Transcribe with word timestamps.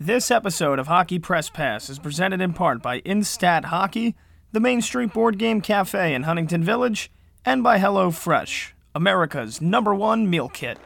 This 0.00 0.30
episode 0.30 0.78
of 0.78 0.86
Hockey 0.86 1.18
Press 1.18 1.50
Pass 1.50 1.90
is 1.90 1.98
presented 1.98 2.40
in 2.40 2.52
part 2.52 2.80
by 2.80 3.00
Instat 3.00 3.64
Hockey, 3.64 4.14
the 4.52 4.60
Main 4.60 4.80
Street 4.80 5.12
Board 5.12 5.38
Game 5.38 5.60
Cafe 5.60 6.14
in 6.14 6.22
Huntington 6.22 6.62
Village, 6.62 7.10
and 7.44 7.64
by 7.64 7.80
HelloFresh, 7.80 8.74
America's 8.94 9.60
number 9.60 9.92
one 9.92 10.30
meal 10.30 10.48
kit. 10.48 10.78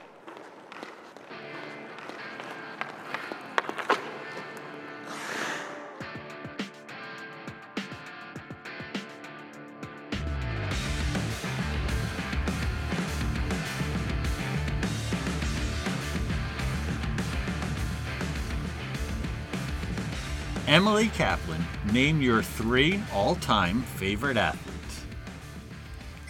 Emily 20.92 21.08
Kaplan, 21.08 21.64
name 21.90 22.20
your 22.20 22.42
three 22.42 23.00
all-time 23.14 23.80
favorite 23.80 24.36
athletes. 24.36 25.04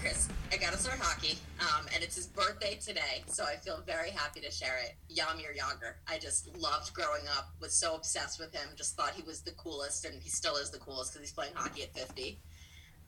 Chris, 0.01 0.29
I 0.53 0.57
gotta 0.57 0.79
start 0.79 1.01
hockey, 1.01 1.37
um, 1.59 1.87
and 1.93 2.05
it's 2.05 2.15
his 2.15 2.29
birthday 2.29 2.79
today, 2.81 3.25
so 3.27 3.43
I 3.43 3.57
feel 3.57 3.83
very 3.85 4.11
happy 4.11 4.39
to 4.39 4.53
share 4.53 4.79
it. 4.85 4.95
Jaromir 5.13 5.59
Jagr. 5.59 5.95
I 6.07 6.17
just 6.17 6.57
loved 6.57 6.95
growing 6.95 7.23
up, 7.37 7.49
was 7.61 7.73
so 7.73 7.97
obsessed 7.97 8.39
with 8.39 8.55
him, 8.55 8.69
just 8.77 8.95
thought 8.95 9.11
he 9.15 9.25
was 9.25 9.41
the 9.41 9.51
coolest, 9.51 10.05
and 10.05 10.23
he 10.23 10.29
still 10.29 10.55
is 10.55 10.71
the 10.71 10.79
coolest 10.79 11.13
because 11.13 11.29
he's 11.29 11.35
playing 11.35 11.55
hockey 11.57 11.83
at 11.83 11.93
50. 11.93 12.39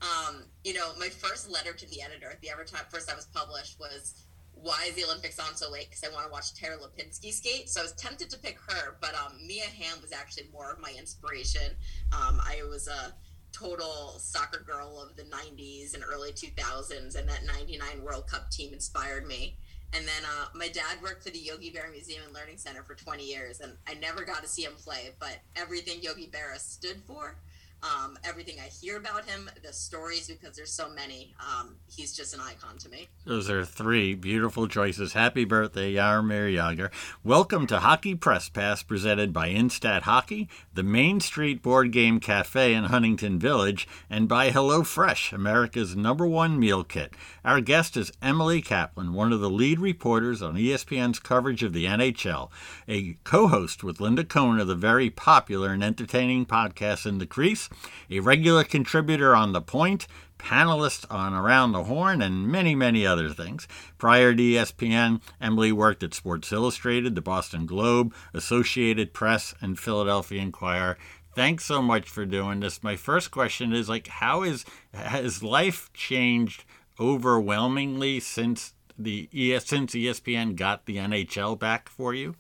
Um, 0.02 0.47
you 0.64 0.75
know, 0.75 0.91
my 0.98 1.09
first 1.09 1.48
letter 1.48 1.73
to 1.73 1.89
the 1.89 2.02
editor, 2.02 2.36
the 2.42 2.50
ever 2.50 2.64
time 2.64 2.83
first 2.91 3.09
I 3.09 3.14
was 3.14 3.27
published, 3.27 3.78
was 3.78 4.25
why 4.54 4.86
is 4.88 4.94
the 4.94 5.04
Olympics 5.04 5.38
on 5.38 5.54
so 5.54 5.70
late? 5.70 5.90
Because 5.90 6.04
I 6.04 6.12
want 6.12 6.26
to 6.26 6.32
watch 6.32 6.54
Tara 6.54 6.76
Lipinski 6.76 7.32
skate. 7.32 7.68
So 7.68 7.80
I 7.80 7.84
was 7.84 7.92
tempted 7.92 8.30
to 8.30 8.38
pick 8.38 8.58
her, 8.68 8.96
but 9.00 9.14
um, 9.14 9.32
Mia 9.46 9.64
Hamm 9.64 10.00
was 10.00 10.12
actually 10.12 10.44
more 10.52 10.72
of 10.72 10.80
my 10.80 10.92
inspiration. 10.98 11.72
Um, 12.12 12.40
I 12.40 12.62
was 12.68 12.88
a 12.88 13.14
total 13.52 14.16
soccer 14.19 14.64
girl 14.66 15.00
of 15.00 15.16
the 15.16 15.22
90s 15.24 15.94
and 15.94 16.02
early 16.02 16.33
2000s, 16.33 17.16
and 17.16 17.28
that 17.28 17.44
99 17.46 18.02
World 18.02 18.27
Cup 18.27 18.50
team 18.50 18.72
inspired 18.72 19.27
me. 19.27 19.56
And 19.92 20.05
then 20.05 20.24
uh, 20.24 20.46
my 20.55 20.68
dad 20.68 21.00
worked 21.02 21.22
for 21.22 21.30
the 21.30 21.39
Yogi 21.39 21.70
Berra 21.70 21.92
Museum 21.92 22.22
and 22.24 22.34
Learning 22.34 22.56
Center 22.56 22.83
for 22.83 22.94
20 22.94 23.22
years, 23.22 23.61
and 23.61 23.74
I 23.86 23.94
never 23.94 24.24
got 24.24 24.42
to 24.42 24.48
see 24.48 24.62
him 24.62 24.72
play, 24.77 25.11
but 25.20 25.39
everything 25.55 26.02
Yogi 26.02 26.28
Berra 26.28 26.58
stood 26.58 27.00
for 27.06 27.36
um, 27.84 28.18
everything 28.24 28.56
I 28.58 28.68
hear 28.68 28.96
about 28.96 29.28
him, 29.28 29.50
the 29.62 29.72
stories, 29.72 30.28
because 30.28 30.56
there's 30.56 30.72
so 30.72 30.88
many. 30.88 31.34
Um, 31.40 31.77
he's 31.86 32.14
just 32.14 32.34
an 32.34 32.40
icon 32.40 32.78
to 32.78 32.88
me. 32.88 33.08
Those 33.27 33.50
are 33.50 33.64
three 33.64 34.14
beautiful 34.14 34.68
choices. 34.68 35.12
Happy 35.12 35.44
birthday, 35.44 35.94
Jaromir 35.94 36.55
Jagr. 36.55 36.90
Welcome 37.22 37.66
to 37.66 37.80
Hockey 37.80 38.14
Press 38.14 38.48
Pass, 38.48 38.82
presented 38.82 39.32
by 39.32 39.50
Instat 39.50 40.02
Hockey, 40.02 40.48
the 40.72 40.82
Main 40.82 41.20
Street 41.20 41.62
Board 41.62 41.92
Game 41.92 42.20
Cafe 42.20 42.72
in 42.72 42.84
Huntington 42.84 43.38
Village, 43.38 43.86
and 44.08 44.28
by 44.28 44.50
HelloFresh, 44.50 45.32
America's 45.32 45.94
number 45.94 46.27
one 46.27 46.58
meal 46.58 46.84
kit. 46.84 47.12
Our 47.44 47.60
guest 47.60 47.96
is 47.96 48.12
Emily 48.22 48.62
Kaplan, 48.62 49.12
one 49.12 49.32
of 49.32 49.40
the 49.40 49.50
lead 49.50 49.78
reporters 49.78 50.40
on 50.40 50.55
ESPN's 50.55 51.18
coverage 51.18 51.62
of 51.62 51.72
the 51.72 51.84
NHL, 51.84 52.50
a 52.88 53.18
co 53.24 53.48
host 53.48 53.84
with 53.84 54.00
Linda 54.00 54.24
Cohn 54.24 54.58
of 54.58 54.68
the 54.68 54.74
very 54.74 55.10
popular 55.10 55.72
and 55.72 55.84
entertaining 55.84 56.46
podcast 56.46 57.05
In 57.05 57.18
the 57.18 57.27
Crease 57.27 57.68
a 58.11 58.20
regular 58.20 58.64
contributor 58.64 59.34
on 59.34 59.53
The 59.53 59.61
Point, 59.61 60.06
panelist 60.39 61.06
on 61.11 61.33
Around 61.33 61.72
the 61.72 61.84
Horn, 61.84 62.20
and 62.20 62.47
many, 62.47 62.75
many 62.75 63.06
other 63.06 63.30
things. 63.30 63.67
Prior 63.98 64.34
to 64.34 64.42
ESPN, 64.42 65.20
Emily 65.41 65.72
worked 65.72 66.02
at 66.02 66.14
Sports 66.14 66.52
Illustrated, 66.52 67.14
the 67.14 67.22
Boston 67.22 67.67
Globe, 67.67 68.14
Associated 68.33 69.14
Press, 69.14 69.55
and 69.61 69.78
Philadelphia 69.78 70.42
Inquirer. 70.42 70.98
Thanks 71.34 71.64
so 71.64 71.83
much 71.83 72.08
for 72.08 72.25
doing 72.25 72.61
this. 72.61 72.83
My 72.83 72.95
first 72.95 73.30
question 73.30 73.72
is 73.72 73.89
like 73.89 74.06
how 74.06 74.42
is 74.42 74.64
has 74.92 75.42
life 75.42 75.92
changed 75.92 76.64
overwhelmingly 77.00 78.20
since 78.20 78.74
the 78.96 79.29
ES, 79.35 79.67
since 79.67 79.95
ESPN 79.95 80.55
got 80.55 80.86
the 80.86 80.96
NHL 80.96 81.58
back 81.58 81.89
for 81.89 82.14
you? 82.14 82.36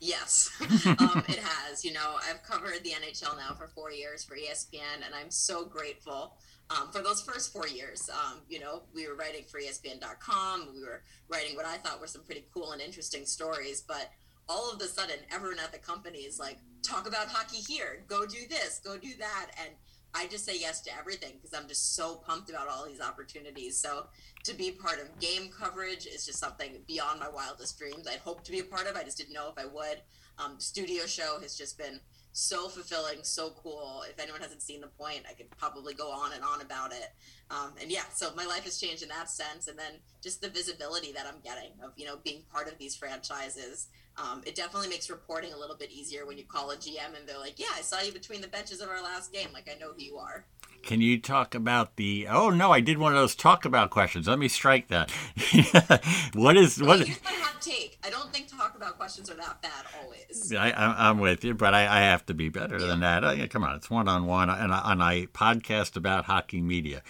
Yes, 0.00 0.50
um, 0.86 1.22
it 1.28 1.38
has. 1.38 1.84
You 1.84 1.92
know, 1.92 2.16
I've 2.28 2.42
covered 2.42 2.82
the 2.82 2.90
NHL 2.90 3.36
now 3.36 3.54
for 3.54 3.68
four 3.68 3.92
years 3.92 4.24
for 4.24 4.34
ESPN, 4.34 5.04
and 5.04 5.14
I'm 5.14 5.30
so 5.30 5.64
grateful 5.64 6.36
um, 6.70 6.90
for 6.90 7.02
those 7.02 7.20
first 7.22 7.52
four 7.52 7.68
years. 7.68 8.08
Um, 8.10 8.40
you 8.48 8.60
know, 8.60 8.82
we 8.94 9.06
were 9.06 9.14
writing 9.14 9.44
for 9.50 9.60
ESPN.com. 9.60 10.70
We 10.74 10.82
were 10.82 11.02
writing 11.28 11.54
what 11.54 11.66
I 11.66 11.76
thought 11.76 12.00
were 12.00 12.06
some 12.06 12.24
pretty 12.24 12.46
cool 12.52 12.72
and 12.72 12.80
interesting 12.80 13.26
stories, 13.26 13.82
but 13.86 14.10
all 14.48 14.72
of 14.72 14.80
a 14.80 14.86
sudden, 14.86 15.16
everyone 15.32 15.58
at 15.60 15.70
the 15.70 15.78
company 15.78 16.20
is 16.20 16.38
like, 16.38 16.58
talk 16.82 17.06
about 17.06 17.28
hockey 17.28 17.58
here, 17.58 18.04
go 18.08 18.26
do 18.26 18.48
this, 18.48 18.80
go 18.84 18.96
do 18.96 19.10
that, 19.18 19.50
and 19.62 19.70
I 20.14 20.26
just 20.26 20.44
say 20.44 20.58
yes 20.58 20.80
to 20.82 20.90
everything 20.98 21.34
because 21.40 21.56
I'm 21.56 21.68
just 21.68 21.94
so 21.94 22.16
pumped 22.26 22.50
about 22.50 22.68
all 22.68 22.86
these 22.86 23.00
opportunities. 23.00 23.78
So 23.78 24.06
to 24.44 24.54
be 24.54 24.72
part 24.72 25.00
of 25.00 25.18
game 25.20 25.50
coverage 25.56 26.06
is 26.06 26.26
just 26.26 26.38
something 26.38 26.82
beyond 26.86 27.20
my 27.20 27.28
wildest 27.28 27.78
dreams. 27.78 28.06
I'd 28.08 28.18
hoped 28.18 28.44
to 28.46 28.52
be 28.52 28.60
a 28.60 28.64
part 28.64 28.86
of. 28.86 28.96
I 28.96 29.04
just 29.04 29.18
didn't 29.18 29.34
know 29.34 29.52
if 29.54 29.62
I 29.62 29.66
would. 29.66 30.02
Um, 30.38 30.58
studio 30.58 31.06
show 31.06 31.38
has 31.40 31.56
just 31.56 31.78
been 31.78 32.00
so 32.32 32.68
fulfilling, 32.68 33.18
so 33.22 33.50
cool. 33.50 34.04
If 34.08 34.20
anyone 34.20 34.40
hasn't 34.40 34.62
seen 34.62 34.80
the 34.80 34.86
point, 34.86 35.24
I 35.28 35.34
could 35.34 35.50
probably 35.50 35.94
go 35.94 36.10
on 36.10 36.32
and 36.32 36.42
on 36.42 36.60
about 36.60 36.92
it. 36.92 37.12
Um, 37.50 37.72
and 37.80 37.90
yeah, 37.90 38.04
so 38.14 38.30
my 38.36 38.46
life 38.46 38.64
has 38.64 38.78
changed 38.80 39.02
in 39.02 39.08
that 39.08 39.28
sense. 39.28 39.68
And 39.68 39.78
then 39.78 39.94
just 40.22 40.40
the 40.40 40.48
visibility 40.48 41.12
that 41.12 41.26
I'm 41.26 41.40
getting 41.42 41.72
of, 41.82 41.92
you 41.96 42.06
know, 42.06 42.18
being 42.24 42.42
part 42.52 42.68
of 42.68 42.78
these 42.78 42.96
franchises. 42.96 43.88
Um, 44.20 44.42
it 44.44 44.54
definitely 44.54 44.88
makes 44.88 45.08
reporting 45.08 45.52
a 45.52 45.58
little 45.58 45.76
bit 45.76 45.90
easier 45.90 46.26
when 46.26 46.36
you 46.36 46.44
call 46.44 46.70
a 46.70 46.76
GM 46.76 47.16
and 47.18 47.26
they're 47.26 47.38
like, 47.38 47.58
yeah, 47.58 47.66
I 47.74 47.80
saw 47.80 48.00
you 48.00 48.12
between 48.12 48.40
the 48.40 48.48
benches 48.48 48.80
of 48.80 48.88
our 48.88 49.02
last 49.02 49.32
game. 49.32 49.48
Like, 49.52 49.70
I 49.74 49.78
know 49.78 49.92
who 49.92 50.02
you 50.02 50.16
are. 50.16 50.44
Can 50.82 51.00
you 51.00 51.20
talk 51.20 51.54
about 51.54 51.96
the? 51.96 52.26
Oh 52.28 52.48
no, 52.48 52.72
I 52.72 52.80
did 52.80 52.96
one 52.96 53.12
of 53.12 53.18
those 53.18 53.34
talk 53.34 53.66
about 53.66 53.90
questions. 53.90 54.26
Let 54.26 54.38
me 54.38 54.48
strike 54.48 54.88
that. 54.88 55.10
what 56.34 56.56
is 56.56 56.80
what? 56.80 57.00
My 57.00 57.32
hot 57.32 57.60
take. 57.60 57.98
I 58.02 58.08
don't 58.08 58.32
think 58.32 58.48
talk 58.48 58.74
about 58.76 58.96
questions 58.98 59.30
are 59.30 59.34
that 59.34 59.60
bad 59.62 59.84
always. 60.02 60.52
I, 60.52 61.10
am 61.10 61.18
with 61.18 61.44
you, 61.44 61.54
but 61.54 61.74
I, 61.74 61.80
I, 61.82 62.00
have 62.02 62.24
to 62.26 62.34
be 62.34 62.48
better 62.48 62.78
yeah. 62.78 62.86
than 62.86 63.00
that. 63.00 63.24
I, 63.24 63.46
come 63.48 63.62
on, 63.62 63.76
it's 63.76 63.90
one 63.90 64.08
on 64.08 64.26
one, 64.26 64.48
and 64.48 64.72
I 64.72 65.26
podcast 65.32 65.96
about 65.96 66.24
hockey 66.24 66.60
media. 66.60 67.02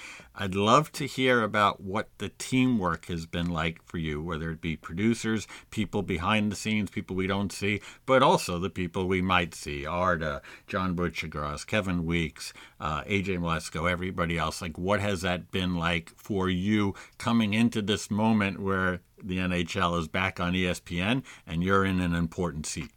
I'd 0.42 0.54
love 0.54 0.90
to 0.92 1.04
hear 1.06 1.42
about 1.42 1.82
what 1.82 2.08
the 2.16 2.30
teamwork 2.30 3.04
has 3.08 3.26
been 3.26 3.50
like 3.50 3.82
for 3.84 3.98
you, 3.98 4.22
whether 4.22 4.50
it 4.50 4.62
be 4.62 4.74
producers, 4.74 5.46
people 5.68 6.00
behind 6.00 6.50
the 6.50 6.56
scenes, 6.56 6.88
people 6.88 7.14
we 7.14 7.26
don't 7.26 7.52
see, 7.52 7.82
but 8.06 8.22
also 8.22 8.58
the 8.58 8.70
people 8.70 9.06
we 9.06 9.20
might 9.20 9.54
see 9.54 9.84
Arda, 9.84 10.40
John 10.66 10.96
Buccigross, 10.96 11.66
Kevin 11.66 12.06
Weekes, 12.06 12.54
uh, 12.80 13.02
AJ 13.02 13.38
Mleczko, 13.38 13.90
everybody 13.90 14.38
else. 14.38 14.62
Like, 14.62 14.78
what 14.78 15.00
has 15.00 15.20
that 15.20 15.50
been 15.50 15.76
like 15.76 16.10
for 16.16 16.48
you 16.48 16.94
coming 17.18 17.52
into 17.52 17.82
this 17.82 18.10
moment 18.10 18.60
where 18.60 19.02
the 19.22 19.36
NHL 19.36 20.00
is 20.00 20.08
back 20.08 20.40
on 20.40 20.54
ESPN 20.54 21.22
and 21.46 21.62
you're 21.62 21.84
in 21.84 22.00
an 22.00 22.14
important 22.14 22.64
seat? 22.64 22.92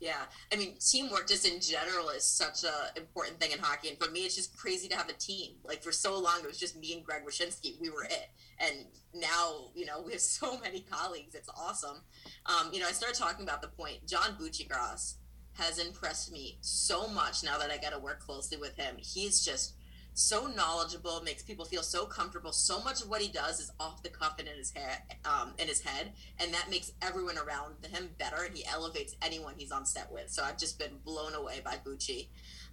Yeah, 0.00 0.22
I 0.52 0.56
mean, 0.56 0.76
teamwork 0.78 1.26
just 1.26 1.46
in 1.46 1.60
general 1.60 2.10
is 2.10 2.24
such 2.24 2.62
an 2.62 2.70
important 2.96 3.40
thing 3.40 3.50
in 3.50 3.58
hockey, 3.58 3.88
and 3.88 3.98
for 3.98 4.10
me, 4.10 4.20
it's 4.20 4.36
just 4.36 4.56
crazy 4.56 4.86
to 4.88 4.96
have 4.96 5.08
a 5.08 5.12
team. 5.14 5.54
Like 5.64 5.82
for 5.82 5.90
so 5.90 6.18
long, 6.18 6.38
it 6.40 6.46
was 6.46 6.58
just 6.58 6.78
me 6.78 6.94
and 6.94 7.04
Greg 7.04 7.22
Wyshynski. 7.26 7.80
We 7.80 7.90
were 7.90 8.04
it, 8.04 8.30
and 8.60 8.86
now 9.14 9.70
you 9.74 9.86
know 9.86 10.02
we 10.06 10.12
have 10.12 10.20
so 10.20 10.58
many 10.60 10.80
colleagues. 10.80 11.34
It's 11.34 11.48
awesome. 11.48 12.02
Um, 12.46 12.70
you 12.72 12.80
know, 12.80 12.86
I 12.86 12.92
started 12.92 13.18
talking 13.18 13.42
about 13.42 13.60
the 13.60 13.68
point. 13.68 14.06
John 14.06 14.36
Buccigross 14.40 15.14
has 15.54 15.78
impressed 15.78 16.30
me 16.30 16.58
so 16.60 17.08
much 17.08 17.42
now 17.42 17.58
that 17.58 17.70
I 17.70 17.78
got 17.78 17.90
to 17.90 17.98
work 17.98 18.20
closely 18.20 18.56
with 18.58 18.76
him. 18.76 18.94
He's 18.98 19.44
just 19.44 19.74
so 20.18 20.48
knowledgeable, 20.48 21.22
makes 21.22 21.44
people 21.44 21.64
feel 21.64 21.82
so 21.82 22.04
comfortable. 22.04 22.50
So 22.50 22.82
much 22.82 23.02
of 23.02 23.08
what 23.08 23.22
he 23.22 23.28
does 23.28 23.60
is 23.60 23.70
off 23.78 24.02
the 24.02 24.08
cuff 24.08 24.34
and 24.40 24.48
in 24.48 24.56
his 24.56 24.72
head, 24.72 24.98
um, 25.24 25.52
in 25.58 25.68
his 25.68 25.80
head, 25.80 26.10
and 26.40 26.52
that 26.52 26.68
makes 26.68 26.90
everyone 27.00 27.38
around 27.38 27.74
him 27.88 28.10
better. 28.18 28.42
And 28.42 28.56
he 28.56 28.66
elevates 28.66 29.14
anyone 29.22 29.54
he's 29.56 29.70
on 29.70 29.86
set 29.86 30.10
with. 30.10 30.28
So 30.28 30.42
I've 30.42 30.58
just 30.58 30.76
been 30.76 30.98
blown 31.04 31.34
away 31.34 31.60
by 31.64 31.76
Bucci. 31.86 32.26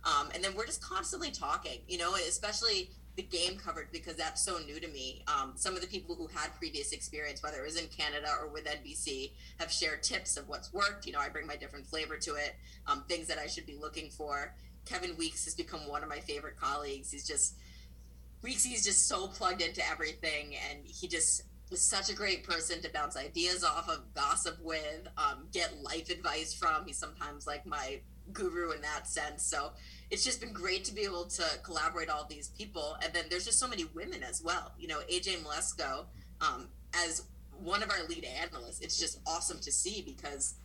Um, 0.03 0.29
and 0.33 0.43
then 0.43 0.55
we're 0.55 0.65
just 0.65 0.83
constantly 0.83 1.29
talking, 1.29 1.81
you 1.87 1.99
know, 1.99 2.15
especially 2.15 2.89
the 3.15 3.21
game 3.21 3.57
coverage 3.57 3.87
because 3.91 4.15
that's 4.15 4.43
so 4.43 4.57
new 4.65 4.79
to 4.79 4.87
me. 4.87 5.23
Um, 5.27 5.53
some 5.55 5.75
of 5.75 5.81
the 5.81 5.87
people 5.87 6.15
who 6.15 6.27
had 6.27 6.53
previous 6.57 6.93
experience, 6.93 7.43
whether 7.43 7.59
it 7.59 7.65
was 7.65 7.79
in 7.79 7.87
Canada 7.87 8.27
or 8.41 8.49
with 8.49 8.65
NBC, 8.65 9.31
have 9.59 9.71
shared 9.71 10.01
tips 10.01 10.35
of 10.35 10.49
what's 10.49 10.73
worked. 10.73 11.05
You 11.05 11.13
know, 11.13 11.19
I 11.19 11.29
bring 11.29 11.45
my 11.45 11.55
different 11.55 11.85
flavor 11.85 12.17
to 12.17 12.35
it, 12.35 12.55
um, 12.87 13.03
things 13.07 13.27
that 13.27 13.37
I 13.37 13.45
should 13.45 13.65
be 13.65 13.77
looking 13.79 14.09
for. 14.09 14.53
Kevin 14.85 15.15
Weekes 15.17 15.45
has 15.45 15.55
become 15.55 15.87
one 15.87 16.03
of 16.03 16.09
my 16.09 16.19
favorite 16.19 16.59
colleagues. 16.59 17.11
He's 17.11 17.27
just 17.27 17.55
Weekes. 18.41 18.63
He's 18.63 18.85
just 18.85 19.07
so 19.07 19.27
plugged 19.27 19.61
into 19.61 19.81
everything, 19.89 20.55
and 20.69 20.79
he 20.85 21.07
just 21.07 21.43
is 21.71 21.81
such 21.81 22.09
a 22.09 22.13
great 22.13 22.43
person 22.43 22.81
to 22.81 22.89
bounce 22.91 23.17
ideas 23.17 23.63
off 23.63 23.89
of, 23.89 24.13
gossip 24.13 24.57
with, 24.61 25.07
um, 25.17 25.47
get 25.51 25.81
life 25.81 26.09
advice 26.09 26.53
from. 26.53 26.85
He's 26.85 26.97
sometimes 26.97 27.47
like 27.47 27.65
my 27.65 27.99
guru 28.33 28.71
in 28.71 28.81
that 28.81 29.07
sense. 29.07 29.43
So 29.43 29.71
it's 30.11 30.23
just 30.23 30.41
been 30.41 30.53
great 30.53 30.83
to 30.85 30.93
be 30.93 31.01
able 31.01 31.25
to 31.25 31.43
collaborate 31.63 32.09
all 32.09 32.25
these 32.29 32.49
people. 32.49 32.97
And 33.03 33.13
then 33.13 33.25
there's 33.29 33.45
just 33.45 33.59
so 33.59 33.67
many 33.67 33.85
women 33.95 34.23
as 34.23 34.43
well. 34.43 34.73
You 34.77 34.87
know, 34.87 34.99
AJ 35.11 35.43
Mleczko, 35.43 36.05
um, 36.41 36.67
as 36.93 37.23
one 37.63 37.81
of 37.81 37.89
our 37.89 38.03
lead 38.07 38.25
analysts, 38.25 38.81
it's 38.81 38.99
just 38.99 39.19
awesome 39.25 39.59
to 39.61 39.71
see 39.71 40.03
because 40.05 40.55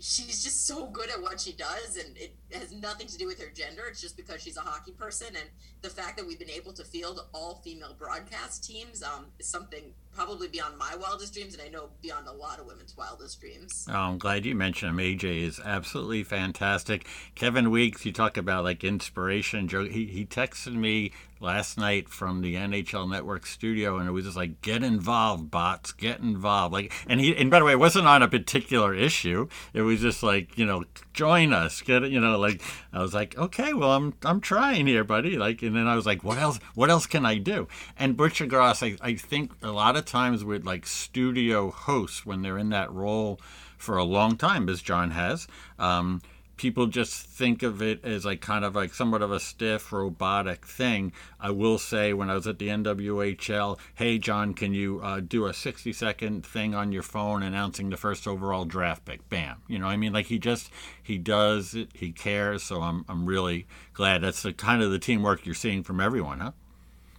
she's 0.00 0.42
just 0.42 0.66
so 0.66 0.86
good 0.86 1.10
at 1.10 1.20
what 1.20 1.40
she 1.40 1.52
does 1.52 1.96
and 1.96 2.16
it 2.16 2.34
has 2.52 2.72
nothing 2.72 3.06
to 3.06 3.18
do 3.18 3.26
with 3.26 3.40
her 3.40 3.50
gender. 3.52 3.82
It's 3.88 4.00
just 4.00 4.16
because 4.16 4.42
she's 4.42 4.56
a 4.56 4.60
hockey 4.60 4.92
person 4.92 5.28
and 5.28 5.48
the 5.82 5.90
fact 5.90 6.16
that 6.16 6.26
we've 6.26 6.38
been 6.38 6.50
able 6.50 6.72
to 6.72 6.84
field 6.84 7.20
all 7.32 7.60
female 7.64 7.94
broadcast 7.98 8.64
teams 8.64 9.02
um, 9.02 9.26
is 9.38 9.46
something 9.46 9.92
probably 10.12 10.48
beyond 10.48 10.76
my 10.76 10.96
wildest 10.96 11.34
dreams 11.34 11.54
and 11.54 11.62
i 11.62 11.68
know 11.68 11.90
beyond 12.02 12.26
a 12.26 12.32
lot 12.32 12.58
of 12.58 12.66
women's 12.66 12.96
wildest 12.96 13.40
dreams 13.40 13.86
oh, 13.90 13.94
i'm 13.94 14.18
glad 14.18 14.44
you 14.44 14.54
mentioned 14.54 14.90
him 14.90 14.98
aj 14.98 15.24
is 15.24 15.60
absolutely 15.64 16.24
fantastic 16.24 17.06
kevin 17.34 17.70
weekes 17.70 18.04
you 18.04 18.12
talk 18.12 18.36
about 18.36 18.64
like 18.64 18.82
inspiration 18.82 19.68
Joe, 19.68 19.84
he, 19.84 20.06
he 20.06 20.24
texted 20.24 20.74
me 20.74 21.12
last 21.40 21.78
night 21.78 22.08
from 22.08 22.40
the 22.40 22.54
NHL 22.54 23.08
Network 23.08 23.46
studio, 23.46 23.98
and 23.98 24.08
it 24.08 24.12
was 24.12 24.24
just 24.24 24.36
like, 24.36 24.60
"Get 24.62 24.82
involved, 24.82 25.50
bots, 25.50 25.92
get 25.92 26.20
involved." 26.20 26.72
Like, 26.72 26.92
and 27.06 27.20
he, 27.20 27.36
and 27.36 27.50
by 27.50 27.58
the 27.58 27.64
way, 27.64 27.72
it 27.72 27.78
wasn't 27.78 28.06
on 28.06 28.22
a 28.22 28.28
particular 28.28 28.94
issue. 28.94 29.48
It 29.72 29.82
was 29.82 30.00
just 30.00 30.22
like, 30.22 30.56
you 30.58 30.66
know, 30.66 30.84
join 31.12 31.52
us, 31.52 31.80
get 31.80 32.02
it, 32.02 32.12
you 32.12 32.20
know, 32.20 32.38
like 32.38 32.62
I 32.92 33.00
was 33.00 33.14
like, 33.14 33.36
okay, 33.36 33.72
well, 33.72 33.92
I'm 33.92 34.14
I'm 34.24 34.40
trying 34.40 34.86
here, 34.86 35.04
buddy. 35.04 35.36
Like, 35.36 35.62
and 35.68 35.76
then 35.76 35.86
I 35.86 35.94
was 35.94 36.06
like, 36.06 36.24
what 36.24 36.38
else? 36.38 36.58
What 36.74 36.90
else 36.90 37.06
can 37.06 37.24
I 37.24 37.38
do? 37.38 37.68
And 37.98 38.16
Buccigross, 38.16 38.82
I 38.82 38.96
I 39.06 39.14
think 39.14 39.52
a 39.62 39.70
lot 39.70 39.96
of 39.96 40.04
times 40.04 40.44
with 40.44 40.64
like 40.64 40.86
studio 40.86 41.70
hosts 41.70 42.26
when 42.26 42.42
they're 42.42 42.58
in 42.58 42.70
that 42.70 42.92
role 42.92 43.40
for 43.76 43.96
a 43.96 44.04
long 44.04 44.36
time, 44.36 44.68
as 44.68 44.82
John 44.82 45.12
has. 45.12 45.46
Um, 45.78 46.20
people 46.58 46.86
just 46.86 47.26
think 47.26 47.62
of 47.62 47.80
it 47.80 48.04
as 48.04 48.24
like 48.24 48.40
kind 48.40 48.64
of 48.64 48.74
like 48.74 48.92
somewhat 48.92 49.22
of 49.22 49.32
a 49.32 49.40
stiff 49.40 49.92
robotic 49.92 50.66
thing. 50.66 51.12
I 51.40 51.50
will 51.50 51.78
say 51.78 52.12
when 52.12 52.28
I 52.28 52.34
was 52.34 52.46
at 52.46 52.58
the 52.58 52.68
NWHL, 52.68 53.78
hey 53.94 54.18
John, 54.18 54.52
can 54.52 54.74
you 54.74 55.00
uh, 55.02 55.20
do 55.20 55.46
a 55.46 55.54
60 55.54 55.92
second 55.92 56.44
thing 56.44 56.74
on 56.74 56.92
your 56.92 57.02
phone 57.02 57.42
announcing 57.42 57.90
the 57.90 57.96
first 57.96 58.26
overall 58.26 58.64
draft 58.64 59.04
pick? 59.04 59.28
Bam. 59.28 59.62
You 59.66 59.78
know, 59.78 59.86
I 59.86 59.96
mean, 59.96 60.12
like 60.12 60.26
he 60.26 60.38
just 60.38 60.70
he 61.02 61.16
does 61.16 61.74
it, 61.74 61.88
he 61.94 62.12
cares. 62.12 62.62
So 62.62 62.82
I'm 62.82 63.04
I'm 63.08 63.24
really 63.24 63.66
glad 63.94 64.22
that's 64.22 64.42
the 64.42 64.52
kind 64.52 64.82
of 64.82 64.90
the 64.90 64.98
teamwork 64.98 65.46
you're 65.46 65.54
seeing 65.54 65.82
from 65.82 66.00
everyone, 66.00 66.40
huh? 66.40 66.52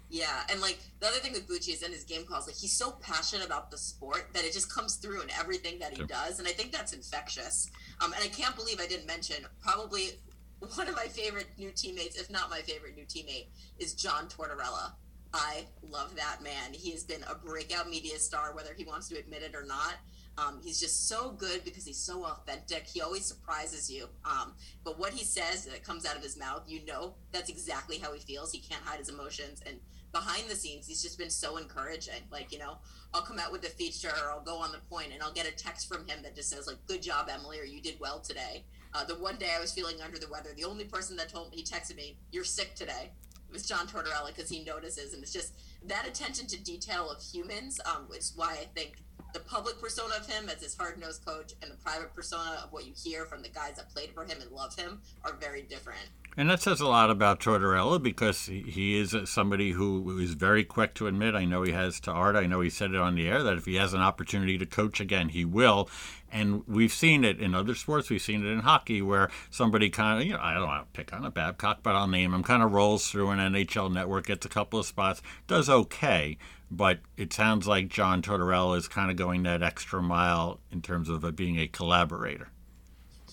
Yeah, 0.09 0.41
and 0.49 0.59
like 0.59 0.79
the 0.99 1.07
other 1.07 1.17
thing 1.17 1.33
with 1.33 1.47
Bucci 1.47 1.73
is 1.73 1.83
in 1.83 1.91
his 1.91 2.03
game 2.03 2.25
calls, 2.25 2.47
like 2.47 2.55
he's 2.55 2.73
so 2.73 2.91
passionate 2.99 3.45
about 3.45 3.69
the 3.69 3.77
sport 3.77 4.29
that 4.33 4.43
it 4.43 4.53
just 4.53 4.73
comes 4.73 4.95
through 4.95 5.21
in 5.21 5.29
everything 5.39 5.77
that 5.79 5.95
he 5.95 6.03
does, 6.03 6.39
and 6.39 6.47
I 6.47 6.51
think 6.51 6.71
that's 6.71 6.93
infectious. 6.93 7.69
Um, 8.01 8.13
and 8.13 8.23
I 8.23 8.27
can't 8.27 8.55
believe 8.55 8.79
I 8.79 8.87
didn't 8.87 9.05
mention 9.05 9.45
probably 9.61 10.09
one 10.75 10.87
of 10.87 10.95
my 10.95 11.05
favorite 11.05 11.47
new 11.57 11.71
teammates, 11.71 12.19
if 12.19 12.29
not 12.31 12.49
my 12.49 12.61
favorite 12.61 12.95
new 12.95 13.05
teammate, 13.05 13.49
is 13.77 13.93
John 13.93 14.27
Tortorella. 14.27 14.93
I 15.31 15.65
love 15.87 16.15
that 16.15 16.41
man. 16.41 16.73
He 16.73 16.91
has 16.91 17.03
been 17.03 17.23
a 17.29 17.35
breakout 17.35 17.87
media 17.87 18.17
star, 18.17 18.55
whether 18.55 18.73
he 18.75 18.85
wants 18.85 19.09
to 19.09 19.19
admit 19.19 19.43
it 19.43 19.53
or 19.53 19.63
not. 19.63 19.95
Um, 20.39 20.59
he's 20.63 20.79
just 20.79 21.07
so 21.07 21.31
good 21.31 21.63
because 21.65 21.85
he's 21.85 21.99
so 21.99 22.25
authentic. 22.25 22.87
He 22.87 23.01
always 23.01 23.25
surprises 23.25 23.91
you. 23.91 24.07
Um, 24.25 24.53
but 24.83 24.97
what 24.97 25.13
he 25.13 25.23
says 25.23 25.65
that 25.65 25.83
comes 25.83 26.05
out 26.05 26.15
of 26.15 26.23
his 26.23 26.37
mouth, 26.37 26.63
you 26.67 26.85
know 26.85 27.15
that's 27.31 27.49
exactly 27.49 27.97
how 27.97 28.13
he 28.13 28.19
feels. 28.19 28.51
He 28.51 28.59
can't 28.59 28.83
hide 28.83 28.99
his 28.99 29.09
emotions. 29.09 29.61
And 29.65 29.79
behind 30.11 30.49
the 30.49 30.55
scenes, 30.55 30.87
he's 30.87 31.01
just 31.01 31.17
been 31.17 31.29
so 31.29 31.57
encouraging. 31.57 32.21
Like, 32.31 32.51
you 32.51 32.59
know, 32.59 32.77
I'll 33.13 33.21
come 33.21 33.39
out 33.39 33.51
with 33.51 33.63
a 33.63 33.69
feature 33.69 34.09
or 34.09 34.31
I'll 34.31 34.43
go 34.43 34.57
on 34.57 34.71
the 34.71 34.79
point 34.89 35.13
and 35.13 35.21
I'll 35.21 35.33
get 35.33 35.47
a 35.47 35.51
text 35.51 35.87
from 35.87 36.07
him 36.07 36.23
that 36.23 36.35
just 36.35 36.49
says, 36.49 36.67
like, 36.67 36.77
good 36.87 37.01
job, 37.01 37.29
Emily, 37.31 37.59
or 37.59 37.63
you 37.63 37.81
did 37.81 37.99
well 37.99 38.19
today. 38.19 38.63
Uh, 38.93 39.03
the 39.03 39.15
one 39.15 39.35
day 39.35 39.51
I 39.55 39.59
was 39.59 39.71
feeling 39.71 40.01
under 40.01 40.17
the 40.17 40.27
weather, 40.29 40.49
the 40.55 40.65
only 40.65 40.85
person 40.85 41.15
that 41.17 41.29
told 41.29 41.51
me, 41.51 41.57
he 41.57 41.63
texted 41.63 41.95
me, 41.95 42.17
you're 42.31 42.43
sick 42.43 42.75
today, 42.75 43.11
it 43.49 43.53
was 43.53 43.65
John 43.65 43.87
Tortorella 43.87 44.27
because 44.27 44.49
he 44.49 44.63
notices. 44.63 45.13
And 45.13 45.23
it's 45.23 45.33
just 45.33 45.53
that 45.87 46.07
attention 46.07 46.47
to 46.47 46.63
detail 46.63 47.09
of 47.09 47.21
humans, 47.21 47.79
um, 47.85 48.07
is 48.15 48.33
why 48.35 48.53
I 48.53 48.67
think 48.75 48.97
the 49.33 49.39
public 49.39 49.79
persona 49.79 50.15
of 50.19 50.27
him 50.27 50.49
as 50.49 50.61
his 50.61 50.75
hard 50.75 50.99
nosed 50.99 51.25
coach 51.25 51.53
and 51.61 51.71
the 51.71 51.77
private 51.77 52.13
persona 52.15 52.61
of 52.63 52.71
what 52.71 52.85
you 52.85 52.93
hear 52.95 53.25
from 53.25 53.41
the 53.41 53.49
guys 53.49 53.75
that 53.75 53.89
played 53.93 54.11
for 54.11 54.23
him 54.23 54.41
and 54.41 54.51
love 54.51 54.75
him 54.75 55.01
are 55.23 55.33
very 55.33 55.61
different. 55.61 56.09
And 56.37 56.49
that 56.49 56.61
says 56.61 56.79
a 56.79 56.87
lot 56.87 57.09
about 57.09 57.39
Tortorella 57.39 58.01
because 58.01 58.45
he 58.45 58.97
is 58.97 59.15
somebody 59.25 59.71
who 59.71 60.19
is 60.19 60.35
very 60.35 60.63
quick 60.63 60.93
to 60.95 61.07
admit. 61.07 61.35
I 61.35 61.45
know 61.45 61.63
he 61.63 61.73
has 61.73 61.99
to 62.01 62.11
Art. 62.11 62.35
I 62.35 62.45
know 62.45 62.61
he 62.61 62.69
said 62.69 62.91
it 62.91 62.97
on 62.97 63.15
the 63.15 63.27
air 63.27 63.43
that 63.43 63.57
if 63.57 63.65
he 63.65 63.75
has 63.75 63.93
an 63.93 64.01
opportunity 64.01 64.57
to 64.57 64.65
coach 64.65 65.01
again, 65.01 65.29
he 65.29 65.43
will. 65.43 65.89
And 66.31 66.63
we've 66.67 66.93
seen 66.93 67.23
it 67.23 67.39
in 67.39 67.55
other 67.55 67.75
sports. 67.75 68.09
We've 68.09 68.21
seen 68.21 68.45
it 68.45 68.49
in 68.49 68.59
hockey 68.59 69.01
where 69.01 69.29
somebody 69.49 69.89
kind 69.89 70.21
of, 70.21 70.27
you 70.27 70.33
know, 70.33 70.39
I 70.41 70.53
don't 70.53 70.67
want 70.67 70.93
to 70.93 70.97
pick 70.97 71.11
on 71.11 71.25
a 71.25 71.31
Babcock, 71.31 71.79
but 71.83 71.95
I'll 71.95 72.07
name 72.07 72.33
him, 72.33 72.43
kind 72.43 72.63
of 72.63 72.71
rolls 72.71 73.09
through 73.09 73.31
an 73.31 73.39
NHL 73.39 73.91
network, 73.91 74.27
gets 74.27 74.45
a 74.45 74.49
couple 74.49 74.79
of 74.79 74.85
spots, 74.85 75.21
does 75.47 75.69
okay. 75.69 76.37
But 76.71 76.99
it 77.17 77.33
sounds 77.33 77.67
like 77.67 77.89
John 77.89 78.21
Tortorella 78.21 78.77
is 78.77 78.87
kind 78.87 79.09
of 79.09 79.17
going 79.17 79.43
that 79.43 79.63
extra 79.63 80.01
mile 80.01 80.59
in 80.71 80.81
terms 80.81 81.09
of 81.09 81.35
being 81.35 81.59
a 81.59 81.67
collaborator. 81.67 82.49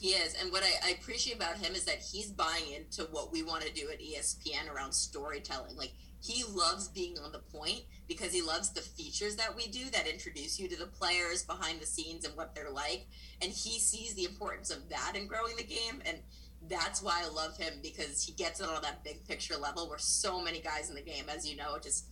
He 0.00 0.08
is. 0.08 0.34
And 0.40 0.52
what 0.52 0.62
I, 0.62 0.88
I, 0.88 0.90
appreciate 0.90 1.36
about 1.36 1.56
him 1.56 1.74
is 1.74 1.84
that 1.84 1.98
he's 1.98 2.30
buying 2.30 2.70
into 2.74 3.04
what 3.12 3.32
we 3.32 3.42
want 3.42 3.62
to 3.62 3.72
do 3.72 3.88
at 3.90 3.98
ESPN 3.98 4.72
around 4.72 4.92
storytelling. 4.92 5.74
Like, 5.76 5.92
he 6.20 6.44
loves 6.44 6.88
being 6.88 7.18
on 7.18 7.32
the 7.32 7.38
point 7.38 7.82
because 8.08 8.32
he 8.32 8.42
loves 8.42 8.70
the 8.70 8.80
features 8.80 9.36
that 9.36 9.54
we 9.54 9.68
do 9.68 9.88
that 9.90 10.06
introduce 10.06 10.58
you 10.58 10.68
to 10.68 10.76
the 10.76 10.86
players 10.86 11.44
behind 11.44 11.80
the 11.80 11.86
scenes 11.86 12.24
and 12.24 12.36
what 12.36 12.54
they're 12.54 12.70
like. 12.70 13.06
And 13.40 13.50
he 13.50 13.78
sees 13.78 14.14
the 14.14 14.24
importance 14.24 14.70
of 14.70 14.88
that 14.88 15.12
in 15.14 15.26
growing 15.26 15.56
the 15.56 15.64
game. 15.64 16.02
And 16.04 16.18
that's 16.68 17.02
why 17.02 17.22
I 17.24 17.28
love 17.28 17.56
him 17.56 17.74
because 17.82 18.22
he 18.22 18.32
gets 18.32 18.60
it 18.60 18.68
on 18.68 18.82
that 18.82 19.04
big 19.04 19.26
picture 19.26 19.56
level 19.56 19.88
where 19.88 19.98
so 19.98 20.40
many 20.42 20.60
guys 20.60 20.88
in 20.88 20.96
the 20.96 21.02
game, 21.02 21.24
as 21.28 21.48
you 21.48 21.56
know, 21.56 21.78
just 21.82 22.06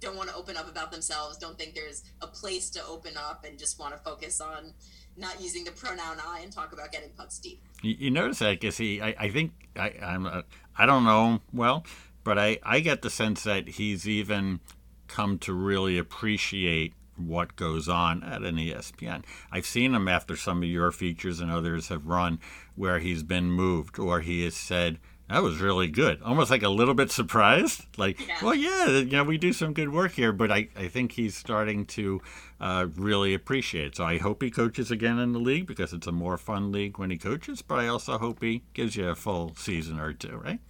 don't 0.00 0.16
want 0.16 0.28
to 0.28 0.36
open 0.36 0.56
up 0.56 0.68
about 0.68 0.92
themselves, 0.92 1.36
don't 1.36 1.58
think 1.58 1.74
there's 1.74 2.04
a 2.20 2.26
place 2.26 2.70
to 2.70 2.84
open 2.86 3.16
up, 3.16 3.44
and 3.44 3.58
just 3.58 3.78
want 3.78 3.94
to 3.94 3.98
focus 3.98 4.40
on 4.40 4.72
not 5.16 5.40
using 5.40 5.64
the 5.64 5.72
pronoun 5.72 6.18
I 6.24 6.40
and 6.42 6.52
talk 6.52 6.72
about 6.72 6.92
getting 6.92 7.10
pucks 7.10 7.38
deep. 7.38 7.62
You, 7.82 7.96
you 7.98 8.10
notice 8.10 8.38
that, 8.38 8.60
Gissy? 8.60 9.02
I, 9.02 9.14
I 9.18 9.30
think 9.30 9.52
I, 9.76 9.94
I'm 10.02 10.26
a, 10.26 10.44
I 10.76 10.86
don't 10.86 11.04
know 11.04 11.26
him 11.32 11.40
well, 11.52 11.84
but 12.24 12.38
I, 12.38 12.58
I 12.62 12.80
get 12.80 13.02
the 13.02 13.10
sense 13.10 13.42
that 13.44 13.68
he's 13.68 14.08
even 14.08 14.60
come 15.08 15.38
to 15.38 15.52
really 15.52 15.98
appreciate 15.98 16.92
what 17.16 17.56
goes 17.56 17.88
on 17.88 18.22
at 18.22 18.42
an 18.42 18.56
ESPN. 18.56 19.24
I've 19.50 19.66
seen 19.66 19.94
him 19.94 20.06
after 20.06 20.36
some 20.36 20.62
of 20.62 20.68
your 20.68 20.92
features 20.92 21.40
and 21.40 21.50
others 21.50 21.88
have 21.88 22.06
run 22.06 22.38
where 22.76 23.00
he's 23.00 23.22
been 23.22 23.50
moved 23.50 23.98
or 23.98 24.20
he 24.20 24.44
has 24.44 24.54
said, 24.54 24.98
that 25.28 25.42
was 25.42 25.60
really 25.60 25.88
good. 25.88 26.22
Almost 26.22 26.50
like 26.50 26.62
a 26.62 26.68
little 26.68 26.94
bit 26.94 27.10
surprised. 27.10 27.84
Like, 27.98 28.26
yeah. 28.26 28.36
well, 28.42 28.54
yeah, 28.54 28.88
you 28.88 29.04
know, 29.04 29.24
we 29.24 29.36
do 29.36 29.52
some 29.52 29.72
good 29.74 29.92
work 29.92 30.12
here, 30.12 30.32
but 30.32 30.50
I, 30.50 30.68
I 30.76 30.88
think 30.88 31.12
he's 31.12 31.36
starting 31.36 31.84
to 31.86 32.22
uh, 32.60 32.86
really 32.96 33.34
appreciate 33.34 33.86
it. 33.86 33.96
So 33.96 34.04
I 34.04 34.18
hope 34.18 34.42
he 34.42 34.50
coaches 34.50 34.90
again 34.90 35.18
in 35.18 35.32
the 35.32 35.38
league 35.38 35.66
because 35.66 35.92
it's 35.92 36.06
a 36.06 36.12
more 36.12 36.38
fun 36.38 36.72
league 36.72 36.98
when 36.98 37.10
he 37.10 37.18
coaches, 37.18 37.60
but 37.60 37.78
I 37.78 37.88
also 37.88 38.18
hope 38.18 38.42
he 38.42 38.62
gives 38.72 38.96
you 38.96 39.08
a 39.08 39.14
full 39.14 39.54
season 39.56 40.00
or 40.00 40.14
two, 40.14 40.36
right? 40.36 40.60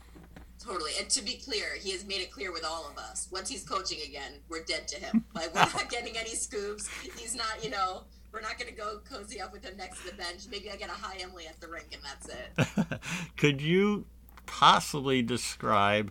Totally. 0.59 0.90
And 0.99 1.09
to 1.11 1.23
be 1.25 1.35
clear, 1.35 1.76
he 1.80 1.92
has 1.92 2.04
made 2.04 2.21
it 2.21 2.33
clear 2.33 2.52
with 2.52 2.64
all 2.64 2.90
of 2.90 2.99
us. 2.99 3.28
Once 3.30 3.49
he's 3.49 3.62
coaching 3.62 3.99
again, 4.06 4.33
we're 4.49 4.64
dead 4.64 4.88
to 4.88 4.97
him. 4.97 5.25
Like, 5.35 5.54
we're 5.54 5.61
not 5.61 5.88
getting 5.88 6.16
any 6.16 6.30
scoops. 6.30 6.88
He's 7.16 7.37
not, 7.37 7.62
you 7.62 7.71
know, 7.71 8.02
we're 8.33 8.40
not 8.40 8.59
going 8.59 8.68
to 8.68 8.75
go 8.75 9.00
cozy 9.09 9.40
up 9.40 9.52
with 9.52 9.64
him 9.64 9.76
next 9.76 10.02
to 10.02 10.11
the 10.11 10.16
bench. 10.16 10.47
Maybe 10.50 10.68
I 10.71 10.76
get 10.76 10.90
a 10.90 10.94
high 10.94 11.18
Emily 11.21 11.47
at 11.47 11.61
the 11.61 11.68
rink 11.68 11.87
and 11.92 12.02
that's 12.02 12.28
it. 12.28 13.00
Could 13.37 13.62
you 13.62 14.06
possibly 14.49 15.23
describe 15.23 16.11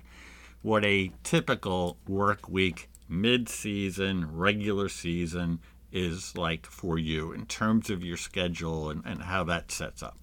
what 0.61 0.85
a 0.85 1.11
typical 1.23 1.97
work 2.07 2.47
week, 2.47 2.89
mid 3.09 3.49
season, 3.49 4.37
regular 4.37 4.87
season 4.87 5.59
is 5.91 6.37
like 6.37 6.65
for 6.65 6.97
you 6.97 7.31
in 7.31 7.45
terms 7.45 7.89
of 7.89 8.03
your 8.03 8.17
schedule 8.17 8.89
and, 8.89 9.03
and 9.05 9.23
how 9.23 9.43
that 9.43 9.71
sets 9.71 10.03
up? 10.03 10.17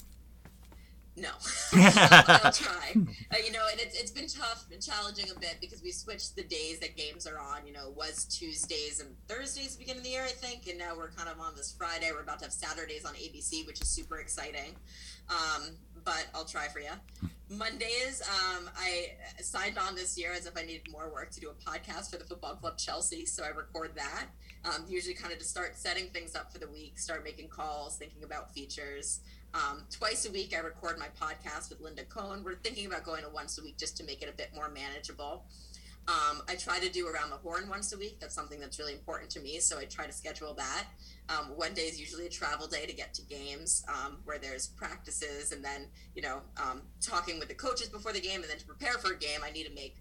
No, 1.17 1.29
I'll, 1.73 2.51
try. 2.53 2.93
Uh, 3.31 3.37
you 3.45 3.53
know, 3.53 3.63
and 3.71 3.81
it's, 3.81 3.99
it's 3.99 4.11
been 4.11 4.27
tough 4.27 4.67
and 4.73 4.83
challenging 4.83 5.27
a 5.31 5.39
bit 5.39 5.59
because 5.61 5.81
we 5.81 5.93
switched 5.93 6.35
the 6.35 6.43
days 6.43 6.81
that 6.81 6.97
games 6.97 7.25
are 7.27 7.39
on. 7.39 7.65
You 7.67 7.73
know, 7.73 7.89
it 7.89 7.97
was 7.97 8.25
Tuesdays 8.25 9.01
and 9.01 9.11
Thursdays 9.29 9.67
at 9.67 9.73
the 9.75 9.79
beginning 9.79 10.01
of 10.01 10.05
the 10.05 10.11
year, 10.11 10.25
I 10.25 10.33
think, 10.33 10.67
and 10.67 10.77
now 10.77 10.97
we're 10.97 11.11
kind 11.13 11.29
of 11.29 11.39
on 11.39 11.55
this 11.55 11.73
Friday. 11.79 12.11
We're 12.13 12.23
about 12.23 12.41
to 12.41 12.47
have 12.47 12.53
Saturdays 12.53 13.05
on 13.05 13.15
ABC, 13.15 13.65
which 13.65 13.81
is 13.81 13.89
super 13.89 14.19
exciting. 14.19 14.75
Um, 15.29 15.77
but 16.05 16.27
I'll 16.35 16.45
try 16.45 16.67
for 16.67 16.81
you. 16.81 16.91
Mondays, 17.57 18.23
um, 18.23 18.69
I 18.77 19.13
signed 19.41 19.79
on 19.79 19.95
this 19.95 20.19
year 20.19 20.33
as 20.33 20.47
if 20.47 20.57
I 20.57 20.63
needed 20.63 20.91
more 20.91 21.11
work 21.13 21.31
to 21.33 21.41
do 21.41 21.51
a 21.51 21.71
podcast 21.71 22.11
for 22.11 22.17
the 22.17 22.25
football 22.25 22.55
club 22.57 22.77
Chelsea, 22.79 23.27
so 23.27 23.45
I 23.45 23.49
record 23.49 23.93
that. 23.97 24.27
Um, 24.65 24.85
usually, 24.89 25.15
kind 25.15 25.33
of 25.33 25.39
to 25.39 25.45
start 25.45 25.77
setting 25.77 26.09
things 26.09 26.35
up 26.35 26.53
for 26.53 26.59
the 26.59 26.69
week, 26.69 26.99
start 26.99 27.23
making 27.23 27.49
calls, 27.49 27.97
thinking 27.97 28.25
about 28.25 28.53
features. 28.55 29.21
Um, 29.55 29.85
twice 29.91 30.27
a 30.27 30.33
week, 30.33 30.55
I 30.57 30.61
record 30.61 30.99
my 30.99 31.07
podcast 31.21 31.71
with 31.71 31.81
Linda 31.81 32.05
Cohn. 32.05 32.43
We're 32.45 32.57
thinking 32.57 32.87
about 32.87 33.05
going 33.05 33.23
to 33.23 33.29
once 33.29 33.59
a 33.59 33.63
week 33.63 33.79
just 33.79 33.97
to 33.99 34.05
make 34.05 34.23
it 34.23 34.29
a 34.29 34.37
bit 34.37 34.51
more 34.55 34.69
manageable. 34.69 35.45
Um, 36.07 36.43
I 36.49 36.55
try 36.57 36.79
to 36.81 36.91
do 36.91 37.09
around 37.09 37.31
the 37.31 37.37
horn 37.37 37.69
once 37.69 37.93
a 37.95 37.99
week. 37.99 38.21
That's 38.21 38.35
something 38.35 38.61
that's 38.61 38.79
really 38.79 38.93
important 38.93 39.31
to 39.31 39.41
me. 39.41 39.59
So 39.61 39.79
I 39.79 39.85
try 39.85 40.07
to 40.07 40.13
schedule 40.13 40.53
that. 40.55 40.85
Um, 41.31 41.57
one 41.57 41.73
day 41.73 41.83
is 41.83 41.99
usually 41.99 42.27
a 42.27 42.31
travel 42.31 42.67
day 42.67 42.85
to 42.85 42.93
get 42.93 43.15
to 43.15 43.23
games 43.23 43.83
um, 43.89 44.19
where 44.25 44.39
there's 44.39 44.69
practices 44.69 45.53
and 45.53 45.65
then, 45.65 45.87
you 46.15 46.21
know, 46.21 46.43
um, 46.59 46.83
talking 47.01 47.39
with 47.39 47.49
the 47.49 47.55
coaches 47.55 47.89
before 47.89 48.13
the 48.13 48.21
game. 48.21 48.43
And 48.43 48.51
then 48.51 48.59
to 48.59 48.67
prepare 48.67 48.99
for 48.99 49.13
a 49.13 49.19
game, 49.19 49.41
I 49.43 49.51
need 49.51 49.65
to 49.65 49.75
make 49.75 49.97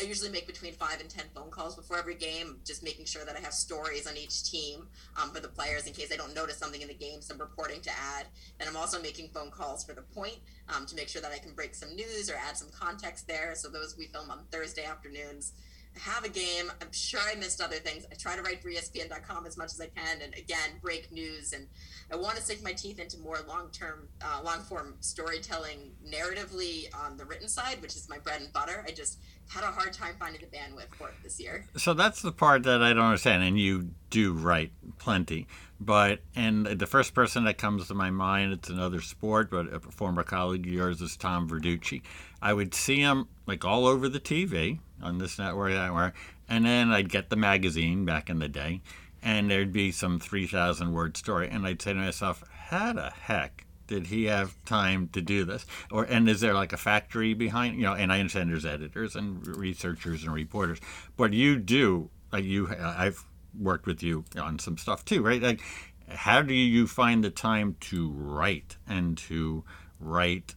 I 0.00 0.04
usually 0.04 0.30
make 0.30 0.46
between 0.46 0.72
five 0.72 1.00
and 1.00 1.10
ten 1.10 1.26
phone 1.34 1.50
calls 1.50 1.76
before 1.76 1.98
every 1.98 2.14
game, 2.14 2.56
just 2.64 2.82
making 2.82 3.04
sure 3.04 3.24
that 3.26 3.36
I 3.36 3.40
have 3.40 3.52
stories 3.52 4.06
on 4.06 4.16
each 4.16 4.50
team 4.50 4.86
um, 5.20 5.30
for 5.30 5.40
the 5.40 5.48
players 5.48 5.86
in 5.86 5.92
case 5.92 6.10
I 6.10 6.16
don't 6.16 6.34
notice 6.34 6.56
something 6.56 6.80
in 6.80 6.88
the 6.88 6.94
game, 6.94 7.20
some 7.20 7.38
reporting 7.38 7.82
to 7.82 7.90
add. 7.90 8.26
And 8.58 8.68
I'm 8.68 8.76
also 8.76 9.02
making 9.02 9.28
phone 9.28 9.50
calls 9.50 9.84
for 9.84 9.92
the 9.92 10.02
point 10.02 10.38
um, 10.74 10.86
to 10.86 10.96
make 10.96 11.08
sure 11.08 11.20
that 11.20 11.32
I 11.32 11.38
can 11.38 11.52
break 11.52 11.74
some 11.74 11.94
news 11.94 12.30
or 12.30 12.34
add 12.36 12.56
some 12.56 12.68
context 12.70 13.28
there. 13.28 13.54
So 13.54 13.68
those 13.68 13.96
we 13.98 14.06
film 14.06 14.30
on 14.30 14.44
Thursday 14.50 14.84
afternoons 14.84 15.52
have 15.98 16.24
a 16.24 16.28
game. 16.28 16.70
I'm 16.80 16.92
sure 16.92 17.20
I 17.20 17.34
missed 17.34 17.60
other 17.60 17.76
things. 17.76 18.06
I 18.10 18.14
try 18.14 18.36
to 18.36 18.42
write 18.42 18.62
for 18.62 18.70
ESPN.com 18.70 19.46
as 19.46 19.56
much 19.56 19.72
as 19.72 19.80
I 19.80 19.86
can, 19.86 20.22
and 20.22 20.34
again, 20.34 20.78
break 20.80 21.10
news. 21.12 21.52
And 21.52 21.66
I 22.12 22.16
want 22.16 22.36
to 22.36 22.42
sink 22.42 22.62
my 22.62 22.72
teeth 22.72 22.98
into 22.98 23.18
more 23.18 23.38
long-term, 23.46 24.08
uh, 24.24 24.40
long-form 24.44 24.96
storytelling, 25.00 25.92
narratively 26.06 26.86
on 26.94 27.16
the 27.16 27.24
written 27.24 27.48
side, 27.48 27.82
which 27.82 27.96
is 27.96 28.08
my 28.08 28.18
bread 28.18 28.40
and 28.40 28.52
butter. 28.52 28.84
I 28.86 28.92
just 28.92 29.18
had 29.48 29.64
a 29.64 29.68
hard 29.68 29.92
time 29.92 30.14
finding 30.18 30.40
the 30.40 30.56
bandwidth 30.56 30.94
for 30.94 31.08
it 31.08 31.14
this 31.24 31.40
year. 31.40 31.66
So 31.76 31.92
that's 31.92 32.22
the 32.22 32.32
part 32.32 32.62
that 32.62 32.82
I 32.82 32.92
don't 32.92 33.04
understand, 33.04 33.42
and 33.42 33.58
you 33.58 33.90
do 34.10 34.32
write 34.32 34.72
plenty. 34.98 35.48
But 35.80 36.20
and 36.36 36.66
the 36.66 36.86
first 36.86 37.14
person 37.14 37.44
that 37.44 37.58
comes 37.58 37.88
to 37.88 37.94
my 37.94 38.10
mind, 38.10 38.52
it's 38.52 38.68
another 38.68 39.00
sport, 39.00 39.50
but 39.50 39.72
a 39.72 39.80
former 39.80 40.22
colleague 40.22 40.66
of 40.66 40.72
yours 40.72 41.00
is 41.00 41.16
Tom 41.16 41.48
Verducci. 41.48 42.02
I 42.40 42.52
would 42.52 42.74
see 42.74 43.00
him 43.00 43.28
like 43.46 43.64
all 43.64 43.86
over 43.86 44.08
the 44.08 44.20
TV 44.20 44.78
on 45.02 45.18
this 45.18 45.38
network, 45.38 45.72
that 45.72 45.86
network, 45.86 46.14
and 46.48 46.64
then 46.64 46.90
I'd 46.90 47.08
get 47.08 47.30
the 47.30 47.36
magazine 47.36 48.04
back 48.04 48.30
in 48.30 48.38
the 48.38 48.48
day, 48.48 48.82
and 49.22 49.50
there'd 49.50 49.72
be 49.72 49.92
some 49.92 50.18
three 50.18 50.46
thousand 50.46 50.92
word 50.92 51.16
story, 51.16 51.48
and 51.48 51.66
I'd 51.66 51.82
say 51.82 51.92
to 51.92 51.98
myself, 51.98 52.42
"How 52.68 52.92
the 52.92 53.10
heck 53.10 53.66
did 53.90 54.06
he 54.06 54.26
have 54.26 54.54
time 54.64 55.08
to 55.08 55.20
do 55.20 55.44
this? 55.44 55.66
Or 55.90 56.04
and 56.04 56.28
is 56.30 56.40
there 56.40 56.54
like 56.54 56.72
a 56.72 56.76
factory 56.76 57.34
behind 57.34 57.76
you 57.76 57.82
know? 57.82 57.94
And 57.94 58.12
I 58.12 58.20
understand 58.20 58.48
there's 58.50 58.64
editors 58.64 59.16
and 59.16 59.44
researchers 59.56 60.22
and 60.22 60.32
reporters, 60.32 60.78
but 61.16 61.32
you 61.32 61.56
do 61.58 62.08
like 62.32 62.44
you. 62.44 62.68
I've 62.68 63.24
worked 63.58 63.86
with 63.86 64.02
you 64.02 64.24
on 64.40 64.60
some 64.60 64.78
stuff 64.78 65.04
too, 65.04 65.22
right? 65.22 65.42
Like, 65.42 65.60
how 66.08 66.40
do 66.40 66.54
you 66.54 66.86
find 66.86 67.24
the 67.24 67.30
time 67.30 67.76
to 67.80 68.10
write 68.12 68.76
and 68.86 69.18
to 69.18 69.64
write? 69.98 70.54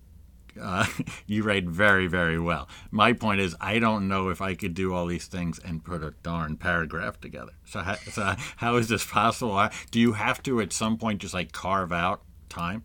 Uh, 0.60 0.86
you 1.28 1.44
write 1.44 1.66
very, 1.66 2.08
very 2.08 2.40
well. 2.40 2.68
My 2.92 3.14
point 3.14 3.42
is, 3.42 3.56
I 3.60 3.80
don't 3.80 4.08
know 4.08 4.30
if 4.30 4.42
I 4.42 4.56
could 4.56 4.74
do 4.74 4.94
all 4.94 5.06
these 5.06 5.28
things 5.28 5.60
and 5.60 5.84
put 5.84 6.04
a 6.04 6.14
darn 6.24 6.58
paragraph 6.58 7.20
together. 7.20 7.54
So, 7.66 7.80
how, 7.80 7.96
so 7.96 8.36
how 8.58 8.76
is 8.76 8.88
this 8.88 9.06
possible? 9.06 9.70
Do 9.92 10.00
you 10.00 10.14
have 10.14 10.44
to 10.44 10.62
at 10.62 10.74
some 10.74 10.98
point 10.98 11.22
just 11.22 11.34
like 11.34 11.52
carve 11.52 11.92
out 11.92 12.22
time? 12.50 12.84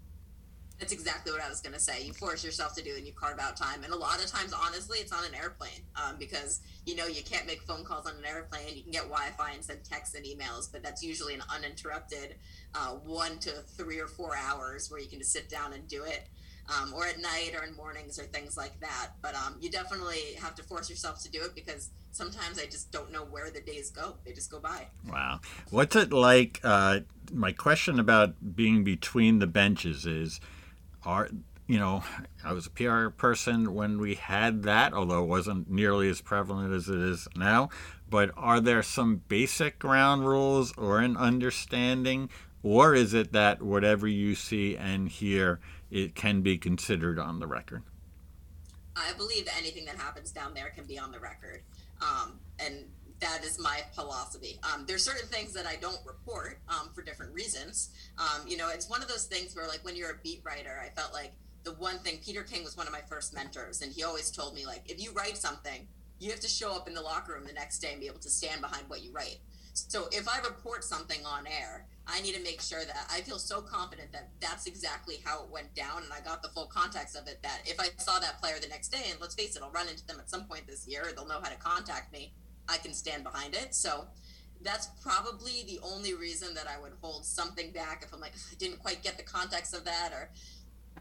That's 0.78 0.92
exactly 0.92 1.32
what 1.32 1.42
I 1.42 1.48
was 1.48 1.60
going 1.60 1.72
to 1.72 1.80
say. 1.80 2.04
You 2.04 2.12
force 2.12 2.44
yourself 2.44 2.74
to 2.76 2.82
do 2.84 2.94
and 2.96 3.04
you 3.04 3.12
carve 3.12 3.40
out 3.40 3.56
time. 3.56 3.82
And 3.82 3.92
a 3.92 3.96
lot 3.96 4.22
of 4.22 4.30
times, 4.30 4.52
honestly, 4.52 4.98
it's 4.98 5.12
on 5.12 5.24
an 5.24 5.34
airplane 5.34 5.82
um, 5.96 6.16
because, 6.20 6.60
you 6.86 6.94
know, 6.94 7.06
you 7.06 7.22
can't 7.24 7.48
make 7.48 7.62
phone 7.62 7.84
calls 7.84 8.06
on 8.06 8.16
an 8.16 8.24
airplane. 8.24 8.76
You 8.76 8.82
can 8.84 8.92
get 8.92 9.02
Wi 9.02 9.30
Fi 9.36 9.50
and 9.52 9.64
send 9.64 9.82
texts 9.82 10.14
and 10.14 10.24
emails, 10.24 10.70
but 10.70 10.84
that's 10.84 11.02
usually 11.02 11.34
an 11.34 11.42
uninterrupted 11.52 12.36
uh, 12.76 12.90
one 12.90 13.38
to 13.40 13.50
three 13.50 13.98
or 13.98 14.06
four 14.06 14.36
hours 14.36 14.88
where 14.88 15.00
you 15.00 15.08
can 15.08 15.18
just 15.18 15.32
sit 15.32 15.48
down 15.48 15.72
and 15.72 15.88
do 15.88 16.04
it. 16.04 16.28
Um, 16.68 16.92
or 16.92 17.06
at 17.06 17.18
night 17.18 17.52
or 17.58 17.64
in 17.64 17.74
mornings 17.76 18.18
or 18.18 18.24
things 18.24 18.56
like 18.56 18.78
that. 18.80 19.12
But 19.22 19.34
um, 19.34 19.56
you 19.58 19.70
definitely 19.70 20.34
have 20.38 20.54
to 20.56 20.62
force 20.62 20.90
yourself 20.90 21.22
to 21.22 21.30
do 21.30 21.42
it 21.42 21.54
because 21.54 21.88
sometimes 22.12 22.58
I 22.58 22.66
just 22.66 22.92
don't 22.92 23.10
know 23.10 23.24
where 23.24 23.50
the 23.50 23.60
days 23.62 23.90
go. 23.90 24.16
They 24.26 24.32
just 24.32 24.50
go 24.50 24.60
by. 24.60 24.88
Wow. 25.08 25.40
What's 25.70 25.96
it 25.96 26.12
like? 26.12 26.60
Uh, 26.62 27.00
my 27.32 27.52
question 27.52 27.98
about 27.98 28.34
being 28.54 28.84
between 28.84 29.38
the 29.38 29.46
benches 29.46 30.04
is 30.04 30.40
are 31.04 31.30
you 31.68 31.78
know, 31.78 32.02
I 32.42 32.54
was 32.54 32.66
a 32.66 32.70
PR 32.70 33.08
person 33.10 33.74
when 33.74 34.00
we 34.00 34.14
had 34.14 34.62
that, 34.62 34.94
although 34.94 35.22
it 35.22 35.28
wasn't 35.28 35.70
nearly 35.70 36.08
as 36.08 36.22
prevalent 36.22 36.72
as 36.72 36.88
it 36.88 36.98
is 36.98 37.28
now. 37.36 37.68
But 38.08 38.30
are 38.38 38.58
there 38.58 38.82
some 38.82 39.20
basic 39.28 39.78
ground 39.78 40.26
rules 40.26 40.72
or 40.78 41.00
an 41.00 41.18
understanding, 41.18 42.30
or 42.62 42.94
is 42.94 43.12
it 43.12 43.32
that 43.32 43.60
whatever 43.60 44.08
you 44.08 44.34
see 44.34 44.78
and 44.78 45.10
hear, 45.10 45.60
it 45.90 46.14
can 46.14 46.42
be 46.42 46.58
considered 46.58 47.18
on 47.18 47.40
the 47.40 47.46
record? 47.46 47.82
I 48.96 49.12
believe 49.16 49.44
that 49.46 49.54
anything 49.58 49.84
that 49.86 49.96
happens 49.96 50.32
down 50.32 50.54
there 50.54 50.70
can 50.70 50.84
be 50.84 50.98
on 50.98 51.12
the 51.12 51.20
record, 51.20 51.62
um, 52.00 52.40
and 52.58 52.84
that 53.20 53.44
is 53.44 53.58
my 53.58 53.80
philosophy. 53.94 54.58
Um, 54.62 54.84
there's 54.86 55.04
certain 55.04 55.28
things 55.28 55.52
that 55.52 55.66
I 55.66 55.76
don't 55.76 56.00
report 56.06 56.60
um, 56.68 56.90
for 56.94 57.02
different 57.02 57.32
reasons. 57.32 57.90
Um, 58.18 58.46
you 58.46 58.56
know, 58.56 58.70
it's 58.70 58.88
one 58.88 59.02
of 59.02 59.08
those 59.08 59.24
things 59.26 59.56
where, 59.56 59.66
like, 59.66 59.84
when 59.84 59.96
you're 59.96 60.10
a 60.10 60.18
beat 60.22 60.40
writer, 60.44 60.80
I 60.84 60.88
felt 60.90 61.12
like 61.12 61.32
the 61.64 61.72
one 61.74 61.98
thing 61.98 62.18
Peter 62.24 62.42
King 62.42 62.64
was 62.64 62.76
one 62.76 62.86
of 62.86 62.92
my 62.92 63.02
first 63.08 63.34
mentors, 63.34 63.82
and 63.82 63.92
he 63.92 64.04
always 64.04 64.30
told 64.30 64.54
me, 64.54 64.66
like, 64.66 64.82
if 64.86 65.02
you 65.02 65.12
write 65.12 65.36
something, 65.36 65.86
you 66.20 66.30
have 66.30 66.40
to 66.40 66.48
show 66.48 66.74
up 66.74 66.88
in 66.88 66.94
the 66.94 67.00
locker 67.00 67.34
room 67.34 67.44
the 67.44 67.52
next 67.52 67.78
day 67.78 67.92
and 67.92 68.00
be 68.00 68.06
able 68.06 68.18
to 68.20 68.30
stand 68.30 68.60
behind 68.60 68.88
what 68.88 69.02
you 69.02 69.12
write. 69.12 69.38
So 69.74 70.08
if 70.10 70.28
I 70.28 70.38
report 70.38 70.82
something 70.82 71.24
on 71.24 71.46
air, 71.46 71.86
I 72.10 72.20
need 72.22 72.34
to 72.34 72.42
make 72.42 72.62
sure 72.62 72.84
that 72.84 72.96
I 73.12 73.20
feel 73.20 73.38
so 73.38 73.60
confident 73.60 74.12
that 74.12 74.30
that's 74.40 74.66
exactly 74.66 75.16
how 75.24 75.44
it 75.44 75.50
went 75.50 75.74
down 75.74 76.02
and 76.02 76.12
I 76.12 76.20
got 76.20 76.42
the 76.42 76.48
full 76.48 76.66
context 76.66 77.16
of 77.16 77.28
it. 77.28 77.38
That 77.42 77.60
if 77.66 77.78
I 77.78 77.88
saw 77.98 78.18
that 78.18 78.40
player 78.40 78.56
the 78.60 78.68
next 78.68 78.88
day, 78.88 79.10
and 79.10 79.20
let's 79.20 79.34
face 79.34 79.56
it, 79.56 79.62
I'll 79.62 79.70
run 79.70 79.88
into 79.88 80.06
them 80.06 80.18
at 80.18 80.30
some 80.30 80.44
point 80.44 80.66
this 80.66 80.88
year, 80.88 81.04
they'll 81.14 81.28
know 81.28 81.40
how 81.42 81.50
to 81.50 81.56
contact 81.56 82.12
me. 82.12 82.32
I 82.68 82.78
can 82.78 82.94
stand 82.94 83.24
behind 83.24 83.54
it. 83.54 83.74
So 83.74 84.06
that's 84.62 84.88
probably 85.02 85.64
the 85.66 85.80
only 85.82 86.14
reason 86.14 86.54
that 86.54 86.66
I 86.66 86.80
would 86.80 86.92
hold 87.00 87.24
something 87.24 87.72
back 87.72 88.02
if 88.04 88.12
I'm 88.12 88.20
like, 88.20 88.32
I 88.50 88.54
didn't 88.58 88.78
quite 88.78 89.02
get 89.02 89.16
the 89.16 89.22
context 89.22 89.74
of 89.74 89.84
that, 89.84 90.12
or 90.12 90.30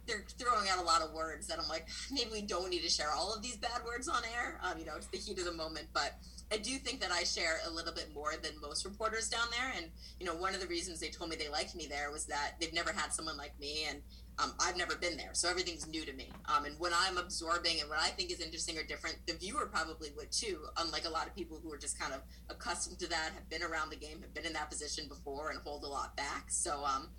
they're 0.05 0.25
throwing 0.37 0.67
out 0.69 0.77
a 0.77 0.83
lot 0.83 1.01
of 1.01 1.13
words 1.13 1.47
that 1.47 1.59
I'm 1.59 1.67
like, 1.67 1.87
maybe 2.11 2.29
we 2.31 2.41
don't 2.41 2.69
need 2.69 2.83
to 2.83 2.89
share 2.89 3.11
all 3.11 3.33
of 3.33 3.41
these 3.41 3.57
bad 3.57 3.83
words 3.85 4.07
on 4.07 4.21
air. 4.35 4.59
Um, 4.63 4.77
you 4.77 4.85
know, 4.85 4.95
it's 4.95 5.07
the 5.07 5.17
heat 5.17 5.39
of 5.39 5.45
the 5.45 5.53
moment, 5.53 5.87
but 5.93 6.13
I 6.51 6.57
do 6.57 6.77
think 6.77 7.01
that 7.01 7.11
I 7.11 7.23
share 7.23 7.59
a 7.67 7.69
little 7.69 7.93
bit 7.93 8.13
more 8.13 8.33
than 8.41 8.59
most 8.61 8.85
reporters 8.85 9.29
down 9.29 9.47
there. 9.51 9.73
And, 9.75 9.91
you 10.19 10.25
know, 10.25 10.35
one 10.35 10.55
of 10.55 10.61
the 10.61 10.67
reasons 10.67 10.99
they 10.99 11.09
told 11.09 11.29
me 11.29 11.35
they 11.35 11.49
liked 11.49 11.75
me 11.75 11.87
there 11.87 12.11
was 12.11 12.25
that 12.25 12.53
they've 12.59 12.73
never 12.73 12.93
had 12.93 13.11
someone 13.11 13.37
like 13.37 13.59
me. 13.59 13.85
And 13.89 14.01
um, 14.39 14.53
I've 14.59 14.77
never 14.77 14.95
been 14.95 15.17
there, 15.17 15.31
so 15.33 15.49
everything's 15.49 15.87
new 15.87 16.05
to 16.05 16.13
me. 16.13 16.29
Um, 16.45 16.65
and 16.65 16.79
when 16.79 16.91
I'm 16.93 17.17
absorbing 17.17 17.79
and 17.81 17.89
what 17.89 17.97
I 17.97 18.09
think 18.09 18.31
is 18.31 18.39
interesting 18.39 18.77
or 18.77 18.83
different, 18.83 19.17
the 19.25 19.33
viewer 19.33 19.65
probably 19.65 20.11
would 20.15 20.31
too. 20.31 20.59
Unlike 20.77 21.05
a 21.05 21.09
lot 21.09 21.25
of 21.25 21.35
people 21.35 21.59
who 21.61 21.73
are 21.73 21.77
just 21.77 21.99
kind 21.99 22.13
of 22.13 22.21
accustomed 22.47 22.99
to 22.99 23.09
that, 23.09 23.31
have 23.33 23.49
been 23.49 23.63
around 23.63 23.89
the 23.89 23.95
game, 23.95 24.21
have 24.21 24.35
been 24.35 24.45
in 24.45 24.53
that 24.53 24.69
position 24.69 25.07
before, 25.07 25.49
and 25.49 25.59
hold 25.63 25.83
a 25.83 25.87
lot 25.87 26.15
back. 26.15 26.51
So 26.51 26.85
um, 26.85 27.09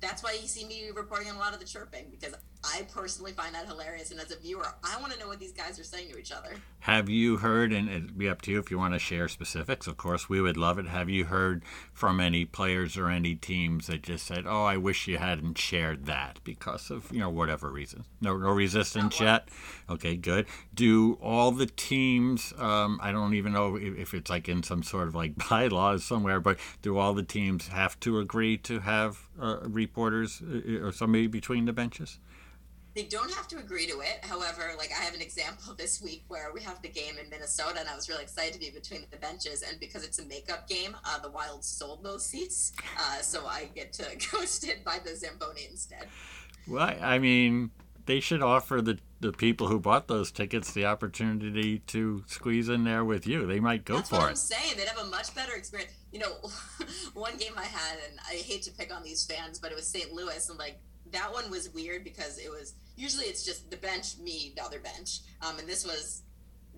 that's 0.00 0.22
why 0.22 0.38
you 0.40 0.46
see 0.46 0.64
me 0.64 0.90
reporting 0.94 1.28
on 1.28 1.36
a 1.36 1.40
lot 1.40 1.54
of 1.54 1.58
the 1.58 1.66
chirping 1.66 2.06
because 2.10 2.34
I 2.64 2.82
personally 2.92 3.32
find 3.32 3.54
that 3.54 3.66
hilarious. 3.66 4.10
And 4.10 4.20
as 4.20 4.32
a 4.32 4.38
viewer, 4.38 4.66
I 4.82 5.00
want 5.00 5.12
to 5.12 5.18
know 5.18 5.28
what 5.28 5.38
these 5.38 5.52
guys 5.52 5.78
are 5.78 5.84
saying 5.84 6.10
to 6.10 6.18
each 6.18 6.32
other. 6.32 6.54
Have 6.80 7.08
you 7.08 7.38
heard, 7.38 7.72
and 7.72 7.88
it'd 7.88 8.18
be 8.18 8.28
up 8.28 8.42
to 8.42 8.50
you 8.50 8.58
if 8.58 8.70
you 8.70 8.78
want 8.78 8.94
to 8.94 8.98
share 8.98 9.28
specifics, 9.28 9.86
of 9.86 9.96
course, 9.96 10.28
we 10.28 10.40
would 10.40 10.56
love 10.56 10.78
it. 10.78 10.86
Have 10.86 11.08
you 11.08 11.24
heard 11.24 11.62
from 11.92 12.20
any 12.20 12.44
players 12.44 12.96
or 12.96 13.08
any 13.08 13.34
teams 13.34 13.86
that 13.86 14.02
just 14.02 14.26
said, 14.26 14.44
oh, 14.46 14.64
I 14.64 14.76
wish 14.76 15.06
you 15.08 15.18
hadn't 15.18 15.58
shared 15.58 16.06
that 16.06 16.40
because 16.44 16.90
of, 16.90 17.10
you 17.12 17.20
know, 17.20 17.30
whatever 17.30 17.70
reason? 17.70 18.04
No, 18.20 18.36
no 18.36 18.50
resistance 18.50 19.20
yet? 19.20 19.48
Okay, 19.88 20.16
good. 20.16 20.46
Do 20.74 21.18
all 21.22 21.52
the 21.52 21.66
teams, 21.66 22.52
um, 22.58 22.98
I 23.02 23.12
don't 23.12 23.34
even 23.34 23.52
know 23.52 23.76
if 23.76 24.14
it's 24.14 24.30
like 24.30 24.48
in 24.48 24.62
some 24.62 24.82
sort 24.82 25.08
of 25.08 25.14
like 25.14 25.36
bylaws 25.48 26.04
somewhere, 26.04 26.40
but 26.40 26.58
do 26.82 26.98
all 26.98 27.14
the 27.14 27.22
teams 27.22 27.68
have 27.68 27.98
to 28.00 28.18
agree 28.18 28.56
to 28.58 28.80
have 28.80 29.28
uh, 29.40 29.58
reporters 29.62 30.42
uh, 30.42 30.84
or 30.84 30.92
somebody 30.92 31.26
between 31.26 31.64
the 31.64 31.72
benches? 31.72 32.18
They 32.94 33.02
don't 33.04 33.32
have 33.32 33.48
to 33.48 33.58
agree 33.58 33.86
to 33.86 34.00
it. 34.00 34.20
However, 34.22 34.72
like 34.78 34.90
I 34.98 35.02
have 35.02 35.14
an 35.14 35.20
example 35.20 35.74
this 35.78 36.00
week 36.00 36.24
where 36.28 36.52
we 36.52 36.62
have 36.62 36.80
the 36.82 36.88
game 36.88 37.16
in 37.22 37.28
Minnesota, 37.28 37.80
and 37.80 37.88
I 37.88 37.94
was 37.94 38.08
really 38.08 38.22
excited 38.22 38.52
to 38.54 38.60
be 38.60 38.70
between 38.70 39.04
the 39.10 39.16
benches. 39.16 39.62
And 39.62 39.78
because 39.80 40.04
it's 40.04 40.18
a 40.18 40.26
makeup 40.26 40.68
game, 40.68 40.96
uh, 41.04 41.18
the 41.18 41.30
Wild 41.30 41.64
sold 41.64 42.04
those 42.04 42.24
seats, 42.24 42.72
uh, 42.98 43.20
so 43.20 43.46
I 43.46 43.68
get 43.74 43.92
to 43.94 44.04
ghosted 44.32 44.84
by 44.84 44.98
the 45.04 45.14
Zamboni 45.16 45.66
instead. 45.70 46.06
Well, 46.66 46.94
I 47.00 47.18
mean, 47.18 47.70
they 48.06 48.20
should 48.20 48.42
offer 48.42 48.80
the 48.80 48.98
the 49.20 49.32
people 49.32 49.68
who 49.68 49.80
bought 49.80 50.06
those 50.06 50.30
tickets 50.30 50.72
the 50.72 50.84
opportunity 50.84 51.78
to 51.78 52.22
squeeze 52.26 52.68
in 52.68 52.84
there 52.84 53.02
with 53.02 53.26
you. 53.26 53.46
They 53.46 53.58
might 53.58 53.86
go 53.86 53.96
That's 53.96 54.10
for 54.10 54.16
what 54.16 54.24
it. 54.26 54.28
I'm 54.30 54.36
saying. 54.36 54.74
They'd 54.76 54.86
have 54.86 54.98
a 54.98 55.08
much 55.08 55.34
better 55.34 55.54
experience. 55.54 55.92
You 56.12 56.18
know, 56.18 56.32
one 57.14 57.38
game 57.38 57.54
I 57.56 57.64
had, 57.64 57.98
and 58.10 58.18
I 58.28 58.34
hate 58.34 58.62
to 58.64 58.70
pick 58.72 58.94
on 58.94 59.02
these 59.02 59.24
fans, 59.24 59.58
but 59.58 59.72
it 59.72 59.76
was 59.76 59.86
St. 59.86 60.12
Louis, 60.12 60.46
and 60.50 60.58
like 60.58 60.78
that 61.14 61.32
one 61.32 61.50
was 61.50 61.72
weird 61.72 62.04
because 62.04 62.38
it 62.38 62.50
was 62.50 62.74
usually 62.96 63.26
it's 63.26 63.44
just 63.44 63.70
the 63.70 63.76
bench, 63.76 64.18
me, 64.18 64.52
the 64.56 64.62
other 64.62 64.80
bench. 64.80 65.20
Um, 65.40 65.58
and 65.58 65.68
this 65.68 65.84
was 65.84 66.22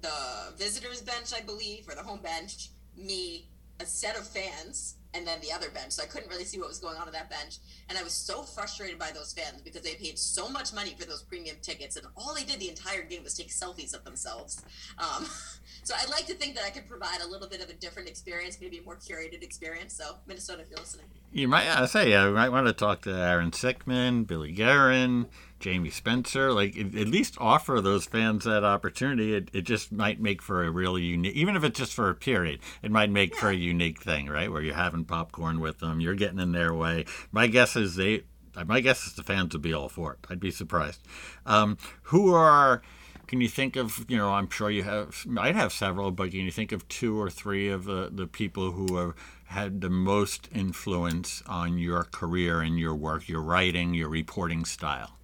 the 0.00 0.56
visitors 0.56 1.00
bench, 1.00 1.32
I 1.36 1.42
believe, 1.42 1.88
or 1.88 1.94
the 1.94 2.02
home 2.02 2.20
bench, 2.20 2.68
me, 2.96 3.48
a 3.80 3.86
set 3.86 4.16
of 4.16 4.26
fans, 4.26 4.95
and 5.14 5.26
then 5.26 5.40
the 5.40 5.52
other 5.52 5.70
bench. 5.70 5.92
So 5.92 6.02
I 6.02 6.06
couldn't 6.06 6.28
really 6.28 6.44
see 6.44 6.58
what 6.58 6.68
was 6.68 6.78
going 6.78 6.96
on 6.96 7.06
at 7.06 7.12
that 7.12 7.30
bench. 7.30 7.58
And 7.88 7.96
I 7.98 8.02
was 8.02 8.12
so 8.12 8.42
frustrated 8.42 8.98
by 8.98 9.10
those 9.12 9.32
fans 9.32 9.62
because 9.62 9.82
they 9.82 9.94
paid 9.94 10.18
so 10.18 10.48
much 10.48 10.72
money 10.72 10.94
for 10.98 11.06
those 11.06 11.22
premium 11.22 11.56
tickets, 11.62 11.96
and 11.96 12.06
all 12.16 12.34
they 12.34 12.44
did 12.44 12.60
the 12.60 12.68
entire 12.68 13.02
game 13.02 13.22
was 13.22 13.34
take 13.34 13.48
selfies 13.48 13.94
of 13.94 14.04
themselves. 14.04 14.62
Um, 14.98 15.26
so 15.82 15.94
I'd 16.00 16.10
like 16.10 16.26
to 16.26 16.34
think 16.34 16.54
that 16.56 16.64
I 16.64 16.70
could 16.70 16.88
provide 16.88 17.20
a 17.22 17.28
little 17.28 17.48
bit 17.48 17.62
of 17.62 17.70
a 17.70 17.74
different 17.74 18.08
experience, 18.08 18.58
maybe 18.60 18.78
a 18.78 18.82
more 18.82 18.96
curated 18.96 19.42
experience. 19.42 19.94
So 19.94 20.16
Minnesota, 20.26 20.62
if 20.62 20.70
you're 20.70 20.78
listening. 20.78 21.06
You 21.32 21.48
might 21.48 21.66
I 21.66 21.86
say 21.86 22.16
I 22.16 22.28
might 22.30 22.50
want 22.50 22.66
to 22.66 22.72
talk 22.72 23.02
to 23.02 23.10
Aaron 23.10 23.50
Sickman, 23.50 24.26
Billy 24.26 24.52
Guerin, 24.52 25.26
Jamie 25.60 25.90
Spencer. 25.90 26.52
Like 26.52 26.76
at 26.76 27.08
least 27.08 27.36
offer 27.38 27.80
those 27.80 28.06
fans 28.06 28.44
that 28.44 28.64
opportunity. 28.64 29.34
It, 29.34 29.50
it 29.52 29.62
just 29.62 29.92
might 29.92 30.20
make 30.20 30.42
for 30.42 30.64
a 30.64 30.70
really 30.70 31.02
unique, 31.02 31.34
even 31.34 31.56
if 31.56 31.64
it's 31.64 31.78
just 31.78 31.94
for 31.94 32.10
a 32.10 32.14
period, 32.14 32.60
it 32.82 32.90
might 32.90 33.10
make 33.10 33.34
yeah. 33.34 33.40
for 33.40 33.48
a 33.50 33.54
unique 33.54 34.02
thing, 34.02 34.28
right? 34.28 34.50
Where 34.50 34.62
you're 34.62 34.74
having 34.74 35.04
popcorn 35.04 35.60
with 35.60 35.78
them, 35.80 36.00
you're 36.00 36.14
getting 36.14 36.38
in 36.38 36.52
their 36.52 36.74
way. 36.74 37.04
My 37.32 37.46
guess 37.46 37.76
is 37.76 37.96
they. 37.96 38.24
My 38.66 38.80
guess 38.80 39.06
is 39.06 39.12
the 39.12 39.22
fans 39.22 39.52
would 39.52 39.60
be 39.60 39.74
all 39.74 39.90
for 39.90 40.14
it. 40.14 40.18
I'd 40.30 40.40
be 40.40 40.50
surprised. 40.50 41.02
Um, 41.44 41.76
who 42.04 42.32
are 42.32 42.80
can 43.26 43.40
you 43.40 43.48
think 43.48 43.76
of, 43.76 44.06
you 44.08 44.16
know, 44.16 44.30
I'm 44.30 44.48
sure 44.48 44.70
you 44.70 44.84
have, 44.84 45.26
might 45.26 45.56
have 45.56 45.72
several, 45.72 46.10
but 46.10 46.30
can 46.30 46.40
you 46.40 46.50
think 46.50 46.72
of 46.72 46.86
two 46.88 47.20
or 47.20 47.28
three 47.28 47.68
of 47.68 47.84
the, 47.84 48.08
the 48.12 48.26
people 48.26 48.72
who 48.72 48.96
have 48.96 49.14
had 49.46 49.80
the 49.80 49.90
most 49.90 50.48
influence 50.54 51.42
on 51.46 51.78
your 51.78 52.04
career 52.04 52.60
and 52.60 52.78
your 52.78 52.94
work, 52.94 53.28
your 53.28 53.42
writing, 53.42 53.94
your 53.94 54.08
reporting 54.08 54.64
style? 54.64 55.18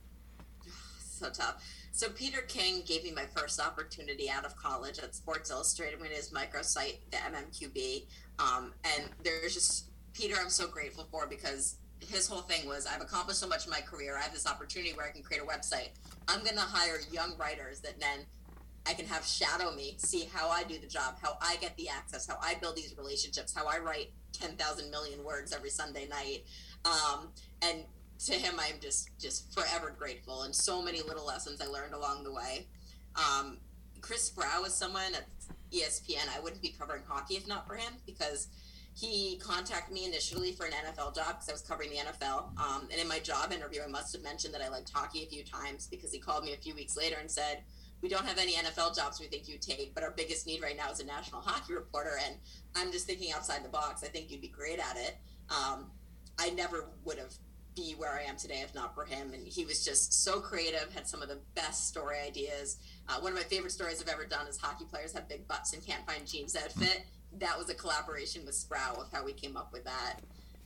So 1.22 1.30
tough. 1.30 1.64
So 1.92 2.08
Peter 2.08 2.40
King 2.42 2.82
gave 2.84 3.04
me 3.04 3.12
my 3.12 3.26
first 3.36 3.60
opportunity 3.60 4.28
out 4.28 4.44
of 4.44 4.56
college 4.56 4.98
at 4.98 5.14
Sports 5.14 5.52
Illustrated 5.52 6.00
when 6.00 6.10
his 6.10 6.30
microsite, 6.30 6.96
the 7.12 7.18
MMQB. 7.18 8.06
Um, 8.40 8.72
and 8.84 9.04
there's 9.22 9.54
just 9.54 9.86
Peter, 10.14 10.34
I'm 10.40 10.50
so 10.50 10.66
grateful 10.66 11.06
for 11.12 11.28
because 11.28 11.76
his 12.00 12.26
whole 12.26 12.40
thing 12.40 12.66
was 12.66 12.86
I've 12.86 13.00
accomplished 13.02 13.38
so 13.38 13.46
much 13.46 13.66
in 13.66 13.70
my 13.70 13.80
career. 13.80 14.16
I 14.18 14.22
have 14.22 14.32
this 14.32 14.48
opportunity 14.48 14.94
where 14.94 15.06
I 15.06 15.10
can 15.10 15.22
create 15.22 15.42
a 15.42 15.46
website. 15.46 15.90
I'm 16.26 16.40
going 16.40 16.56
to 16.56 16.62
hire 16.62 16.98
young 17.12 17.38
writers 17.38 17.80
that 17.82 18.00
then 18.00 18.26
I 18.84 18.94
can 18.94 19.06
have 19.06 19.24
shadow 19.24 19.72
me, 19.72 19.94
see 19.98 20.28
how 20.32 20.48
I 20.48 20.64
do 20.64 20.76
the 20.80 20.88
job, 20.88 21.18
how 21.22 21.36
I 21.40 21.54
get 21.60 21.76
the 21.76 21.88
access, 21.88 22.26
how 22.26 22.38
I 22.42 22.56
build 22.56 22.74
these 22.74 22.96
relationships, 22.98 23.54
how 23.54 23.68
I 23.68 23.78
write 23.78 24.10
10,000 24.32 24.90
million 24.90 25.22
words 25.22 25.52
every 25.52 25.70
Sunday 25.70 26.08
night. 26.08 26.42
Um, 26.84 27.28
and 27.62 27.84
to 28.26 28.34
him, 28.34 28.54
I'm 28.58 28.80
just 28.80 29.08
just 29.18 29.52
forever 29.52 29.94
grateful, 29.98 30.42
and 30.42 30.54
so 30.54 30.82
many 30.82 31.02
little 31.02 31.26
lessons 31.26 31.60
I 31.60 31.66
learned 31.66 31.94
along 31.94 32.24
the 32.24 32.32
way. 32.32 32.66
Um, 33.16 33.58
Chris 34.00 34.30
Sprow 34.30 34.66
is 34.66 34.74
someone 34.74 35.14
at 35.14 35.26
ESPN. 35.72 36.28
I 36.34 36.40
wouldn't 36.40 36.62
be 36.62 36.74
covering 36.78 37.02
hockey 37.06 37.34
if 37.34 37.46
not 37.46 37.66
for 37.66 37.74
him 37.74 37.94
because 38.06 38.48
he 38.94 39.40
contacted 39.42 39.94
me 39.94 40.04
initially 40.04 40.52
for 40.52 40.66
an 40.66 40.72
NFL 40.72 41.14
job 41.14 41.28
because 41.28 41.48
I 41.48 41.52
was 41.52 41.62
covering 41.62 41.90
the 41.90 41.96
NFL. 41.96 42.58
Um, 42.58 42.88
and 42.90 43.00
in 43.00 43.08
my 43.08 43.18
job 43.20 43.52
interview, 43.52 43.80
I 43.82 43.88
must 43.88 44.12
have 44.12 44.22
mentioned 44.22 44.52
that 44.52 44.60
I 44.60 44.68
liked 44.68 44.90
hockey 44.92 45.22
a 45.22 45.26
few 45.26 45.44
times 45.44 45.88
because 45.90 46.12
he 46.12 46.18
called 46.18 46.44
me 46.44 46.52
a 46.52 46.58
few 46.58 46.74
weeks 46.74 46.96
later 46.96 47.16
and 47.18 47.30
said, 47.30 47.62
"We 48.02 48.08
don't 48.08 48.26
have 48.26 48.38
any 48.38 48.54
NFL 48.54 48.94
jobs 48.94 49.18
we 49.18 49.26
think 49.26 49.48
you'd 49.48 49.62
take, 49.62 49.94
but 49.94 50.04
our 50.04 50.10
biggest 50.10 50.46
need 50.46 50.62
right 50.62 50.76
now 50.76 50.90
is 50.90 51.00
a 51.00 51.06
national 51.06 51.40
hockey 51.46 51.74
reporter." 51.74 52.18
And 52.26 52.36
I'm 52.76 52.92
just 52.92 53.06
thinking 53.06 53.32
outside 53.32 53.64
the 53.64 53.70
box. 53.70 54.04
I 54.04 54.08
think 54.08 54.30
you'd 54.30 54.42
be 54.42 54.48
great 54.48 54.78
at 54.78 54.96
it. 54.96 55.16
Um, 55.48 55.90
I 56.38 56.50
never 56.50 56.88
would 57.04 57.18
have 57.18 57.32
be 57.74 57.94
where 57.96 58.12
I 58.12 58.22
am 58.22 58.36
today 58.36 58.60
if 58.62 58.74
not 58.74 58.94
for 58.94 59.04
him. 59.04 59.32
And 59.32 59.46
he 59.46 59.64
was 59.64 59.84
just 59.84 60.24
so 60.24 60.40
creative, 60.40 60.92
had 60.94 61.06
some 61.06 61.22
of 61.22 61.28
the 61.28 61.38
best 61.54 61.88
story 61.88 62.16
ideas. 62.26 62.76
Uh, 63.08 63.20
one 63.20 63.32
of 63.32 63.38
my 63.38 63.44
favorite 63.44 63.72
stories 63.72 64.00
I've 64.00 64.08
ever 64.08 64.24
done 64.24 64.46
is 64.46 64.58
hockey 64.58 64.84
players 64.84 65.12
have 65.12 65.28
big 65.28 65.48
butts 65.48 65.72
and 65.72 65.84
can't 65.84 66.06
find 66.06 66.26
jeans 66.26 66.52
that 66.52 66.72
fit 66.72 67.04
that 67.38 67.58
was 67.58 67.70
a 67.70 67.74
collaboration 67.74 68.44
with 68.44 68.54
Sprow 68.54 69.00
of 69.00 69.10
how 69.12 69.24
we 69.24 69.32
came 69.32 69.56
up 69.56 69.72
with 69.72 69.84
that. 69.84 70.20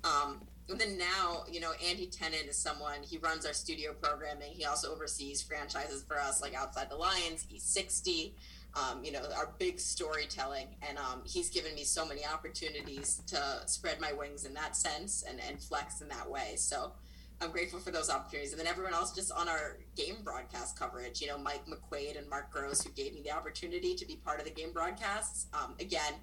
Um, 0.05 0.41
and 0.69 0.81
then 0.81 0.99
now, 0.99 1.45
you 1.51 1.61
know, 1.61 1.73
Andy 1.89 2.07
Tennant 2.07 2.47
is 2.49 2.57
someone, 2.57 3.03
he 3.03 3.19
runs 3.19 3.47
our 3.47 3.53
studio 3.53 3.93
programming. 3.93 4.53
He 4.53 4.65
also 4.65 4.93
oversees 4.93 5.43
franchises 5.43 6.05
for 6.07 6.19
us, 6.19 6.43
like 6.43 6.55
Outside 6.55 6.91
the 6.91 6.97
Lines, 6.97 7.47
E60, 7.53 8.33
um, 8.77 9.03
you 9.03 9.11
know, 9.11 9.23
our 9.37 9.55
big 9.59 9.81
storytelling. 9.81 10.67
And 10.87 10.99
um, 10.99 11.23
he's 11.25 11.49
given 11.51 11.75
me 11.75 11.85
so 11.85 12.07
many 12.07 12.23
opportunities 12.27 13.23
to 13.29 13.63
spread 13.67 14.01
my 14.01 14.13
wings 14.13 14.45
in 14.45 14.55
that 14.55 14.77
sense 14.77 15.25
and, 15.29 15.41
and 15.49 15.61
flex 15.61 16.01
in 16.03 16.09
that 16.09 16.31
way. 16.31 16.55
So 16.57 16.93
I'm 17.41 17.51
grateful 17.51 17.81
for 17.81 17.91
those 17.91 18.11
opportunities. 18.11 18.53
And 18.53 18.61
then 18.61 18.67
everyone 18.67 18.95
else 18.95 19.15
just 19.15 19.33
on 19.33 19.49
our 19.49 19.79
game 19.97 20.17
broadcast 20.23 20.79
coverage, 20.79 21.21
you 21.21 21.27
know, 21.27 21.39
Mike 21.39 21.65
McQuaid 21.67 22.19
and 22.19 22.29
Mark 22.29 22.51
Gross, 22.53 22.83
who 22.83 22.91
gave 22.93 23.15
me 23.15 23.23
the 23.23 23.33
opportunity 23.33 23.95
to 23.95 24.07
be 24.07 24.17
part 24.17 24.39
of 24.39 24.45
the 24.45 24.53
game 24.53 24.73
broadcasts. 24.73 25.47
Um, 25.55 25.75
again, 25.81 26.15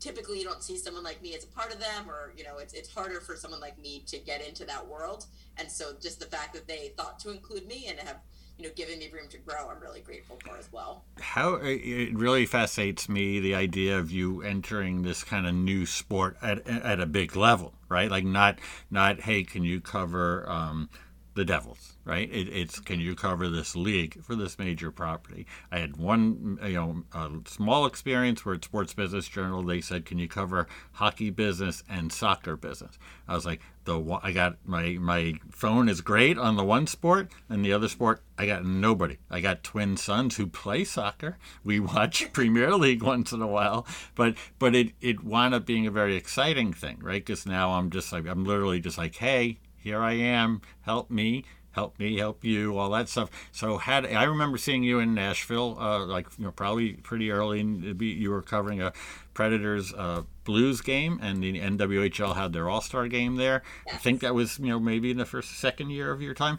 typically 0.00 0.38
you 0.38 0.44
don't 0.44 0.62
see 0.62 0.76
someone 0.76 1.02
like 1.02 1.22
me 1.22 1.34
as 1.34 1.44
a 1.44 1.46
part 1.46 1.72
of 1.72 1.80
them 1.80 2.10
or 2.10 2.34
you 2.36 2.44
know 2.44 2.58
it's, 2.58 2.74
it's 2.74 2.92
harder 2.92 3.20
for 3.20 3.36
someone 3.36 3.60
like 3.60 3.78
me 3.78 4.02
to 4.06 4.18
get 4.18 4.46
into 4.46 4.64
that 4.64 4.86
world 4.86 5.24
and 5.56 5.70
so 5.70 5.92
just 6.02 6.18
the 6.20 6.26
fact 6.26 6.52
that 6.52 6.66
they 6.66 6.92
thought 6.96 7.18
to 7.18 7.30
include 7.30 7.66
me 7.66 7.86
and 7.88 7.98
have 8.00 8.18
you 8.58 8.66
know 8.66 8.74
given 8.74 8.98
me 8.98 9.10
room 9.12 9.28
to 9.28 9.38
grow 9.38 9.68
i'm 9.68 9.80
really 9.80 10.00
grateful 10.00 10.38
for 10.44 10.56
as 10.56 10.70
well. 10.72 11.04
How 11.20 11.54
it 11.62 12.14
really 12.14 12.46
fascinates 12.46 13.08
me 13.08 13.40
the 13.40 13.54
idea 13.54 13.98
of 13.98 14.10
you 14.10 14.42
entering 14.42 15.02
this 15.02 15.24
kind 15.24 15.46
of 15.46 15.54
new 15.54 15.86
sport 15.86 16.36
at, 16.42 16.66
at 16.66 17.00
a 17.00 17.06
big 17.06 17.36
level 17.36 17.74
right? 17.88 18.10
Like 18.10 18.24
not 18.24 18.58
not 18.90 19.20
hey 19.20 19.44
can 19.44 19.62
you 19.62 19.80
cover 19.80 20.48
um, 20.48 20.88
the 21.34 21.44
devils 21.44 21.93
right? 22.04 22.30
It, 22.30 22.48
it's 22.48 22.80
can 22.80 23.00
you 23.00 23.14
cover 23.14 23.48
this 23.48 23.74
league 23.74 24.22
for 24.22 24.34
this 24.34 24.58
major 24.58 24.90
property? 24.90 25.46
I 25.70 25.78
had 25.78 25.96
one, 25.96 26.58
you 26.62 26.74
know, 26.74 27.04
a 27.12 27.30
small 27.46 27.86
experience 27.86 28.44
where 28.44 28.54
at 28.54 28.64
Sports 28.64 28.94
Business 28.94 29.28
Journal 29.28 29.62
they 29.62 29.80
said, 29.80 30.04
can 30.04 30.18
you 30.18 30.28
cover 30.28 30.66
hockey 30.92 31.30
business 31.30 31.82
and 31.88 32.12
soccer 32.12 32.56
business? 32.56 32.98
I 33.26 33.34
was 33.34 33.46
like, 33.46 33.60
the 33.84 34.18
I 34.22 34.32
got 34.32 34.56
my 34.64 34.96
my 35.00 35.34
phone 35.50 35.88
is 35.88 36.00
great 36.00 36.38
on 36.38 36.56
the 36.56 36.64
one 36.64 36.86
sport, 36.86 37.30
and 37.48 37.64
the 37.64 37.72
other 37.72 37.88
sport 37.88 38.22
I 38.38 38.46
got 38.46 38.64
nobody. 38.64 39.18
I 39.30 39.40
got 39.40 39.62
twin 39.62 39.96
sons 39.96 40.36
who 40.36 40.46
play 40.46 40.84
soccer. 40.84 41.38
We 41.62 41.80
watch 41.94 42.32
Premier 42.32 42.74
League 42.76 43.02
once 43.02 43.32
in 43.32 43.42
a 43.42 43.46
while, 43.46 43.86
but 44.14 44.36
but 44.58 44.74
it 44.74 44.92
it 45.00 45.22
wound 45.22 45.54
up 45.54 45.66
being 45.66 45.86
a 45.86 45.90
very 45.90 46.16
exciting 46.16 46.72
thing, 46.72 46.98
right? 47.02 47.24
Because 47.24 47.46
now 47.46 47.72
I'm 47.72 47.90
just 47.90 48.12
like 48.12 48.26
I'm 48.26 48.44
literally 48.44 48.80
just 48.80 48.98
like, 48.98 49.16
hey, 49.16 49.58
here 49.76 50.00
I 50.00 50.12
am, 50.14 50.62
help 50.82 51.10
me 51.10 51.44
help 51.74 51.98
me 51.98 52.16
help 52.18 52.44
you 52.44 52.78
all 52.78 52.90
that 52.90 53.08
stuff. 53.08 53.30
So 53.52 53.78
had 53.78 54.06
i 54.06 54.24
remember 54.24 54.58
seeing 54.58 54.82
you 54.82 54.98
in 55.00 55.14
nashville 55.14 55.76
uh, 55.78 56.04
like 56.06 56.26
you 56.38 56.44
know 56.44 56.52
probably 56.52 56.94
pretty 56.94 57.30
early 57.30 57.60
in, 57.60 57.96
you 58.00 58.30
were 58.30 58.42
covering 58.42 58.80
a 58.80 58.92
predators 59.34 59.92
uh, 59.94 60.22
blues 60.44 60.80
game 60.80 61.18
and 61.20 61.42
the 61.42 61.58
nwhl 61.60 62.34
had 62.34 62.52
their 62.52 62.68
all-star 62.68 63.08
game 63.08 63.36
there. 63.36 63.62
Yes. 63.86 63.96
i 63.96 63.98
think 63.98 64.20
that 64.20 64.34
was 64.34 64.58
you 64.58 64.68
know 64.68 64.80
maybe 64.80 65.10
in 65.10 65.18
the 65.18 65.26
first 65.26 65.58
second 65.58 65.90
year 65.90 66.10
of 66.10 66.22
your 66.22 66.34
time. 66.34 66.58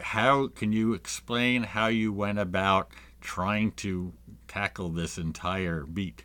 How 0.00 0.48
can 0.48 0.72
you 0.72 0.94
explain 0.94 1.62
how 1.62 1.86
you 1.86 2.12
went 2.12 2.38
about 2.38 2.90
trying 3.20 3.72
to 3.72 4.12
tackle 4.46 4.88
this 4.88 5.18
entire 5.18 5.84
beat? 5.84 6.24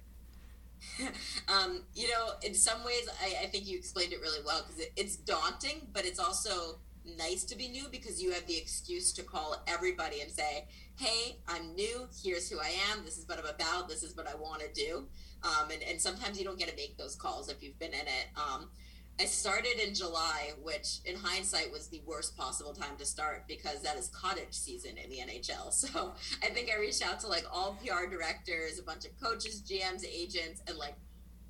Um, 1.49 1.83
you 1.93 2.07
know, 2.07 2.29
in 2.41 2.53
some 2.53 2.83
ways, 2.85 3.07
I, 3.21 3.43
I, 3.43 3.47
think 3.47 3.67
you 3.67 3.77
explained 3.77 4.13
it 4.13 4.21
really 4.21 4.39
well 4.45 4.63
because 4.65 4.79
it, 4.79 4.93
it's 4.95 5.17
daunting, 5.17 5.87
but 5.91 6.05
it's 6.05 6.19
also 6.19 6.79
nice 7.05 7.43
to 7.45 7.57
be 7.57 7.69
new 7.69 7.87
because 7.91 8.21
you 8.21 8.31
have 8.31 8.45
the 8.47 8.57
excuse 8.57 9.13
to 9.13 9.23
call 9.23 9.61
everybody 9.67 10.21
and 10.21 10.31
say, 10.31 10.67
"Hey, 10.97 11.37
I'm 11.47 11.75
new. 11.75 12.07
Here's 12.23 12.49
who 12.49 12.59
I 12.59 12.73
am. 12.91 13.03
This 13.03 13.17
is 13.17 13.27
what 13.27 13.39
I'm 13.39 13.45
about. 13.45 13.89
This 13.89 14.03
is 14.03 14.15
what 14.15 14.27
I 14.27 14.35
want 14.35 14.61
to 14.61 14.71
do." 14.73 15.07
Um, 15.43 15.71
and, 15.71 15.83
and 15.83 16.01
sometimes 16.01 16.39
you 16.39 16.45
don't 16.45 16.57
get 16.57 16.69
to 16.69 16.75
make 16.75 16.97
those 16.97 17.15
calls 17.15 17.49
if 17.49 17.61
you've 17.61 17.79
been 17.79 17.93
in 17.93 18.07
it. 18.07 18.27
Um, 18.37 18.69
I 19.19 19.25
started 19.25 19.79
in 19.79 19.93
July, 19.93 20.53
which 20.63 20.99
in 21.05 21.15
hindsight 21.15 21.71
was 21.71 21.87
the 21.87 22.01
worst 22.05 22.35
possible 22.35 22.73
time 22.73 22.97
to 22.97 23.05
start 23.05 23.43
because 23.47 23.81
that 23.81 23.95
is 23.95 24.07
cottage 24.07 24.53
season 24.53 24.97
in 24.97 25.09
the 25.09 25.17
NHL. 25.17 25.71
So 25.71 26.13
I 26.43 26.47
think 26.47 26.69
I 26.71 26.79
reached 26.79 27.05
out 27.05 27.19
to 27.19 27.27
like 27.27 27.45
all 27.51 27.77
PR 27.83 28.09
directors, 28.09 28.79
a 28.79 28.83
bunch 28.83 29.05
of 29.05 29.11
coaches, 29.21 29.61
GMs, 29.61 30.03
agents, 30.03 30.61
and 30.67 30.77
like 30.77 30.95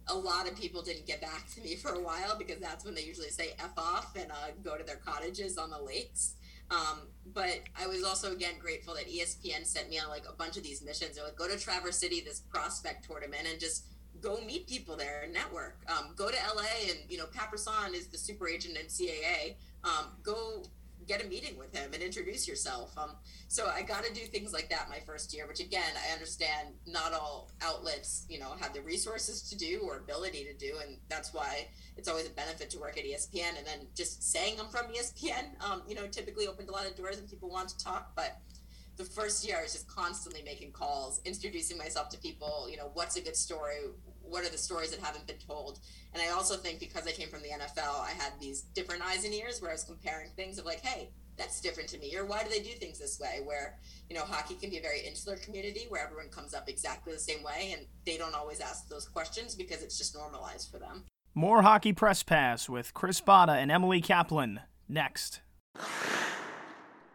a 0.07 0.15
lot 0.15 0.49
of 0.49 0.55
people 0.57 0.81
didn't 0.81 1.05
get 1.05 1.21
back 1.21 1.49
to 1.55 1.61
me 1.61 1.75
for 1.75 1.93
a 1.93 1.99
while 1.99 2.37
because 2.37 2.59
that's 2.59 2.83
when 2.83 2.93
they 2.93 3.03
usually 3.03 3.29
say 3.29 3.53
F 3.59 3.71
off 3.77 4.15
and 4.15 4.31
uh, 4.31 4.51
go 4.63 4.77
to 4.77 4.83
their 4.83 4.97
cottages 4.97 5.57
on 5.57 5.69
the 5.69 5.79
lakes. 5.79 6.35
Um, 6.71 7.07
but 7.33 7.59
I 7.79 7.87
was 7.87 8.03
also 8.03 8.31
again 8.31 8.55
grateful 8.59 8.95
that 8.95 9.07
ESPN 9.07 9.65
sent 9.65 9.89
me 9.89 9.99
on 9.99 10.09
like 10.09 10.23
a 10.27 10.33
bunch 10.33 10.57
of 10.57 10.63
these 10.63 10.83
missions. 10.83 11.15
They're 11.15 11.25
like, 11.25 11.35
go 11.35 11.47
to 11.47 11.57
Traverse 11.57 11.97
City, 11.97 12.21
this 12.21 12.39
prospect 12.39 13.05
tournament, 13.05 13.47
and 13.49 13.59
just 13.59 13.85
go 14.21 14.39
meet 14.45 14.67
people 14.67 14.95
there 14.95 15.21
and 15.23 15.33
network. 15.33 15.77
Um, 15.87 16.13
go 16.15 16.29
to 16.29 16.37
LA, 16.55 16.89
and 16.89 16.99
you 17.09 17.17
know, 17.17 17.25
Pat 17.27 17.49
Brisson 17.51 17.93
is 17.93 18.07
the 18.07 18.17
super 18.17 18.47
agent 18.47 18.77
in 18.77 18.85
CAA. 18.85 19.55
Um, 19.83 20.13
go 20.23 20.63
get 21.07 21.23
a 21.23 21.27
meeting 21.27 21.57
with 21.57 21.75
him 21.75 21.93
and 21.93 22.01
introduce 22.01 22.47
yourself. 22.47 22.97
Um, 22.97 23.11
so 23.47 23.67
I 23.67 23.81
got 23.81 24.03
to 24.03 24.13
do 24.13 24.21
things 24.21 24.53
like 24.53 24.69
that 24.69 24.89
my 24.89 24.99
first 25.05 25.33
year, 25.33 25.47
which 25.47 25.59
again, 25.59 25.91
I 26.07 26.13
understand 26.13 26.69
not 26.87 27.13
all 27.13 27.51
outlets, 27.61 28.25
you 28.29 28.39
know, 28.39 28.53
have 28.59 28.73
the 28.73 28.81
resources 28.81 29.49
to 29.49 29.57
do 29.57 29.81
or 29.83 29.97
ability 29.97 30.45
to 30.45 30.53
do. 30.53 30.77
And 30.85 30.97
that's 31.09 31.33
why 31.33 31.67
it's 31.97 32.07
always 32.07 32.27
a 32.27 32.31
benefit 32.31 32.69
to 32.71 32.79
work 32.79 32.97
at 32.97 33.05
ESPN. 33.05 33.57
And 33.57 33.65
then 33.65 33.87
just 33.95 34.23
saying 34.23 34.55
I'm 34.59 34.67
from 34.67 34.85
ESPN, 34.93 35.63
um, 35.63 35.83
you 35.87 35.95
know, 35.95 36.07
typically 36.07 36.47
opened 36.47 36.69
a 36.69 36.71
lot 36.71 36.85
of 36.85 36.95
doors 36.95 37.17
and 37.17 37.29
people 37.29 37.49
want 37.49 37.69
to 37.69 37.83
talk. 37.83 38.13
But 38.15 38.37
the 38.97 39.03
first 39.03 39.45
year 39.45 39.57
I 39.59 39.63
was 39.63 39.73
just 39.73 39.87
constantly 39.87 40.43
making 40.43 40.71
calls, 40.71 41.19
introducing 41.25 41.77
myself 41.77 42.09
to 42.09 42.17
people, 42.17 42.67
you 42.69 42.77
know, 42.77 42.91
what's 42.93 43.15
a 43.17 43.21
good 43.21 43.35
story? 43.35 43.77
What 44.33 44.43
are 44.43 44.49
the 44.49 44.57
stories 44.57 44.89
that 44.89 44.99
haven't 44.99 45.27
been 45.27 45.37
told? 45.47 45.79
And 46.11 46.19
I 46.19 46.29
also 46.29 46.55
think 46.55 46.79
because 46.79 47.05
I 47.05 47.11
came 47.11 47.29
from 47.29 47.43
the 47.43 47.49
NFL, 47.49 48.01
I 48.01 48.13
had 48.17 48.33
these 48.41 48.61
different 48.73 49.03
eyes 49.05 49.25
and 49.25 49.33
ears 49.33 49.61
where 49.61 49.69
I 49.69 49.75
was 49.75 49.83
comparing 49.83 50.31
things 50.31 50.57
of 50.57 50.65
like, 50.65 50.81
hey, 50.81 51.11
that's 51.37 51.61
different 51.61 51.87
to 51.89 51.99
me, 51.99 52.15
or 52.15 52.25
why 52.25 52.43
do 52.43 52.49
they 52.49 52.59
do 52.59 52.71
things 52.71 52.97
this 52.97 53.19
way? 53.19 53.41
Where, 53.43 53.77
you 54.09 54.15
know, 54.15 54.23
hockey 54.23 54.55
can 54.55 54.71
be 54.71 54.79
a 54.79 54.81
very 54.81 55.01
insular 55.01 55.37
community 55.37 55.85
where 55.89 56.03
everyone 56.03 56.29
comes 56.29 56.55
up 56.55 56.67
exactly 56.67 57.13
the 57.13 57.19
same 57.19 57.43
way 57.43 57.75
and 57.77 57.85
they 58.07 58.17
don't 58.17 58.33
always 58.33 58.59
ask 58.59 58.89
those 58.89 59.07
questions 59.07 59.53
because 59.53 59.83
it's 59.83 59.99
just 59.99 60.15
normalized 60.15 60.71
for 60.71 60.79
them. 60.79 61.03
More 61.35 61.61
Hockey 61.61 61.93
Press 61.93 62.23
Pass 62.23 62.67
with 62.67 62.95
Chris 62.95 63.21
Botta 63.21 63.53
and 63.53 63.71
Emily 63.71 64.01
Kaplan 64.01 64.61
next. 64.89 65.41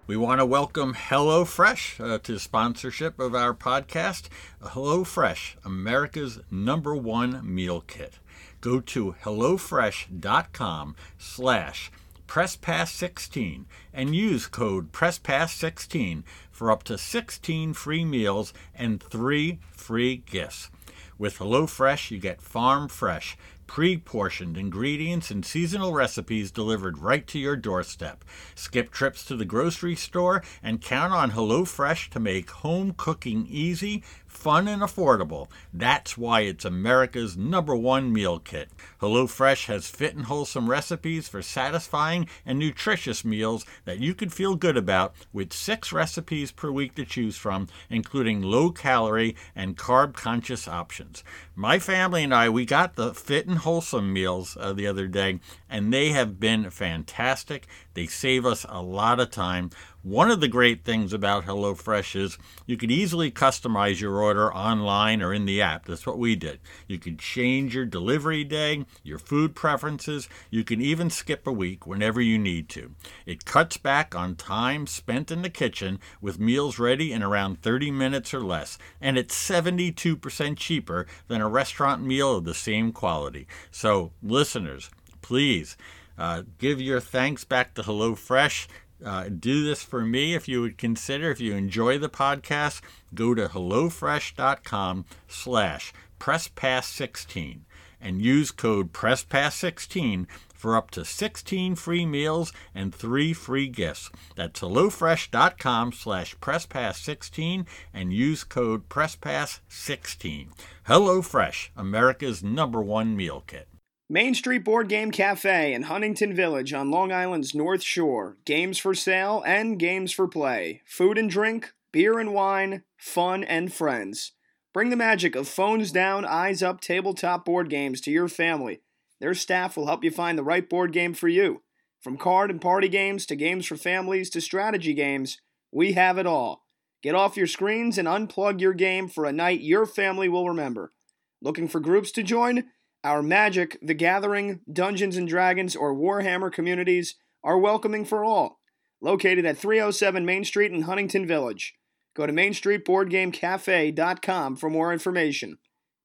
We 0.09 0.17
want 0.17 0.41
to 0.41 0.47
welcome 0.47 0.95
HelloFresh 0.95 2.01
uh, 2.01 2.19
to 2.21 2.39
sponsorship 2.39 3.21
of 3.21 3.35
our 3.35 3.53
podcast. 3.53 4.31
HelloFresh, 4.63 5.57
America's 5.67 6.41
number 6.51 6.97
one 6.97 7.43
meal 7.45 7.83
kit. 7.83 8.19
Go 8.63 8.81
to 8.81 9.17
HelloFresh.com 9.23 10.97
slash 11.19 11.93
PressPass16 12.27 13.67
and 13.93 14.17
use 14.17 14.47
code 14.47 14.93
PressPass16 14.93 16.23
for 16.51 16.71
up 16.71 16.85
to 16.85 16.97
16 16.97 17.75
free 17.75 18.05
meals 18.07 18.55
and 18.75 19.03
three 19.03 19.59
free 19.73 20.17
gifts. 20.25 20.71
With 21.19 21.37
HelloFresh, 21.39 22.11
you 22.11 22.19
get 22.19 22.41
farm 22.41 22.89
fresh 22.89 23.37
pre 23.69 23.97
portioned 23.97 24.57
ingredients 24.57 25.31
and 25.31 25.45
seasonal 25.45 25.93
recipes 25.93 26.51
delivered 26.51 26.99
right 26.99 27.25
to 27.29 27.39
your 27.39 27.55
doorstep. 27.55 28.25
Skip 28.57 28.91
trips 28.91 29.25
to 29.27 29.37
the 29.37 29.45
grocery 29.45 29.95
store 29.95 30.43
and 30.63 30.83
count 30.83 31.13
on 31.13 31.31
HelloFresh 31.31 32.09
to 32.09 32.19
make 32.19 32.51
home 32.51 32.95
cooking 32.97 33.47
easy, 33.49 34.03
fun, 34.39 34.69
and 34.69 34.83
affordable. 34.83 35.49
That's 35.75 36.17
why 36.17 36.43
it's 36.43 36.65
America's 36.65 37.37
number 37.37 37.75
one 37.75 38.13
meal 38.13 38.39
kit. 38.39 38.71
HelloFresh 39.01 39.67
has 39.67 39.89
fit 39.89 40.15
and 40.15 40.27
wholesome 40.27 40.71
recipes 40.71 41.27
for 41.27 41.43
satisfying 41.43 42.29
and 42.47 42.59
nutritious 42.59 43.25
meals 43.25 43.67
that 43.85 43.99
you 43.99 44.15
can 44.15 44.29
feel 44.29 44.55
good 44.55 44.77
about 44.77 45.15
with 45.33 45.53
six 45.53 45.93
recipes 45.93 46.53
per 46.53 46.71
week 46.71 46.95
to 46.95 47.05
choose 47.05 47.37
from, 47.37 47.67
including 47.91 48.41
low 48.41 48.71
calorie 48.71 49.35
and 49.57 49.77
carb 49.77 50.15
conscious 50.15 50.69
options. 50.69 51.25
My 51.57 51.81
family 51.81 52.23
and 52.23 52.33
I, 52.33 52.49
we 52.49 52.65
got 52.65 52.95
the 52.95 53.13
fit 53.15 53.49
and 53.49 53.59
wholesome 53.59 54.13
meals 54.13 54.57
uh, 54.61 54.73
the 54.73 54.87
other 54.87 55.09
day, 55.09 55.41
and 55.69 55.93
they 55.93 56.11
have 56.11 56.39
been 56.39 56.71
fantastic. 56.71 57.67
They 57.95 58.07
save 58.07 58.47
us 58.47 58.65
a 58.69 58.81
lot 58.81 59.19
of 59.19 59.33
time. 59.33 59.71
One 60.05 60.31
of 60.31 60.41
the 60.41 60.47
great 60.47 60.85
things 60.85 61.13
about 61.13 61.47
HelloFresh 61.47 62.15
is 62.15 62.39
you 62.67 62.77
can 62.77 62.89
easily 62.89 63.33
customize 63.33 64.01
your 64.01 64.19
order 64.19 64.55
online 64.55 65.21
or 65.21 65.35
in 65.35 65.45
the 65.45 65.61
app. 65.61 65.87
That's 65.87 66.07
what 66.07 66.21
we 66.21 66.37
did. 66.37 66.61
You 66.87 67.01
can 67.01 67.17
change 67.17 67.75
your 67.75 67.85
delivery 67.85 68.45
day, 68.45 68.85
your 69.03 69.19
food 69.19 69.57
preferences. 69.57 70.29
You 70.51 70.63
can 70.63 70.81
even 70.81 71.11
skip 71.11 71.49
a 71.49 71.53
week 71.53 71.85
whenever 71.85 72.21
you 72.21 72.39
need 72.39 72.69
to. 72.71 72.93
It 73.27 73.45
cuts 73.45 73.77
back 73.77 74.15
on 74.15 74.37
time 74.37 74.87
spent 74.87 75.33
in 75.33 75.43
the 75.43 75.51
kitchen 75.51 75.99
with 76.21 76.39
meals 76.39 76.79
ready 76.79 77.13
in 77.13 77.25
around 77.25 77.61
30 77.63 77.91
minutes 77.91 78.33
or 78.33 78.41
less, 78.41 78.79
and 79.01 79.19
it's 79.19 79.35
72% 79.35 80.57
cheaper 80.57 81.07
than 81.27 81.41
a 81.41 81.49
restaurant 81.49 82.05
meal 82.05 82.37
of 82.37 82.45
the 82.45 82.55
same 82.55 82.93
quality. 82.93 83.49
So, 83.73 84.13
listeners, 84.23 84.91
please 85.23 85.77
uh, 86.17 86.43
give 86.59 86.81
your 86.81 87.01
thanks 87.01 87.45
back 87.45 87.75
to 87.75 87.83
HelloFresh. 87.83 88.69
Uh, 89.05 89.29
do 89.29 89.65
this 89.65 89.83
for 89.83 90.05
me 90.05 90.35
if 90.35 90.49
you 90.49 90.61
would 90.61 90.79
consider. 90.79 91.31
If 91.31 91.41
you 91.41 91.55
enjoy 91.55 91.99
the 91.99 92.09
podcast, 92.09 92.81
go 93.15 93.35
to 93.35 93.49
HelloFresh.com 93.49 95.05
slash 95.29 95.93
PressPass16 96.19 97.61
and 98.01 98.23
use 98.23 98.51
code 98.51 98.93
PressPass16 98.93 100.27
for 100.55 100.77
up 100.77 100.91
to 100.91 101.05
16 101.05 101.77
free 101.77 102.05
meals 102.05 102.53
and 102.75 102.95
three 102.95 103.33
free 103.33 103.69
gifts. 103.69 104.11
That's 104.37 104.61
HelloFresh.com 104.61 105.93
slash 105.93 106.37
PressPass16 106.39 107.67
and 107.95 108.13
use 108.13 108.45
code 108.45 108.89
PressPass16. 108.89 110.49
HelloFresh, 110.89 111.69
America's 111.77 112.43
number 112.43 112.83
one 112.83 113.17
meal 113.17 113.45
kit. 113.47 113.69
Main 114.11 114.33
Street 114.33 114.65
Board 114.65 114.89
Game 114.89 115.11
Cafe 115.11 115.75
in 115.75 115.83
Huntington 115.83 116.35
Village 116.35 116.73
on 116.73 116.91
Long 116.91 117.13
Island's 117.13 117.55
North 117.55 117.83
Shore. 117.83 118.39
Games 118.47 118.79
for 118.79 118.95
sale 118.95 119.43
and 119.47 119.79
games 119.79 120.13
for 120.13 120.27
play. 120.27 120.81
Food 120.87 121.19
and 121.19 121.29
drink, 121.29 121.75
beer 121.93 122.19
and 122.19 122.33
wine, 122.33 122.85
fun 122.97 123.45
and 123.45 123.71
friends. 123.71 124.33
Bring 124.73 124.89
the 124.89 124.97
magic 124.97 125.37
of 125.37 125.47
phones 125.47 125.93
down, 125.93 126.25
eyes 126.25 126.63
up 126.63 126.81
tabletop 126.81 127.45
board 127.45 127.69
games 127.69 128.01
to 128.01 128.11
your 128.11 128.29
family. 128.29 128.81
Their 129.21 129.35
staff 129.35 129.77
will 129.77 129.89
help 129.89 130.03
you 130.03 130.11
find 130.11 130.39
the 130.39 130.43
right 130.43 130.67
board 130.67 130.91
game 130.95 131.13
for 131.13 131.29
you. 131.29 131.61
From 132.01 132.17
card 132.17 132.51
and 132.51 132.63
party 132.63 132.89
games 132.89 133.27
to 133.27 133.37
games 133.37 133.67
for 133.67 133.77
families 133.77 134.31
to 134.31 134.41
strategy 134.41 134.95
games, 134.95 135.37
we 135.71 135.93
have 135.93 136.17
it 136.17 136.27
all. 136.27 136.65
Get 137.03 137.15
off 137.15 137.37
your 137.37 137.47
screens 137.47 137.99
and 137.99 138.09
unplug 138.09 138.59
your 138.59 138.73
game 138.73 139.07
for 139.07 139.27
a 139.27 139.33
night 139.35 139.61
your 139.61 139.85
family 139.85 140.31
will 140.31 140.49
remember. 140.49 140.95
Looking 141.43 141.69
for 141.69 141.79
groups 141.79 142.11
to 142.13 142.23
join? 142.23 142.65
Our 143.05 143.23
Magic, 143.23 143.79
The 143.81 143.95
Gathering, 143.95 144.59
Dungeons 144.71 145.17
and 145.17 145.27
Dragons, 145.29 145.75
or 145.77 145.95
Warhammer 145.95 146.53
communities 146.53 147.15
are 147.45 147.57
welcoming 147.57 148.05
for 148.05 148.25
all. 148.25 148.59
Located 149.01 149.47
at 149.47 149.57
307 149.57 150.27
Main 150.27 150.45
Street 150.45 150.73
in 150.73 150.83
Huntington 150.83 151.25
Village. 151.25 151.77
Go 152.17 152.27
to 152.27 152.33
MainStreetBoardGameCafe.com 152.33 154.57
for 154.57 154.69
more 154.69 154.93
information. 154.93 155.59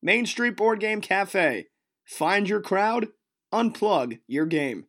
Main 0.04 0.28
Street 0.28 0.56
Board 0.56 0.80
Game 0.80 1.02
Cafe. 1.02 1.66
Find 2.06 2.48
your 2.48 2.62
crowd, 2.62 3.08
unplug 3.52 4.20
your 4.28 4.46
game. 4.46 4.86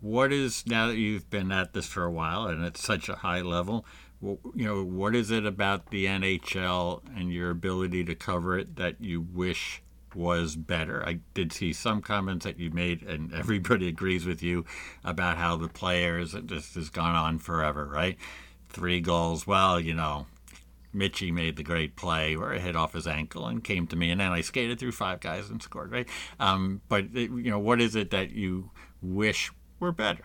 What 0.00 0.32
is 0.32 0.64
now 0.66 0.86
that 0.86 0.98
you've 0.98 1.28
been 1.28 1.50
at 1.50 1.72
this 1.72 1.86
for 1.86 2.04
a 2.04 2.12
while 2.12 2.46
and 2.46 2.64
at 2.64 2.76
such 2.76 3.08
a 3.08 3.16
high 3.16 3.40
level? 3.40 3.84
You 4.22 4.38
know, 4.54 4.84
what 4.84 5.16
is 5.16 5.32
it 5.32 5.44
about 5.44 5.90
the 5.90 6.06
NHL 6.06 7.02
and 7.16 7.32
your 7.32 7.50
ability 7.50 8.04
to 8.04 8.14
cover 8.14 8.56
it 8.56 8.76
that 8.76 9.00
you 9.00 9.20
wish 9.20 9.82
was 10.16 10.56
better. 10.56 11.04
I 11.06 11.20
did 11.34 11.52
see 11.52 11.72
some 11.72 12.00
comments 12.02 12.44
that 12.44 12.58
you 12.58 12.70
made, 12.70 13.02
and 13.02 13.32
everybody 13.34 13.88
agrees 13.88 14.26
with 14.26 14.42
you 14.42 14.64
about 15.04 15.36
how 15.36 15.56
the 15.56 15.68
players 15.68 16.34
it 16.34 16.46
just 16.46 16.74
has 16.74 16.90
gone 16.90 17.14
on 17.14 17.38
forever, 17.38 17.86
right? 17.86 18.16
Three 18.68 19.00
goals. 19.00 19.46
Well, 19.46 19.78
you 19.78 19.94
know, 19.94 20.26
Mitchie 20.94 21.32
made 21.32 21.56
the 21.56 21.62
great 21.62 21.94
play 21.96 22.36
where 22.36 22.52
it 22.52 22.62
hit 22.62 22.74
off 22.74 22.94
his 22.94 23.06
ankle 23.06 23.46
and 23.46 23.62
came 23.62 23.86
to 23.88 23.96
me, 23.96 24.10
and 24.10 24.20
then 24.20 24.32
I 24.32 24.40
skated 24.40 24.78
through 24.78 24.92
five 24.92 25.20
guys 25.20 25.50
and 25.50 25.62
scored, 25.62 25.92
right? 25.92 26.08
Um, 26.40 26.80
but 26.88 27.14
you 27.14 27.50
know, 27.50 27.58
what 27.58 27.80
is 27.80 27.94
it 27.94 28.10
that 28.10 28.30
you 28.30 28.70
wish 29.02 29.52
were 29.78 29.92
better? 29.92 30.24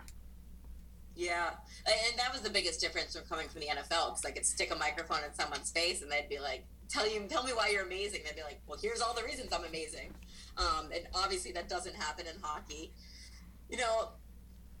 Yeah, 1.14 1.50
and 1.86 2.18
that 2.18 2.32
was 2.32 2.40
the 2.40 2.50
biggest 2.50 2.80
difference 2.80 3.14
from 3.14 3.26
coming 3.28 3.48
from 3.48 3.60
the 3.60 3.66
NFL 3.66 4.10
because 4.10 4.24
I 4.24 4.30
could 4.30 4.46
stick 4.46 4.72
a 4.72 4.76
microphone 4.76 5.22
in 5.24 5.34
someone's 5.34 5.70
face 5.70 6.00
and 6.00 6.10
they'd 6.10 6.28
be 6.28 6.38
like, 6.38 6.64
tell 6.92 7.08
you 7.08 7.20
tell 7.28 7.44
me 7.44 7.52
why 7.52 7.68
you're 7.68 7.84
amazing. 7.84 8.20
They'd 8.24 8.36
be 8.36 8.42
like 8.42 8.60
well 8.66 8.78
here's 8.80 9.00
all 9.00 9.14
the 9.14 9.24
reasons 9.24 9.52
i'm 9.52 9.64
amazing. 9.64 10.12
Um, 10.56 10.90
and 10.94 11.06
obviously 11.14 11.52
that 11.52 11.68
doesn't 11.68 11.96
happen 11.96 12.26
in 12.26 12.40
hockey. 12.40 12.92
You 13.70 13.78
know 13.78 14.08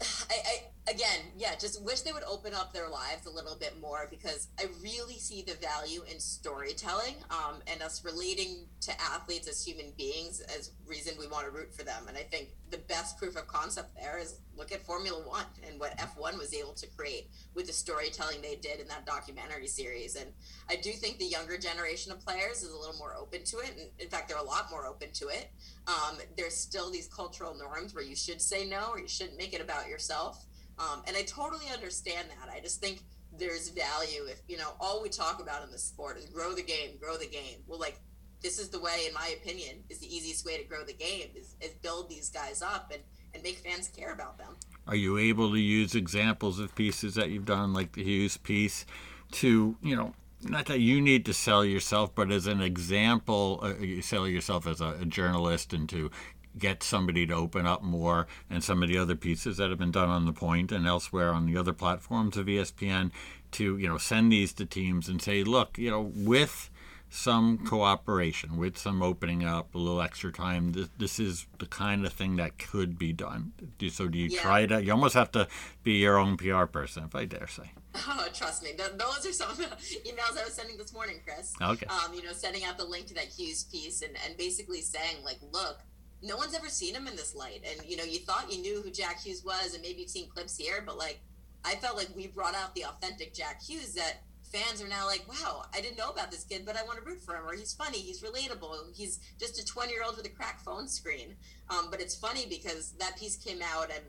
I, 0.30 0.36
I 0.46 0.81
again 0.88 1.20
yeah 1.36 1.54
just 1.58 1.82
wish 1.84 2.00
they 2.00 2.12
would 2.12 2.24
open 2.24 2.52
up 2.54 2.72
their 2.72 2.88
lives 2.88 3.26
a 3.26 3.30
little 3.30 3.56
bit 3.56 3.80
more 3.80 4.08
because 4.10 4.48
i 4.58 4.64
really 4.82 5.14
see 5.14 5.42
the 5.42 5.54
value 5.54 6.02
in 6.10 6.18
storytelling 6.18 7.14
um, 7.30 7.60
and 7.66 7.82
us 7.82 8.04
relating 8.04 8.66
to 8.80 8.92
athletes 9.00 9.48
as 9.48 9.64
human 9.64 9.92
beings 9.96 10.40
as 10.40 10.72
reason 10.86 11.14
we 11.18 11.26
want 11.28 11.44
to 11.44 11.52
root 11.52 11.72
for 11.72 11.84
them 11.84 12.02
and 12.08 12.16
i 12.16 12.22
think 12.22 12.48
the 12.70 12.78
best 12.78 13.16
proof 13.16 13.36
of 13.36 13.46
concept 13.46 13.94
there 13.94 14.18
is 14.18 14.40
look 14.56 14.72
at 14.72 14.84
Formula 14.84 15.18
One 15.26 15.44
and 15.66 15.78
what 15.80 15.96
F1 15.98 16.38
was 16.38 16.54
able 16.54 16.72
to 16.74 16.86
create 16.88 17.30
with 17.54 17.66
the 17.66 17.72
storytelling 17.72 18.42
they 18.42 18.56
did 18.56 18.80
in 18.80 18.88
that 18.88 19.06
documentary 19.06 19.66
series. 19.66 20.16
And 20.16 20.26
I 20.68 20.76
do 20.76 20.92
think 20.92 21.18
the 21.18 21.24
younger 21.24 21.58
generation 21.58 22.12
of 22.12 22.24
players 22.24 22.62
is 22.62 22.72
a 22.72 22.76
little 22.76 22.96
more 22.98 23.14
open 23.14 23.44
to 23.44 23.58
it. 23.58 23.70
And 23.76 23.88
in 23.98 24.08
fact, 24.08 24.28
they're 24.28 24.38
a 24.38 24.42
lot 24.42 24.70
more 24.70 24.86
open 24.86 25.08
to 25.14 25.28
it. 25.28 25.50
Um, 25.86 26.18
there's 26.36 26.56
still 26.56 26.90
these 26.90 27.08
cultural 27.08 27.56
norms 27.56 27.94
where 27.94 28.04
you 28.04 28.16
should 28.16 28.40
say 28.40 28.66
no 28.66 28.90
or 28.90 28.98
you 28.98 29.08
shouldn't 29.08 29.38
make 29.38 29.54
it 29.54 29.60
about 29.60 29.88
yourself. 29.88 30.44
Um, 30.82 31.02
and 31.06 31.16
I 31.16 31.22
totally 31.22 31.66
understand 31.72 32.28
that. 32.30 32.52
I 32.52 32.60
just 32.60 32.80
think 32.80 33.02
there's 33.38 33.68
value 33.68 34.24
if, 34.28 34.40
you 34.48 34.56
know, 34.56 34.72
all 34.80 35.02
we 35.02 35.08
talk 35.08 35.40
about 35.40 35.64
in 35.64 35.70
the 35.70 35.78
sport 35.78 36.18
is 36.18 36.26
grow 36.26 36.52
the 36.54 36.62
game, 36.62 36.98
grow 37.00 37.16
the 37.16 37.28
game. 37.28 37.58
Well, 37.66 37.78
like, 37.78 37.98
this 38.42 38.58
is 38.58 38.68
the 38.70 38.80
way, 38.80 39.04
in 39.06 39.14
my 39.14 39.36
opinion, 39.40 39.84
is 39.88 40.00
the 40.00 40.12
easiest 40.14 40.44
way 40.44 40.56
to 40.58 40.64
grow 40.64 40.82
the 40.84 40.92
game 40.92 41.28
is, 41.36 41.54
is 41.60 41.74
build 41.82 42.10
these 42.10 42.28
guys 42.28 42.60
up 42.60 42.90
and 42.92 43.02
and 43.34 43.42
make 43.42 43.58
fans 43.58 43.88
care 43.88 44.12
about 44.12 44.36
them. 44.38 44.56
Are 44.86 44.96
you 44.96 45.16
able 45.16 45.52
to 45.52 45.58
use 45.58 45.94
examples 45.94 46.58
of 46.58 46.74
pieces 46.74 47.14
that 47.14 47.30
you've 47.30 47.46
done, 47.46 47.72
like 47.72 47.92
the 47.92 48.04
Hughes 48.04 48.36
piece, 48.36 48.84
to 49.32 49.76
you 49.82 49.96
know? 49.96 50.14
Not 50.44 50.66
that 50.66 50.80
you 50.80 51.00
need 51.00 51.24
to 51.26 51.32
sell 51.32 51.64
yourself, 51.64 52.16
but 52.16 52.32
as 52.32 52.48
an 52.48 52.60
example, 52.60 53.60
uh, 53.62 53.74
you 53.78 54.02
sell 54.02 54.26
yourself 54.26 54.66
as 54.66 54.80
a, 54.80 54.96
a 55.00 55.04
journalist 55.04 55.72
and 55.72 55.88
to 55.90 56.10
get 56.58 56.82
somebody 56.82 57.26
to 57.26 57.34
open 57.34 57.66
up 57.66 57.82
more 57.82 58.26
and 58.50 58.62
some 58.62 58.82
of 58.82 58.88
the 58.88 58.98
other 58.98 59.16
pieces 59.16 59.56
that 59.56 59.70
have 59.70 59.78
been 59.78 59.90
done 59.90 60.08
on 60.08 60.26
the 60.26 60.32
point 60.32 60.72
and 60.72 60.86
elsewhere 60.86 61.30
on 61.30 61.46
the 61.46 61.56
other 61.56 61.72
platforms 61.72 62.36
of 62.36 62.46
ESPN 62.46 63.10
to 63.52 63.76
you 63.76 63.88
know 63.88 63.98
send 63.98 64.32
these 64.32 64.52
to 64.52 64.64
teams 64.64 65.08
and 65.08 65.20
say 65.20 65.44
look 65.44 65.78
you 65.78 65.90
know 65.90 66.12
with 66.14 66.70
some 67.12 67.58
cooperation, 67.58 68.56
with 68.56 68.78
some 68.78 69.02
opening 69.02 69.44
up, 69.44 69.74
a 69.74 69.78
little 69.78 70.00
extra 70.00 70.32
time. 70.32 70.72
This, 70.72 70.88
this 70.96 71.20
is 71.20 71.46
the 71.58 71.66
kind 71.66 72.06
of 72.06 72.12
thing 72.12 72.36
that 72.36 72.56
could 72.56 72.98
be 72.98 73.12
done. 73.12 73.52
So 73.90 74.08
do 74.08 74.16
you 74.16 74.28
yeah. 74.28 74.40
try 74.40 74.66
to? 74.66 74.82
You 74.82 74.92
almost 74.92 75.14
have 75.14 75.30
to 75.32 75.46
be 75.82 75.92
your 75.98 76.16
own 76.16 76.38
PR 76.38 76.64
person, 76.64 77.04
if 77.04 77.14
I 77.14 77.26
dare 77.26 77.46
say. 77.46 77.70
Oh, 77.94 78.26
trust 78.32 78.62
me. 78.62 78.70
Those 78.76 79.26
are 79.26 79.32
some 79.32 79.50
of 79.50 79.56
the 79.58 79.64
emails 79.64 80.40
I 80.40 80.44
was 80.44 80.54
sending 80.54 80.78
this 80.78 80.94
morning, 80.94 81.16
Chris. 81.22 81.52
Okay. 81.60 81.86
Um, 81.86 82.14
you 82.14 82.22
know, 82.22 82.32
sending 82.32 82.64
out 82.64 82.78
the 82.78 82.86
link 82.86 83.06
to 83.08 83.14
that 83.14 83.26
Hughes 83.26 83.64
piece 83.64 84.00
and, 84.00 84.16
and 84.26 84.36
basically 84.38 84.80
saying, 84.80 85.16
like, 85.22 85.38
look, 85.52 85.80
no 86.22 86.36
one's 86.36 86.54
ever 86.54 86.68
seen 86.68 86.94
him 86.94 87.06
in 87.06 87.16
this 87.16 87.34
light. 87.34 87.64
And, 87.68 87.88
you 87.88 87.96
know, 87.96 88.04
you 88.04 88.20
thought 88.20 88.52
you 88.52 88.60
knew 88.60 88.80
who 88.82 88.90
Jack 88.90 89.22
Hughes 89.22 89.42
was 89.44 89.74
and 89.74 89.82
maybe 89.82 90.00
you've 90.00 90.10
seen 90.10 90.28
clips 90.28 90.56
here, 90.56 90.82
but, 90.84 90.96
like, 90.96 91.20
I 91.64 91.74
felt 91.76 91.96
like 91.96 92.08
we 92.14 92.26
brought 92.26 92.54
out 92.54 92.74
the 92.74 92.84
authentic 92.84 93.34
Jack 93.34 93.62
Hughes 93.62 93.94
that 93.94 94.22
fans 94.52 94.82
are 94.82 94.88
now 94.88 95.06
like, 95.06 95.24
wow, 95.28 95.64
I 95.74 95.80
didn't 95.80 95.96
know 95.96 96.10
about 96.10 96.30
this 96.30 96.44
kid, 96.44 96.64
but 96.66 96.76
I 96.76 96.84
want 96.84 96.98
to 96.98 97.04
root 97.04 97.20
for 97.20 97.36
him, 97.36 97.46
or 97.46 97.54
he's 97.54 97.72
funny, 97.72 97.98
he's 97.98 98.22
relatable, 98.22 98.94
he's 98.94 99.18
just 99.40 99.58
a 99.58 99.64
20 99.64 99.90
year 99.90 100.02
old 100.04 100.16
with 100.16 100.26
a 100.26 100.30
cracked 100.30 100.60
phone 100.60 100.88
screen. 100.88 101.36
Um, 101.70 101.88
but 101.90 102.00
it's 102.00 102.14
funny 102.14 102.46
because 102.48 102.92
that 102.98 103.16
piece 103.16 103.36
came 103.36 103.60
out 103.62 103.90
and 103.90 104.02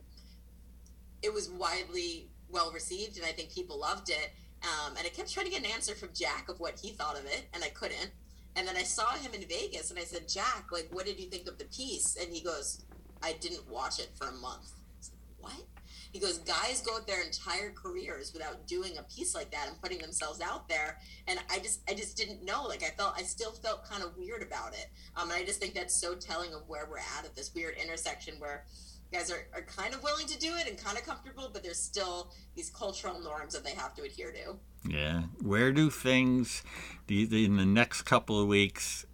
it 1.22 1.34
was 1.34 1.50
widely 1.50 2.30
well 2.50 2.72
received, 2.72 3.18
and 3.18 3.26
I 3.26 3.32
think 3.32 3.52
people 3.52 3.80
loved 3.80 4.10
it. 4.10 4.34
Um, 4.64 4.96
and 4.98 5.06
I 5.06 5.10
kept 5.10 5.34
trying 5.34 5.46
to 5.46 5.52
get 5.52 5.62
an 5.62 5.72
answer 5.72 5.96
from 5.96 6.10
Jack 6.14 6.50
of 6.50 6.60
what 6.60 6.80
he 6.80 6.92
thought 6.92 7.18
of 7.18 7.26
it, 7.26 7.46
and 7.54 7.64
I 7.64 7.70
couldn't. 7.70 8.12
And 8.56 8.68
then 8.68 8.78
I 8.78 8.84
saw 8.84 9.14
him 9.14 9.34
in 9.34 9.42
Vegas, 9.48 9.90
and 9.90 10.00
I 10.00 10.04
said, 10.04 10.30
Jack, 10.30 10.68
like, 10.72 10.90
what 10.92 11.06
did 11.06 11.20
you 11.20 11.28
think 11.28 11.48
of 11.48 11.58
the 11.58 11.66
piece? 11.66 12.18
And 12.20 12.34
he 12.34 12.42
goes, 12.42 12.84
I 13.22 13.34
didn't 13.40 13.70
watch 13.70 14.00
it 14.00 14.12
for 14.16 14.28
a 14.28 14.34
month. 14.34 14.72
Said, 15.00 15.16
what? 15.40 15.64
He 16.12 16.20
goes, 16.20 16.38
guys 16.38 16.82
go 16.86 17.00
their 17.00 17.24
entire 17.24 17.72
careers 17.72 18.34
without 18.34 18.68
doing 18.68 18.98
a 19.00 19.04
piece 19.04 19.34
like 19.34 19.50
that 19.50 19.68
and 19.68 19.82
putting 19.82 19.98
themselves 19.98 20.42
out 20.42 20.70
there. 20.70 21.00
And 21.28 21.40
I 21.50 21.58
just, 21.58 21.82
I 21.90 21.96
just 21.96 22.16
didn't 22.16 22.46
know. 22.46 22.66
Like 22.66 22.84
I 22.84 22.90
felt, 22.90 23.16
I 23.18 23.24
still 23.24 23.52
felt 23.52 23.90
kind 23.90 24.04
of 24.04 24.16
weird 24.16 24.44
about 24.44 24.74
it. 24.74 24.92
Um, 25.18 25.32
and 25.32 25.42
I 25.42 25.44
just 25.44 25.60
think 25.60 25.74
that's 25.74 26.00
so 26.00 26.14
telling 26.14 26.54
of 26.54 26.62
where 26.68 26.88
we're 26.88 27.00
at 27.00 27.26
at 27.26 27.36
this 27.36 27.56
weird 27.56 27.78
intersection 27.78 28.36
where 28.38 28.66
guys 29.14 29.32
are, 29.32 29.48
are 29.54 29.62
kind 29.62 29.94
of 29.94 30.04
willing 30.04 30.26
to 30.28 30.38
do 30.38 30.56
it 30.56 30.68
and 30.68 30.78
kind 30.78 30.98
of 30.98 31.06
comfortable, 31.06 31.50
but 31.54 31.64
there's 31.64 31.80
still 31.80 32.32
these 32.56 32.70
cultural 32.70 33.20
norms 33.20 33.54
that 33.54 33.64
they 33.64 33.76
have 33.76 33.94
to 33.96 34.04
adhere 34.04 34.32
to. 34.32 34.56
Yeah. 34.90 35.24
Where 35.42 35.72
do 35.72 35.90
things, 35.90 36.64
in 37.08 37.58
the 37.58 37.66
next 37.66 38.02
couple 38.04 38.42
of 38.42 38.48
weeks, 38.48 39.06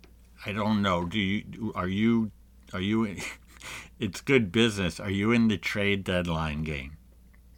I 0.45 0.53
don't 0.53 0.81
know. 0.81 1.05
Do 1.05 1.19
you, 1.19 1.73
are 1.75 1.87
you, 1.87 2.31
are 2.73 2.81
you, 2.81 3.17
it's 3.99 4.21
good 4.21 4.51
business. 4.51 4.99
Are 4.99 5.11
you 5.11 5.31
in 5.31 5.49
the 5.49 5.57
trade 5.57 6.03
deadline 6.03 6.63
game? 6.63 6.97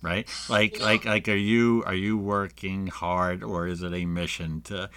Right? 0.01 0.27
Like 0.49 0.79
yeah. 0.79 0.85
like 0.85 1.05
like 1.05 1.27
are 1.29 1.35
you 1.35 1.83
are 1.85 1.93
you 1.93 2.17
working 2.17 2.87
hard 2.87 3.43
or 3.43 3.67
is 3.67 3.83
it 3.83 3.93
a 3.93 4.05
mission 4.05 4.61
to 4.61 4.89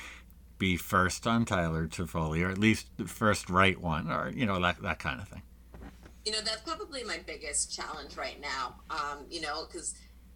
be 0.56 0.78
first 0.78 1.26
on 1.26 1.44
Tyler 1.44 1.86
Toffoli 1.86 2.42
or 2.42 2.50
at 2.50 2.56
least 2.56 2.88
the 2.96 3.04
first 3.04 3.50
right 3.50 3.78
one 3.78 4.10
or 4.10 4.32
you 4.34 4.46
know 4.46 4.58
that 4.62 4.80
that 4.80 4.98
kind 4.98 5.20
of 5.20 5.28
thing? 5.28 5.42
You 6.24 6.32
know, 6.32 6.40
that's 6.40 6.62
probably 6.62 7.04
my 7.04 7.18
biggest 7.26 7.74
challenge 7.74 8.16
right 8.16 8.40
now. 8.40 8.76
Um, 8.90 9.26
you 9.30 9.40
know, 9.40 9.66
cuz 9.66 9.94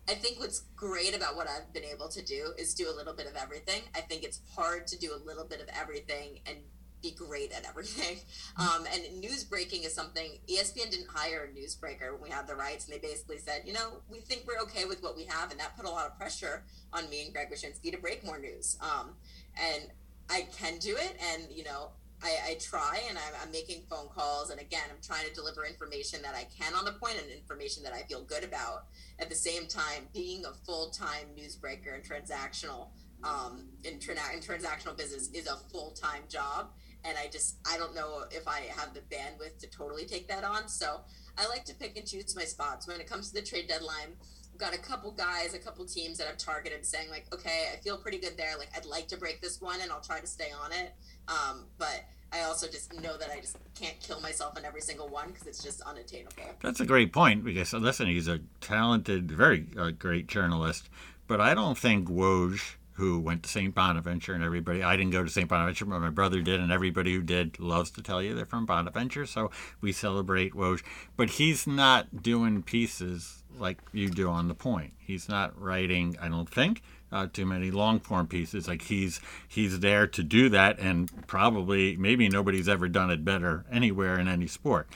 I 0.09 0.15
think 0.15 0.39
what's 0.39 0.61
great 0.75 1.15
about 1.15 1.37
what 1.37 1.49
I've 1.49 1.73
been 1.73 1.85
able 1.85 2.09
to 2.09 2.23
do 2.23 2.55
is 2.57 2.75
do 2.75 2.91
a 2.91 2.95
little 2.95 3.13
bit 3.13 3.27
of 3.27 3.37
everything. 3.37 3.83
I 3.95 4.01
think 4.01 4.23
it's 4.23 4.41
hard 4.55 4.87
to 4.89 4.99
do 4.99 5.15
a 5.15 5.21
little 5.25 5.45
bit 5.45 5.61
of 5.61 5.69
everything 5.69 6.41
and 6.47 6.59
be 7.03 7.13
great 7.13 7.53
at 7.53 7.67
everything. 7.67 8.19
Um, 8.57 8.87
and 8.93 9.21
news 9.21 9.45
breaking 9.45 9.85
is 9.85 9.95
something 9.95 10.33
ESPN 10.49 10.91
didn't 10.91 11.07
hire 11.09 11.49
a 11.49 11.57
newsbreaker 11.57 12.13
when 12.13 12.23
we 12.23 12.31
had 12.31 12.49
the 12.49 12.57
rights, 12.57 12.87
and 12.87 12.95
they 12.95 12.99
basically 12.99 13.39
said, 13.39 13.63
you 13.65 13.73
know, 13.73 14.03
we 14.09 14.19
think 14.19 14.45
we're 14.49 14.61
okay 14.65 14.85
with 14.85 15.01
what 15.01 15.15
we 15.15 15.25
have, 15.27 15.53
and 15.53 15.61
that 15.61 15.77
put 15.77 15.87
a 15.87 15.91
lot 15.91 16.07
of 16.07 16.19
pressure 16.19 16.65
on 16.93 17.09
me 17.09 17.23
and 17.25 17.33
Greg 17.33 17.51
Wyshynski 17.53 17.93
to 17.93 17.99
break 17.99 18.25
more 18.25 18.39
news. 18.39 18.77
Um, 18.81 19.15
and 19.57 19.85
I 20.29 20.49
can 20.59 20.79
do 20.79 20.97
it, 20.97 21.17
and 21.33 21.45
you 21.51 21.63
know, 21.63 21.93
I, 22.23 22.51
I 22.51 22.55
try, 22.61 23.01
and 23.09 23.17
I'm, 23.17 23.35
I'm, 23.43 23.53
making 23.53 23.83
phone 23.89 24.09
calls, 24.09 24.51
and 24.51 24.61
again, 24.61 24.83
I'm 24.91 25.01
trying 25.01 25.27
to 25.29 25.33
deliver 25.35 25.65
information 25.65 26.21
that 26.23 26.35
I 26.35 26.45
can 26.45 26.75
on 26.75 26.85
the 26.85 26.93
point 26.93 27.15
and 27.23 27.31
information 27.31 27.83
that 27.85 27.93
I 27.93 28.03
feel 28.03 28.25
good 28.25 28.43
about. 28.43 28.87
At 29.21 29.29
the 29.29 29.37
same 29.37 29.67
time, 29.69 30.09
being 30.13 30.45
a 30.45 30.53
full 30.67 30.91
time 30.91 31.29
newsbreaker 31.39 31.95
and 31.95 32.03
transactional 32.03 32.89
um, 33.23 33.69
in, 33.85 33.95
in 33.95 34.01
transactional 34.01 34.97
business 34.97 35.29
is 35.33 35.47
a 35.47 35.57
full 35.71 35.93
time 35.93 36.23
job 36.29 36.71
and 37.05 37.17
I 37.19 37.29
just 37.29 37.57
I 37.67 37.79
don't 37.79 37.95
know 37.95 38.25
if 38.31 38.47
I 38.47 38.61
have 38.77 38.95
the 38.95 39.01
bandwidth 39.01 39.59
to 39.61 39.67
totally 39.69 40.05
take 40.05 40.29
that 40.29 40.45
on. 40.45 40.69
So 40.69 41.01
I 41.37 41.49
like 41.49 41.65
to 41.67 41.75
pick 41.75 41.97
and 41.97 42.07
choose 42.07 42.35
my 42.37 42.45
spots 42.45 42.89
when 42.89 43.01
it 43.01 43.09
comes 43.09 43.29
to 43.31 43.41
the 43.41 43.47
trade 43.47 43.69
deadline. 43.69 44.17
I've 44.53 44.59
got 44.59 44.75
a 44.75 44.79
couple 44.79 45.13
guys, 45.13 45.55
a 45.55 45.59
couple 45.59 45.85
teams 45.87 46.19
that 46.19 46.27
I've 46.27 46.39
targeted, 46.39 46.85
saying 46.85 47.11
like, 47.11 47.27
okay, 47.33 47.69
I 47.73 47.77
feel 47.77 47.97
pretty 47.97 48.19
good 48.19 48.37
there. 48.37 48.59
Like 48.59 48.71
I'd 48.77 48.87
like 48.87 49.09
to 49.09 49.17
break 49.17 49.41
this 49.41 49.61
one, 49.61 49.81
and 49.81 49.91
I'll 49.91 50.01
try 50.01 50.21
to 50.21 50.27
stay 50.27 50.51
on 50.65 50.73
it. 50.73 50.95
Um, 51.29 51.65
but 51.79 52.05
I 52.33 52.43
also 52.43 52.67
just 52.67 52.93
know 53.01 53.17
that 53.17 53.31
I 53.31 53.41
just 53.41 53.57
can't 53.79 53.99
kill 54.01 54.21
myself 54.21 54.57
on 54.57 54.65
every 54.65 54.81
single 54.81 55.09
one 55.09 55.29
because 55.29 55.47
it's 55.47 55.63
just 55.63 55.81
unattainable. 55.83 56.33
That's 56.63 56.81
a 56.81 56.87
great 56.87 57.13
point 57.13 57.45
because 57.45 57.73
listen, 57.73 58.07
he's 58.07 58.29
a 58.29 58.41
talented, 58.61 59.31
very 59.31 59.67
uh, 59.79 59.91
great 59.91 60.27
journalist, 60.27 60.89
but 61.27 61.41
I 61.41 61.55
don't 61.55 61.79
think 61.79 62.09
Woj 62.09 62.77
who 62.99 63.21
went 63.21 63.45
to 63.45 63.49
St. 63.49 63.73
Bonaventure, 63.73 64.35
and 64.35 64.43
everybody, 64.43 64.83
I 64.83 64.97
didn't 64.97 65.13
go 65.13 65.23
to 65.23 65.31
St. 65.31 65.49
Bonaventure, 65.49 65.85
but 65.85 66.01
my 66.01 66.11
brother 66.11 66.43
did, 66.43 66.59
and 66.59 66.73
everybody 66.73 67.15
who 67.15 67.23
did 67.23 67.61
loves 67.61 67.93
to 67.93 68.03
tell 68.03 68.21
you 68.21 68.35
they're 68.35 68.45
from 68.45 68.67
Bonaventure, 68.67 69.25
so 69.25 69.53
we 69.81 69.93
celebrate 69.93 70.53
Woj. 70.53 70.83
But 71.17 71.31
he's 71.31 71.65
not 71.65 72.25
doing 72.25 72.65
pieces 72.65 73.45
like 73.57 73.79
you 73.93 74.11
do 74.11 74.29
on 74.29 74.49
the 74.49 74.55
point. 74.55 74.95
He's 74.99 75.29
not 75.29 75.57
writing, 75.61 76.17
I 76.21 76.29
don't 76.29 76.51
think, 76.51 76.83
uh, 77.13 77.27
too 77.33 77.47
many 77.47 77.71
long 77.71 78.01
form 78.01 78.27
pieces. 78.27 78.69
Like 78.69 78.83
he's 78.83 79.21
he's 79.47 79.81
there 79.81 80.07
to 80.07 80.23
do 80.23 80.49
that, 80.51 80.79
and 80.79 81.11
probably 81.27 81.97
maybe 81.97 82.29
nobody's 82.29 82.69
ever 82.69 82.89
done 82.89 83.11
it 83.11 83.25
better 83.25 83.65
anywhere 83.71 84.19
in 84.19 84.29
any 84.29 84.47
sport. 84.47 84.89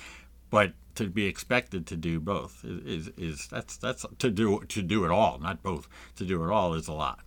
But 0.50 0.72
to 0.94 1.08
be 1.08 1.24
expected 1.24 1.86
to 1.86 1.96
do 1.96 2.20
both 2.20 2.64
is, 2.64 3.08
is, 3.08 3.12
is 3.16 3.46
that's 3.48 3.76
that's 3.76 4.04
to 4.18 4.30
do 4.30 4.60
to 4.68 4.82
do 4.82 5.04
it 5.04 5.10
all, 5.10 5.38
not 5.38 5.62
both. 5.62 5.88
To 6.16 6.24
do 6.24 6.44
it 6.44 6.50
all 6.50 6.74
is 6.74 6.88
a 6.88 6.92
lot 6.92 7.20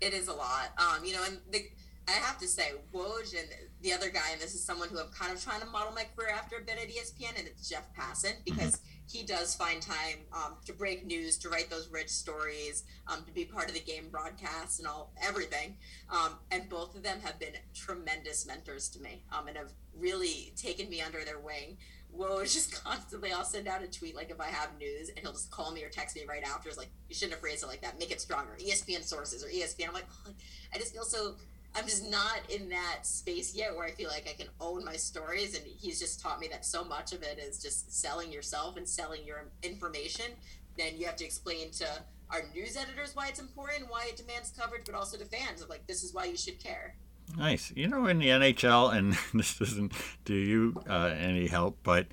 it 0.00 0.14
is 0.14 0.28
a 0.28 0.32
lot. 0.32 0.70
Um, 0.78 1.04
you 1.04 1.12
know, 1.12 1.22
and 1.24 1.38
the, 1.50 1.70
I 2.10 2.14
have 2.14 2.38
to 2.38 2.48
say, 2.48 2.72
Woj 2.92 3.38
and 3.38 3.48
the 3.82 3.92
other 3.92 4.10
guy, 4.10 4.32
and 4.32 4.40
this 4.40 4.54
is 4.54 4.64
someone 4.64 4.88
who 4.88 4.98
I'm 4.98 5.10
kind 5.16 5.32
of 5.32 5.42
trying 5.42 5.60
to 5.60 5.66
model 5.66 5.92
my 5.92 6.04
career 6.16 6.30
after 6.30 6.56
a 6.56 6.60
bit 6.60 6.76
at 6.76 6.88
ESPN, 6.88 7.38
and 7.38 7.46
it's 7.46 7.68
Jeff 7.68 7.84
Passan 7.94 8.32
mm-hmm. 8.32 8.44
because 8.44 8.76
mm-hmm. 8.76 9.18
he 9.18 9.24
does 9.24 9.54
find 9.54 9.80
time 9.80 10.18
um, 10.32 10.56
to 10.66 10.72
break 10.72 11.06
news, 11.06 11.38
to 11.38 11.48
write 11.48 11.70
those 11.70 11.88
rich 11.90 12.08
stories, 12.08 12.84
um, 13.06 13.24
to 13.24 13.32
be 13.32 13.44
part 13.44 13.68
of 13.68 13.74
the 13.74 13.80
game 13.80 14.08
broadcasts 14.10 14.80
and 14.80 14.88
all 14.88 15.12
everything. 15.22 15.76
Um, 16.10 16.34
and 16.50 16.68
both 16.68 16.96
of 16.96 17.02
them 17.04 17.20
have 17.22 17.38
been 17.38 17.54
tremendous 17.74 18.46
mentors 18.46 18.88
to 18.90 19.00
me, 19.00 19.22
um, 19.32 19.46
and 19.46 19.56
have 19.56 19.72
really 19.96 20.52
taken 20.56 20.90
me 20.90 21.00
under 21.00 21.24
their 21.24 21.38
wing. 21.38 21.76
Woj 22.16 22.42
just 22.52 22.82
constantly, 22.82 23.32
I'll 23.32 23.44
send 23.44 23.68
out 23.68 23.82
a 23.82 23.86
tweet 23.86 24.16
like 24.16 24.30
if 24.30 24.40
I 24.40 24.46
have 24.46 24.70
news, 24.78 25.10
and 25.10 25.18
he'll 25.20 25.32
just 25.32 25.50
call 25.50 25.72
me 25.72 25.84
or 25.84 25.88
text 25.88 26.16
me 26.16 26.22
right 26.28 26.42
after. 26.42 26.68
It's 26.68 26.78
like 26.78 26.90
you 27.08 27.14
shouldn't 27.14 27.34
have 27.34 27.40
phrased 27.40 27.62
it 27.62 27.66
like 27.66 27.82
that. 27.82 27.98
Make 27.98 28.10
it 28.10 28.20
stronger. 28.20 28.56
ESPN 28.58 29.04
sources 29.04 29.44
or 29.44 29.48
ESPN. 29.48 29.88
I'm 29.88 29.94
like, 29.94 30.08
oh, 30.26 30.32
I 30.74 30.78
just 30.78 30.92
feel 30.92 31.04
so. 31.04 31.36
I'm 31.74 31.84
just 31.84 32.10
not 32.10 32.40
in 32.48 32.68
that 32.70 33.06
space 33.06 33.54
yet 33.54 33.74
where 33.74 33.86
I 33.86 33.92
feel 33.92 34.08
like 34.08 34.28
I 34.28 34.36
can 34.36 34.48
own 34.60 34.84
my 34.84 34.96
stories, 34.96 35.56
and 35.56 35.64
he's 35.64 36.00
just 36.00 36.20
taught 36.20 36.40
me 36.40 36.48
that 36.48 36.64
so 36.64 36.84
much 36.84 37.12
of 37.12 37.22
it 37.22 37.38
is 37.38 37.62
just 37.62 37.92
selling 38.00 38.32
yourself 38.32 38.76
and 38.76 38.88
selling 38.88 39.24
your 39.24 39.46
information. 39.62 40.26
Then 40.76 40.96
you 40.96 41.06
have 41.06 41.16
to 41.16 41.24
explain 41.24 41.70
to 41.72 41.86
our 42.30 42.42
news 42.54 42.76
editors 42.76 43.14
why 43.14 43.28
it's 43.28 43.40
important, 43.40 43.90
why 43.90 44.06
it 44.08 44.16
demands 44.16 44.52
coverage, 44.56 44.82
but 44.86 44.94
also 44.94 45.16
to 45.16 45.24
fans 45.24 45.62
of 45.62 45.68
like 45.68 45.86
this 45.86 46.02
is 46.02 46.12
why 46.12 46.24
you 46.24 46.36
should 46.36 46.62
care. 46.62 46.96
Nice. 47.36 47.72
You 47.76 47.88
know, 47.88 48.06
in 48.06 48.18
the 48.18 48.28
NHL, 48.28 48.94
and 48.94 49.16
this 49.34 49.58
doesn't 49.58 49.92
do 50.24 50.34
you 50.34 50.82
uh, 50.88 51.14
any 51.16 51.46
help, 51.46 51.78
but 51.82 52.06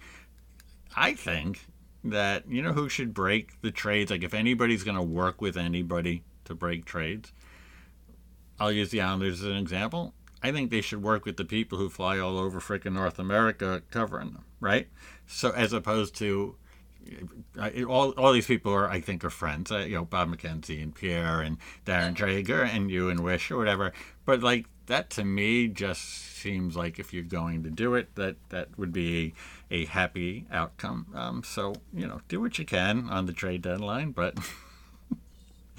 I 0.96 1.13
think 1.13 1.65
that 2.04 2.48
you 2.48 2.62
know 2.62 2.74
who 2.74 2.89
should 2.89 3.13
break 3.13 3.60
the 3.62 3.72
trades. 3.72 4.12
Like 4.12 4.24
if 4.24 4.34
anybody's 4.34 4.84
going 4.84 4.98
to 4.98 5.04
work 5.04 5.41
with 5.41 5.58
anybody 5.58 6.24
to 6.46 6.56
break 6.56 6.86
trades, 6.86 7.34
I'll 8.60 8.72
use 8.72 8.89
the 8.89 9.02
Islanders 9.02 9.41
as 9.41 9.48
an 9.48 9.58
example. 9.58 10.13
I 10.41 10.52
think 10.52 10.70
they 10.70 10.82
should 10.82 11.02
work 11.02 11.26
with 11.26 11.38
the 11.38 11.46
people 11.46 11.78
who 11.78 11.89
fly 11.89 12.20
all 12.20 12.38
over 12.38 12.60
freaking 12.60 12.93
North 12.93 13.20
America 13.20 13.82
covering 13.89 14.34
them, 14.34 14.46
right? 14.60 14.88
So 15.26 15.52
as 15.52 15.74
opposed 15.74 16.15
to 16.17 16.56
all, 17.88 18.12
all 18.12 18.34
these 18.34 18.48
people 18.48 18.74
are, 18.74 18.89
I 18.89 19.02
think, 19.02 19.24
are 19.24 19.30
friends. 19.30 19.72
Uh, 19.72 19.80
you 19.80 19.96
know, 19.96 20.06
Bob 20.06 20.30
McKenzie 20.30 20.82
and 20.82 20.93
Pierre 20.93 21.41
and 21.41 21.58
Darren 21.86 22.15
Dreger 22.15 22.67
and 22.67 22.91
you 22.91 23.10
and 23.10 23.22
Wysh 23.22 23.50
or 23.50 23.58
whatever. 23.58 23.93
But 24.26 24.41
like 24.41 24.65
that 24.88 25.10
to 25.12 25.24
me 25.24 25.67
just 25.67 26.02
seems 26.02 26.76
like 26.76 27.00
if 27.00 27.13
you're 27.13 27.24
going 27.24 27.63
to 27.63 27.70
do 27.70 27.96
it, 27.96 28.15
that 28.15 28.36
that 28.50 28.78
would 28.78 28.93
be 28.93 29.34
a 29.72 29.86
happy 29.86 30.46
outcome. 30.52 31.08
Um, 31.15 31.43
so 31.43 31.74
you 31.93 32.08
know, 32.08 32.22
do 32.28 32.39
what 32.39 32.60
you 32.60 32.65
can 32.65 33.10
on 33.10 33.26
the 33.26 33.34
trade 33.34 33.62
deadline, 33.62 34.12
but. 34.12 34.38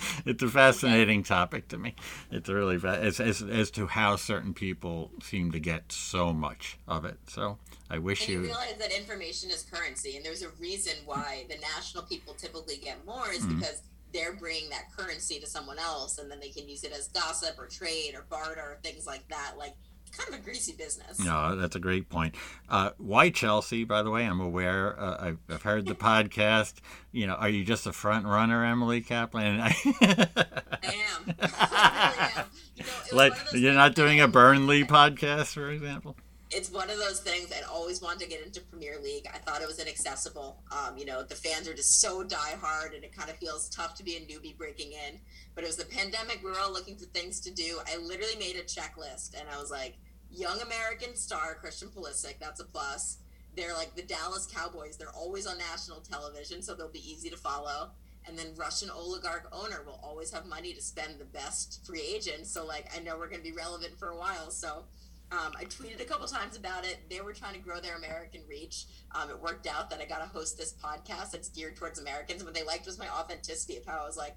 it's 0.27 0.43
a 0.43 0.49
fascinating 0.49 1.23
topic 1.23 1.69
to 1.69 1.79
me. 1.79 1.95
It's 2.31 2.49
really 2.49 2.77
as, 2.85 3.21
as 3.21 3.43
as 3.43 3.71
to 3.73 3.87
how 3.87 4.17
certain 4.17 4.55
people 4.55 5.11
seem 5.23 5.53
to 5.53 5.61
get 5.61 5.93
so 5.93 6.33
much 6.33 6.79
of 6.87 7.05
it. 7.05 7.19
So 7.29 7.59
I 7.91 7.99
wish 7.99 8.23
and 8.23 8.29
you, 8.29 8.35
you 8.41 8.47
realize 8.47 8.77
that 8.79 8.97
information 8.97 9.51
is 9.51 9.63
currency, 9.63 10.17
and 10.17 10.25
there's 10.25 10.43
a 10.43 10.51
reason 10.61 10.95
why 11.07 11.45
the 11.49 11.57
national 11.59 12.05
people 12.05 12.35
typically 12.35 12.77
get 12.77 13.05
more 13.07 13.31
is 13.31 13.41
mm-hmm. 13.41 13.59
because 13.59 13.83
they're 14.13 14.35
bringing 14.35 14.71
that 14.71 14.91
currency 14.97 15.39
to 15.39 15.47
someone 15.47 15.79
else, 15.79 16.19
and 16.19 16.31
then 16.31 16.41
they 16.41 16.51
can 16.51 16.69
use 16.69 16.85
it 16.85 16.93
as 16.93 17.09
gossip 17.09 17.59
or 17.59 17.67
trade 17.67 18.13
or 18.15 18.25
barter 18.31 18.61
or 18.61 18.79
things 18.83 19.07
like 19.07 19.27
that. 19.29 19.55
Like 19.59 19.75
kind 20.09 20.35
of 20.35 20.41
a 20.41 20.43
greasy 20.43 20.73
business. 20.73 21.19
No, 21.19 21.57
that's 21.57 21.77
a 21.77 21.81
great 21.81 22.09
point. 22.09 22.35
Uh, 22.69 22.91
why 22.99 23.31
Chelsea? 23.31 23.85
By 23.85 24.03
the 24.03 24.11
way, 24.11 24.25
I'm 24.25 24.41
aware. 24.41 24.99
Uh, 24.99 25.17
I've, 25.21 25.39
I've, 25.49 25.63
heard 25.63 25.87
the 25.87 25.95
podcast. 25.97 26.75
You 27.13 27.27
know, 27.27 27.35
are 27.35 27.49
you 27.49 27.65
just 27.65 27.87
a 27.87 27.93
front 27.93 28.27
runner, 28.27 28.65
Emily 28.65 29.01
Kaplan? 29.01 29.61
I 29.61 29.75
am. 29.85 30.27
I 31.41 32.13
really 32.15 32.33
am. 32.37 32.47
You 32.77 32.85
know, 32.85 33.17
like, 33.17 33.33
you're 33.53 33.75
not 33.75 33.95
doing 33.95 34.21
a 34.21 34.29
Burnley 34.29 34.85
podcast, 34.85 35.55
for 35.55 35.71
example. 35.71 36.17
It's 36.51 36.71
one 36.71 36.89
of 36.89 36.99
those 36.99 37.21
things 37.21 37.53
I'd 37.53 37.65
always 37.65 38.01
wanted 38.01 38.21
to 38.21 38.29
get 38.29 38.45
into 38.45 38.61
Premier 38.63 38.99
League. 39.03 39.27
I 39.33 39.39
thought 39.39 39.61
it 39.61 39.69
was 39.69 39.79
inaccessible. 39.79 40.63
Um, 40.73 40.97
you 40.97 41.05
know, 41.05 41.23
the 41.23 41.35
fans 41.35 41.69
are 41.69 41.75
just 41.75 42.01
so 42.01 42.25
diehard, 42.25 42.95
and 42.95 43.05
it 43.05 43.15
kind 43.15 43.29
of 43.29 43.37
feels 43.37 43.69
tough 43.69 43.95
to 43.97 44.03
be 44.03 44.17
a 44.17 44.21
newbie 44.21 44.57
breaking 44.57 44.93
in. 44.93 45.21
But 45.55 45.65
it 45.65 45.67
was 45.67 45.77
the 45.77 45.85
pandemic. 45.85 46.41
We 46.43 46.51
were 46.51 46.59
all 46.59 46.73
looking 46.73 46.97
for 46.97 47.05
things 47.07 47.41
to 47.41 47.51
do. 47.51 47.81
I 47.87 47.99
literally 47.99 48.37
made 48.39 48.57
a 48.57 48.63
checklist, 48.63 49.39
and 49.39 49.49
I 49.55 49.59
was 49.61 49.71
like, 49.71 49.97
young 50.31 50.61
American 50.61 51.17
star 51.17 51.55
Christian 51.55 51.89
Pulisic, 51.89 52.39
that's 52.41 52.61
a 52.61 52.65
plus. 52.65 53.19
They're 53.57 53.75
like 53.75 53.95
the 53.95 54.03
Dallas 54.03 54.47
Cowboys. 54.47 54.97
They're 54.97 55.09
always 55.11 55.47
on 55.47 55.59
national 55.59 56.01
television, 56.01 56.63
so 56.63 56.75
they'll 56.75 56.89
be 56.89 57.11
easy 57.11 57.29
to 57.29 57.37
follow. 57.37 57.91
And 58.27 58.39
then 58.39 58.49
Russian 58.57 58.91
oligarch 58.91 59.49
owner 59.53 59.83
will 59.87 60.01
always 60.03 60.31
have 60.33 60.47
money 60.47 60.75
to 60.75 60.83
spend 60.83 61.19
the 61.19 61.25
best 61.25 61.85
free 61.87 62.03
agent. 62.03 62.47
So 62.47 62.67
like 62.67 62.87
I 62.95 63.01
know 63.01 63.17
we're 63.17 63.29
going 63.29 63.43
to 63.43 63.51
be 63.51 63.57
relevant 63.57 63.99
for 63.99 64.11
a 64.11 64.17
while. 64.17 64.51
So 64.51 64.85
um, 65.31 65.53
I 65.59 65.65
tweeted 65.65 66.01
a 66.01 66.05
couple 66.05 66.27
times 66.27 66.57
about 66.57 66.85
it. 66.85 66.99
They 67.11 67.21
were 67.21 67.33
trying 67.33 67.55
to 67.55 67.61
grow 67.61 67.81
their 67.81 67.97
American 67.97 68.41
reach. 68.49 68.87
Um, 69.15 69.31
it 69.31 69.41
worked 69.41 69.67
out 69.67 69.91
that 69.91 70.01
I 70.01 70.07
got 70.07 70.19
to 70.21 70.27
host 70.27 70.57
this 70.57 70.75
podcast 70.83 71.33
that's 71.33 71.51
geared 71.51 71.77
towards 71.77 71.99
Americans. 71.99 72.45
What 72.45 72.55
they 72.55 72.65
liked 72.65 72.87
was 72.87 72.99
my 72.99 73.09
authenticity 73.09 73.77
of 73.77 73.85
how 73.85 73.99
I 74.03 74.07
was 74.07 74.17
like, 74.17 74.37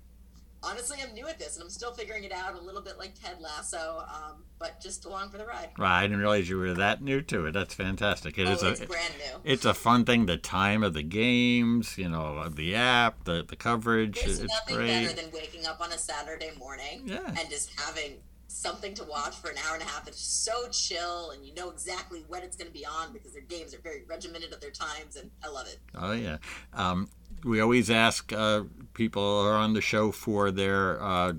honestly, 0.63 0.97
I'm 1.01 1.13
new 1.13 1.27
at 1.27 1.39
this 1.39 1.55
and 1.55 1.63
I'm 1.63 1.69
still 1.69 1.93
figuring 1.93 2.23
it 2.23 2.31
out 2.31 2.55
a 2.55 2.61
little 2.61 2.81
bit 2.81 2.97
like 2.97 3.13
Ted 3.15 3.37
Lasso, 3.39 4.03
um, 4.07 4.43
but 4.59 4.81
just 4.81 5.05
along 5.05 5.31
for 5.31 5.37
the 5.37 5.45
ride. 5.45 5.69
Right, 5.77 5.99
I 5.99 6.01
didn't 6.03 6.19
realize 6.19 6.49
you 6.49 6.57
were 6.57 6.73
that 6.73 7.01
new 7.01 7.21
to 7.21 7.45
it. 7.45 7.53
That's 7.53 7.73
fantastic. 7.73 8.37
It 8.37 8.47
oh, 8.47 8.51
is 8.51 8.63
it's 8.63 8.81
a, 8.81 8.85
brand 8.85 9.13
new. 9.17 9.51
It's 9.51 9.65
a 9.65 9.73
fun 9.73 10.05
thing. 10.05 10.25
The 10.25 10.37
time 10.37 10.83
of 10.83 10.93
the 10.93 11.03
games, 11.03 11.97
you 11.97 12.09
know, 12.09 12.47
the 12.49 12.75
app, 12.75 13.23
the 13.23 13.45
the 13.47 13.55
coverage. 13.55 14.19
There's 14.19 14.39
it's 14.39 14.53
nothing 14.53 14.75
great. 14.75 15.05
better 15.05 15.21
than 15.21 15.31
waking 15.31 15.65
up 15.65 15.81
on 15.81 15.91
a 15.91 15.97
Saturday 15.97 16.51
morning 16.59 17.03
Yeah. 17.05 17.25
and 17.25 17.49
just 17.49 17.71
having 17.79 18.17
something 18.51 18.93
to 18.93 19.03
watch 19.03 19.35
for 19.35 19.49
an 19.49 19.57
hour 19.67 19.75
and 19.75 19.83
a 19.83 19.85
half 19.85 20.05
just 20.05 20.43
so 20.43 20.67
chill 20.69 21.31
and 21.31 21.45
you 21.45 21.53
know 21.53 21.69
exactly 21.69 22.23
when 22.27 22.43
it's 22.43 22.55
going 22.55 22.67
to 22.67 22.73
be 22.73 22.85
on 22.85 23.13
because 23.13 23.33
their 23.33 23.41
games 23.41 23.73
are 23.73 23.79
very 23.79 24.03
regimented 24.07 24.51
of 24.53 24.59
their 24.59 24.71
times 24.71 25.15
and 25.15 25.31
I 25.43 25.49
love 25.49 25.67
it. 25.67 25.79
Oh 25.95 26.11
yeah. 26.11 26.37
Um, 26.73 27.09
we 27.43 27.59
always 27.59 27.89
ask 27.89 28.31
uh, 28.33 28.63
people 28.93 29.23
are 29.23 29.55
on 29.55 29.73
the 29.73 29.81
show 29.81 30.11
for 30.11 30.51
their 30.51 31.01
uh, 31.01 31.33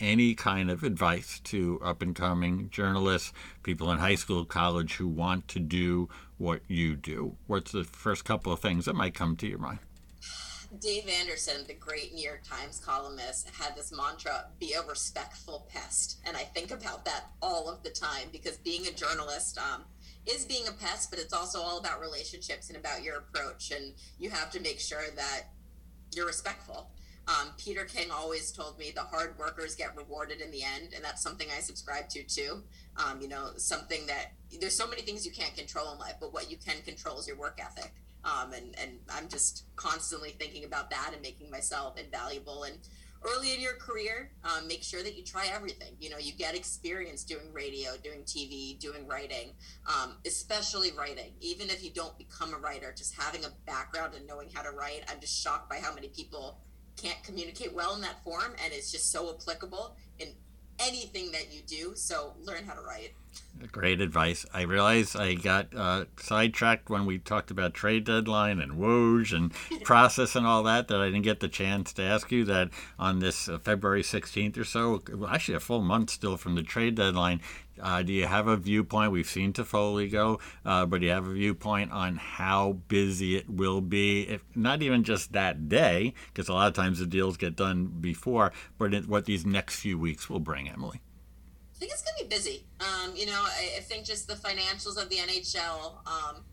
any 0.00 0.34
kind 0.34 0.70
of 0.70 0.82
advice 0.82 1.40
to 1.44 1.80
up 1.82 2.02
and 2.02 2.14
coming 2.14 2.68
journalists, 2.70 3.32
people 3.62 3.90
in 3.92 3.98
high 3.98 4.16
school, 4.16 4.44
college 4.44 4.94
who 4.94 5.06
want 5.06 5.46
to 5.48 5.60
do 5.60 6.08
what 6.36 6.60
you 6.66 6.96
do. 6.96 7.36
What's 7.46 7.72
the 7.72 7.84
first 7.84 8.24
couple 8.24 8.52
of 8.52 8.60
things 8.60 8.86
that 8.86 8.94
might 8.94 9.14
come 9.14 9.36
to 9.36 9.46
your 9.46 9.58
mind? 9.58 9.78
Dave 10.80 11.08
Anderson, 11.08 11.64
the 11.66 11.74
great 11.74 12.14
New 12.14 12.26
York 12.26 12.42
Times 12.42 12.80
columnist, 12.84 13.48
had 13.50 13.76
this 13.76 13.92
mantra 13.92 14.46
be 14.58 14.72
a 14.72 14.82
respectful 14.82 15.68
pest. 15.72 16.18
And 16.26 16.36
I 16.36 16.40
think 16.40 16.70
about 16.70 17.04
that 17.04 17.30
all 17.42 17.68
of 17.68 17.82
the 17.82 17.90
time 17.90 18.28
because 18.32 18.56
being 18.58 18.86
a 18.86 18.92
journalist 18.92 19.58
um, 19.58 19.84
is 20.26 20.44
being 20.44 20.66
a 20.66 20.72
pest, 20.72 21.10
but 21.10 21.18
it's 21.18 21.32
also 21.32 21.60
all 21.60 21.78
about 21.78 22.00
relationships 22.00 22.68
and 22.68 22.78
about 22.78 23.02
your 23.02 23.18
approach. 23.18 23.70
And 23.70 23.94
you 24.18 24.30
have 24.30 24.50
to 24.52 24.60
make 24.60 24.80
sure 24.80 25.04
that 25.16 25.42
you're 26.14 26.26
respectful. 26.26 26.90
Um, 27.26 27.52
Peter 27.56 27.84
King 27.84 28.10
always 28.10 28.52
told 28.52 28.78
me 28.78 28.92
the 28.94 29.02
hard 29.02 29.38
workers 29.38 29.74
get 29.74 29.96
rewarded 29.96 30.40
in 30.42 30.50
the 30.50 30.62
end, 30.62 30.92
and 30.94 31.02
that's 31.02 31.22
something 31.22 31.48
I 31.56 31.60
subscribe 31.60 32.08
to 32.10 32.22
too. 32.22 32.62
Um, 32.96 33.20
you 33.20 33.28
know, 33.28 33.52
something 33.56 34.06
that 34.06 34.32
there's 34.60 34.76
so 34.76 34.86
many 34.86 35.02
things 35.02 35.24
you 35.24 35.32
can't 35.32 35.56
control 35.56 35.92
in 35.92 35.98
life, 35.98 36.16
but 36.20 36.34
what 36.34 36.50
you 36.50 36.58
can 36.58 36.82
control 36.82 37.18
is 37.18 37.26
your 37.26 37.38
work 37.38 37.58
ethic. 37.62 37.92
Um, 38.24 38.52
and 38.52 38.74
and 38.80 38.98
I'm 39.12 39.28
just 39.28 39.64
constantly 39.76 40.30
thinking 40.30 40.64
about 40.64 40.90
that 40.90 41.10
and 41.12 41.22
making 41.22 41.50
myself 41.50 41.98
invaluable. 41.98 42.64
And 42.64 42.78
early 43.24 43.54
in 43.54 43.60
your 43.60 43.74
career, 43.74 44.30
um, 44.44 44.66
make 44.66 44.82
sure 44.82 45.02
that 45.02 45.16
you 45.16 45.24
try 45.24 45.48
everything. 45.52 45.94
You 46.00 46.10
know, 46.10 46.18
you 46.18 46.32
get 46.32 46.54
experience 46.54 47.24
doing 47.24 47.52
radio, 47.52 47.92
doing 48.02 48.22
TV, 48.22 48.78
doing 48.78 49.06
writing, 49.06 49.52
um, 49.86 50.16
especially 50.26 50.92
writing. 50.92 51.32
Even 51.40 51.70
if 51.70 51.82
you 51.82 51.90
don't 51.90 52.16
become 52.18 52.54
a 52.54 52.58
writer, 52.58 52.94
just 52.96 53.14
having 53.14 53.44
a 53.44 53.50
background 53.66 54.14
and 54.14 54.26
knowing 54.26 54.48
how 54.52 54.62
to 54.62 54.70
write, 54.70 55.02
I'm 55.08 55.20
just 55.20 55.42
shocked 55.42 55.68
by 55.68 55.76
how 55.76 55.94
many 55.94 56.08
people 56.08 56.60
can't 56.96 57.22
communicate 57.24 57.74
well 57.74 57.94
in 57.94 58.00
that 58.02 58.22
form, 58.22 58.54
and 58.64 58.72
it's 58.72 58.92
just 58.92 59.10
so 59.10 59.34
applicable 59.34 59.96
in 60.18 60.28
anything 60.78 61.32
that 61.32 61.52
you 61.52 61.60
do. 61.66 61.94
So 61.94 62.34
learn 62.42 62.64
how 62.64 62.74
to 62.74 62.80
write. 62.80 63.12
Great 63.72 64.00
advice. 64.00 64.44
I 64.52 64.62
realize 64.62 65.16
I 65.16 65.34
got 65.34 65.74
uh, 65.74 66.04
sidetracked 66.18 66.90
when 66.90 67.06
we 67.06 67.18
talked 67.18 67.50
about 67.50 67.72
trade 67.72 68.04
deadline 68.04 68.60
and 68.60 68.72
Woj 68.72 69.32
and 69.32 69.52
process 69.84 70.36
and 70.36 70.46
all 70.46 70.62
that, 70.64 70.88
that 70.88 71.00
I 71.00 71.06
didn't 71.06 71.22
get 71.22 71.40
the 71.40 71.48
chance 71.48 71.92
to 71.94 72.02
ask 72.02 72.30
you 72.30 72.44
that 72.44 72.70
on 72.98 73.20
this 73.20 73.48
uh, 73.48 73.58
February 73.58 74.02
16th 74.02 74.58
or 74.58 74.64
so, 74.64 75.02
well, 75.12 75.30
actually 75.30 75.54
a 75.54 75.60
full 75.60 75.80
month 75.80 76.10
still 76.10 76.36
from 76.36 76.56
the 76.56 76.62
trade 76.62 76.96
deadline. 76.96 77.40
Uh, 77.80 78.02
do 78.02 78.12
you 78.12 78.26
have 78.26 78.46
a 78.46 78.56
viewpoint? 78.56 79.12
We've 79.12 79.26
seen 79.26 79.52
Toffoli 79.52 80.10
go, 80.10 80.38
uh, 80.64 80.86
but 80.86 81.00
do 81.00 81.06
you 81.06 81.12
have 81.12 81.26
a 81.26 81.32
viewpoint 81.32 81.92
on 81.92 82.16
how 82.16 82.74
busy 82.88 83.36
it 83.36 83.48
will 83.48 83.80
be? 83.80 84.22
If 84.22 84.44
not 84.54 84.82
even 84.82 85.04
just 85.04 85.32
that 85.32 85.68
day, 85.68 86.14
because 86.32 86.48
a 86.48 86.52
lot 86.52 86.68
of 86.68 86.74
times 86.74 86.98
the 86.98 87.06
deals 87.06 87.36
get 87.36 87.56
done 87.56 87.86
before, 87.86 88.52
but 88.78 89.06
what 89.06 89.24
these 89.24 89.44
next 89.44 89.80
few 89.80 89.98
weeks 89.98 90.30
will 90.30 90.40
bring, 90.40 90.68
Emily. 90.68 91.00
I 91.74 91.78
think 91.78 91.92
it's 91.92 92.02
going 92.02 92.16
to 92.18 92.24
be 92.24 92.28
busy. 92.28 92.66
Um, 92.80 93.14
you 93.16 93.26
know, 93.26 93.42
I, 93.42 93.78
I, 93.78 93.80
think 93.80 94.04
just 94.04 94.28
the 94.28 94.34
financials 94.34 95.00
of 95.00 95.08
the 95.08 95.16
NHL 95.16 96.06
um, 96.06 96.44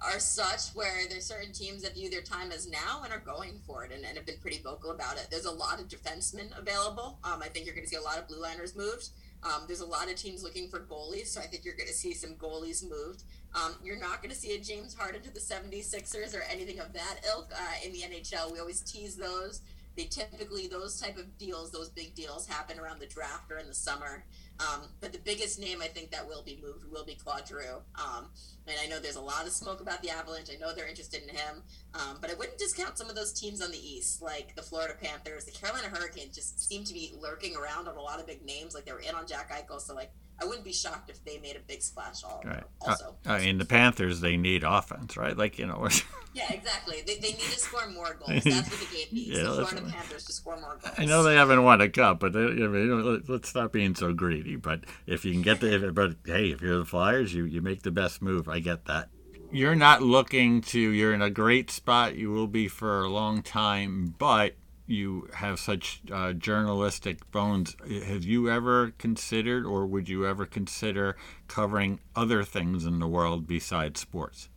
are 0.00 0.20
such 0.20 0.68
where 0.74 1.08
there's 1.08 1.24
certain 1.26 1.52
teams 1.52 1.82
that 1.82 1.94
view 1.94 2.08
their 2.08 2.22
time 2.22 2.52
as 2.52 2.68
now 2.68 3.02
and 3.02 3.12
are 3.12 3.18
going 3.18 3.60
for 3.66 3.84
it 3.84 3.92
and, 3.92 4.04
and 4.04 4.16
have 4.16 4.26
been 4.26 4.38
pretty 4.40 4.60
vocal 4.62 4.92
about 4.92 5.16
it. 5.16 5.26
There's 5.30 5.46
a 5.46 5.50
lot 5.50 5.80
of 5.80 5.88
defensemen 5.88 6.56
available. 6.56 7.18
Um, 7.24 7.42
I 7.42 7.48
think 7.48 7.66
you're 7.66 7.74
going 7.74 7.84
to 7.84 7.90
see 7.90 7.96
a 7.96 8.02
lot 8.02 8.18
of 8.18 8.28
blue 8.28 8.40
liners 8.40 8.76
moved. 8.76 9.08
Um, 9.44 9.64
there's 9.66 9.80
a 9.80 9.86
lot 9.86 10.10
of 10.10 10.16
teams 10.16 10.42
looking 10.42 10.68
for 10.68 10.80
goalies, 10.80 11.26
so 11.26 11.40
I 11.40 11.44
think 11.44 11.64
you're 11.64 11.76
going 11.76 11.88
to 11.88 11.94
see 11.94 12.14
some 12.14 12.34
goalies 12.36 12.82
moved. 12.88 13.24
Um, 13.54 13.74
you're 13.82 13.98
not 13.98 14.22
going 14.22 14.30
to 14.30 14.36
see 14.36 14.54
a 14.54 14.60
James 14.60 14.94
Harden 14.94 15.22
to 15.22 15.30
the 15.32 15.40
76ers 15.40 16.34
or 16.34 16.42
anything 16.50 16.80
of 16.80 16.92
that 16.94 17.20
ilk 17.28 17.52
uh, 17.54 17.86
in 17.86 17.92
the 17.92 18.00
NHL. 18.00 18.52
We 18.52 18.58
always 18.58 18.80
tease 18.80 19.16
those. 19.16 19.60
They 19.96 20.04
typically, 20.04 20.66
those 20.66 21.00
type 21.00 21.18
of 21.18 21.38
deals, 21.38 21.70
those 21.70 21.90
big 21.90 22.14
deals 22.14 22.46
happen 22.48 22.80
around 22.80 23.00
the 23.00 23.06
draft 23.06 23.52
or 23.52 23.58
in 23.58 23.68
the 23.68 23.74
summer. 23.74 24.24
Um, 24.60 24.82
but 25.00 25.12
the 25.12 25.18
biggest 25.18 25.58
name 25.58 25.82
I 25.82 25.88
think 25.88 26.10
that 26.12 26.26
will 26.26 26.42
be 26.42 26.60
moved 26.62 26.84
will 26.90 27.04
be 27.04 27.14
Claude 27.14 27.46
Giroux. 27.46 27.82
Um, 27.96 28.28
and 28.66 28.76
I 28.82 28.86
know 28.86 29.00
there's 29.00 29.16
a 29.16 29.20
lot 29.20 29.46
of 29.46 29.52
smoke 29.52 29.80
about 29.80 30.00
the 30.02 30.10
Avalanche. 30.10 30.48
I 30.52 30.58
know 30.58 30.74
they're 30.74 30.88
interested 30.88 31.22
in 31.22 31.28
him. 31.28 31.62
Um, 31.94 32.18
but 32.20 32.30
I 32.30 32.34
wouldn't 32.34 32.58
discount 32.58 32.96
some 32.96 33.10
of 33.10 33.16
those 33.16 33.32
teams 33.32 33.60
on 33.60 33.70
the 33.70 33.78
East, 33.78 34.22
like 34.22 34.54
the 34.54 34.62
Florida 34.62 34.94
Panthers. 35.00 35.44
The 35.44 35.50
Carolina 35.50 35.88
Hurricanes 35.88 36.34
just 36.34 36.66
seem 36.66 36.84
to 36.84 36.94
be 36.94 37.14
lurking 37.20 37.56
around 37.56 37.88
on 37.88 37.96
a 37.96 38.00
lot 38.00 38.20
of 38.20 38.26
big 38.26 38.44
names. 38.44 38.74
Like 38.74 38.84
they 38.84 38.92
were 38.92 39.00
in 39.00 39.14
on 39.14 39.26
Jack 39.26 39.50
Eichel. 39.50 39.80
So, 39.80 39.94
like, 39.94 40.12
I 40.40 40.46
wouldn't 40.46 40.64
be 40.64 40.72
shocked 40.72 41.10
if 41.10 41.24
they 41.24 41.38
made 41.38 41.56
a 41.56 41.60
big 41.60 41.80
splash 41.80 42.24
all, 42.24 42.42
right. 42.44 42.64
also. 42.80 43.14
Uh, 43.26 43.32
I 43.32 43.40
mean, 43.40 43.58
the 43.58 43.64
Panthers, 43.64 44.20
they 44.20 44.36
need 44.36 44.64
offense, 44.64 45.16
right? 45.16 45.36
Like, 45.36 45.58
you 45.58 45.66
know. 45.66 45.86
yeah, 46.34 46.52
exactly. 46.52 47.02
They, 47.06 47.16
they 47.16 47.28
need 47.28 47.38
to 47.38 47.58
score 47.58 47.88
more 47.88 48.14
goals. 48.14 48.30
That's 48.44 48.68
what 48.68 48.80
the 48.80 48.96
game 48.96 49.06
needs. 49.12 49.30
yeah, 49.30 49.44
the 49.44 49.66
Florida 49.66 49.92
Panthers 49.92 50.24
to 50.24 50.32
score 50.32 50.60
more 50.60 50.78
goals. 50.82 50.94
I 50.98 51.04
know 51.04 51.22
they 51.22 51.36
haven't 51.36 51.62
won 51.62 51.80
a 51.80 51.88
cup, 51.88 52.18
but 52.18 52.32
they, 52.32 52.40
I 52.40 52.66
mean, 52.66 53.22
let's 53.28 53.48
stop 53.48 53.72
being 53.72 53.94
so 53.94 54.12
greedy. 54.12 54.43
But 54.56 54.84
if 55.06 55.24
you 55.24 55.32
can 55.32 55.42
get 55.42 55.60
the, 55.60 55.74
if, 55.74 55.94
but 55.94 56.16
hey, 56.24 56.50
if 56.50 56.60
you're 56.60 56.78
the 56.78 56.84
Flyers, 56.84 57.34
you, 57.34 57.44
you 57.44 57.62
make 57.62 57.82
the 57.82 57.90
best 57.90 58.22
move. 58.22 58.48
I 58.48 58.60
get 58.60 58.84
that. 58.84 59.08
You're 59.50 59.74
not 59.74 60.02
looking 60.02 60.60
to, 60.62 60.78
you're 60.78 61.14
in 61.14 61.22
a 61.22 61.30
great 61.30 61.70
spot. 61.70 62.16
You 62.16 62.30
will 62.30 62.46
be 62.46 62.68
for 62.68 63.02
a 63.02 63.08
long 63.08 63.42
time, 63.42 64.14
but 64.18 64.56
you 64.86 65.28
have 65.34 65.58
such 65.58 66.02
uh, 66.12 66.32
journalistic 66.32 67.30
bones. 67.30 67.76
Have 68.06 68.24
you 68.24 68.50
ever 68.50 68.92
considered, 68.98 69.64
or 69.64 69.86
would 69.86 70.08
you 70.08 70.26
ever 70.26 70.44
consider 70.44 71.16
covering 71.48 72.00
other 72.14 72.44
things 72.44 72.84
in 72.84 72.98
the 72.98 73.08
world 73.08 73.46
besides 73.46 74.00
sports? 74.00 74.48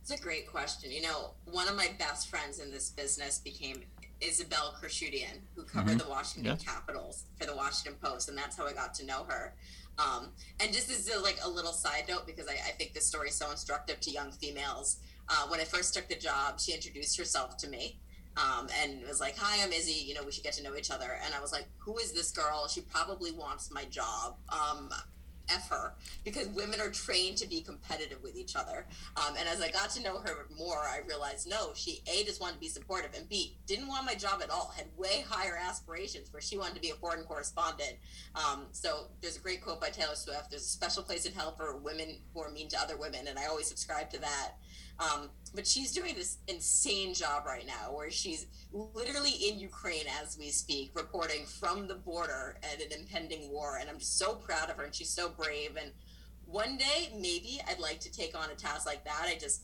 It's 0.00 0.10
a 0.10 0.18
great 0.20 0.48
question. 0.50 0.90
You 0.90 1.02
know, 1.02 1.34
one 1.44 1.68
of 1.68 1.76
my 1.76 1.90
best 1.96 2.28
friends 2.28 2.58
in 2.58 2.72
this 2.72 2.90
business 2.90 3.38
became 3.38 3.82
Isabelle 4.22 4.74
Khurshudyan, 4.80 5.40
who 5.54 5.64
covered 5.64 5.90
mm-hmm. 5.90 5.98
the 5.98 6.08
Washington 6.08 6.56
yeah. 6.58 6.72
Capitals 6.72 7.24
for 7.38 7.46
the 7.46 7.56
Washington 7.56 7.98
Post, 8.02 8.28
and 8.28 8.38
that's 8.38 8.56
how 8.56 8.66
I 8.66 8.72
got 8.72 8.94
to 8.94 9.06
know 9.06 9.24
her. 9.28 9.54
Um, 9.98 10.28
and 10.60 10.72
just 10.72 10.90
as 10.90 11.08
a, 11.14 11.20
like 11.20 11.38
a 11.44 11.48
little 11.48 11.72
side 11.72 12.04
note, 12.08 12.26
because 12.26 12.48
I, 12.48 12.52
I 12.52 12.72
think 12.78 12.94
this 12.94 13.06
story 13.06 13.28
is 13.28 13.34
so 13.34 13.50
instructive 13.50 14.00
to 14.00 14.10
young 14.10 14.32
females. 14.32 14.98
Uh, 15.28 15.46
when 15.48 15.60
I 15.60 15.64
first 15.64 15.94
took 15.94 16.08
the 16.08 16.16
job, 16.16 16.60
she 16.60 16.72
introduced 16.72 17.18
herself 17.18 17.56
to 17.58 17.68
me 17.68 18.00
um, 18.36 18.68
and 18.82 19.02
was 19.06 19.20
like, 19.20 19.36
"Hi, 19.36 19.62
I'm 19.62 19.72
Izzy. 19.72 20.04
You 20.04 20.14
know, 20.14 20.22
we 20.24 20.32
should 20.32 20.44
get 20.44 20.54
to 20.54 20.62
know 20.62 20.76
each 20.76 20.90
other." 20.90 21.18
And 21.24 21.34
I 21.34 21.40
was 21.40 21.52
like, 21.52 21.66
"Who 21.78 21.98
is 21.98 22.12
this 22.12 22.30
girl? 22.30 22.66
She 22.68 22.80
probably 22.80 23.32
wants 23.32 23.70
my 23.70 23.84
job." 23.84 24.36
Um, 24.48 24.90
F 25.54 25.68
her 25.70 25.94
because 26.24 26.48
women 26.48 26.80
are 26.80 26.90
trained 26.90 27.36
to 27.38 27.48
be 27.48 27.60
competitive 27.60 28.22
with 28.22 28.36
each 28.36 28.56
other. 28.56 28.86
Um, 29.16 29.34
and 29.38 29.48
as 29.48 29.60
I 29.60 29.70
got 29.70 29.90
to 29.90 30.02
know 30.02 30.18
her 30.18 30.46
more, 30.56 30.78
I 30.78 31.00
realized 31.06 31.48
no, 31.48 31.72
she 31.74 32.02
A 32.06 32.24
just 32.24 32.40
wanted 32.40 32.54
to 32.54 32.60
be 32.60 32.68
supportive 32.68 33.10
and 33.16 33.28
B 33.28 33.56
didn't 33.66 33.88
want 33.88 34.06
my 34.06 34.14
job 34.14 34.40
at 34.42 34.50
all, 34.50 34.72
had 34.76 34.86
way 34.96 35.24
higher 35.28 35.56
aspirations 35.56 36.32
where 36.32 36.42
she 36.42 36.58
wanted 36.58 36.74
to 36.74 36.80
be 36.80 36.90
a 36.90 36.94
foreign 36.94 37.24
correspondent. 37.24 37.96
Um, 38.34 38.66
so 38.72 39.08
there's 39.20 39.36
a 39.36 39.40
great 39.40 39.62
quote 39.62 39.80
by 39.80 39.88
Taylor 39.88 40.14
Swift 40.14 40.32
there's 40.50 40.62
a 40.62 40.68
special 40.68 41.02
place 41.02 41.26
in 41.26 41.32
hell 41.32 41.54
for 41.56 41.76
women 41.78 42.18
who 42.32 42.40
are 42.40 42.50
mean 42.50 42.68
to 42.68 42.78
other 42.78 42.96
women. 42.96 43.26
And 43.28 43.38
I 43.38 43.46
always 43.46 43.66
subscribe 43.66 44.10
to 44.10 44.20
that. 44.20 44.52
Um, 44.98 45.30
but 45.54 45.66
she's 45.66 45.92
doing 45.92 46.14
this 46.14 46.38
insane 46.48 47.14
job 47.14 47.44
right 47.46 47.66
now 47.66 47.94
where 47.94 48.10
she's 48.10 48.46
literally 48.72 49.30
in 49.30 49.58
Ukraine 49.58 50.04
as 50.22 50.38
we 50.38 50.50
speak, 50.50 50.92
reporting 50.94 51.44
from 51.44 51.88
the 51.88 51.94
border 51.94 52.56
at 52.62 52.80
an 52.80 52.98
impending 52.98 53.50
war. 53.50 53.78
And 53.78 53.90
I'm 53.90 53.98
just 53.98 54.18
so 54.18 54.34
proud 54.34 54.70
of 54.70 54.76
her 54.76 54.84
and 54.84 54.94
she's 54.94 55.10
so 55.10 55.28
brave. 55.28 55.76
And 55.80 55.92
one 56.46 56.76
day 56.76 57.12
maybe 57.14 57.60
I'd 57.68 57.80
like 57.80 58.00
to 58.00 58.12
take 58.12 58.36
on 58.38 58.50
a 58.50 58.54
task 58.54 58.86
like 58.86 59.04
that. 59.04 59.24
I 59.26 59.36
just 59.38 59.62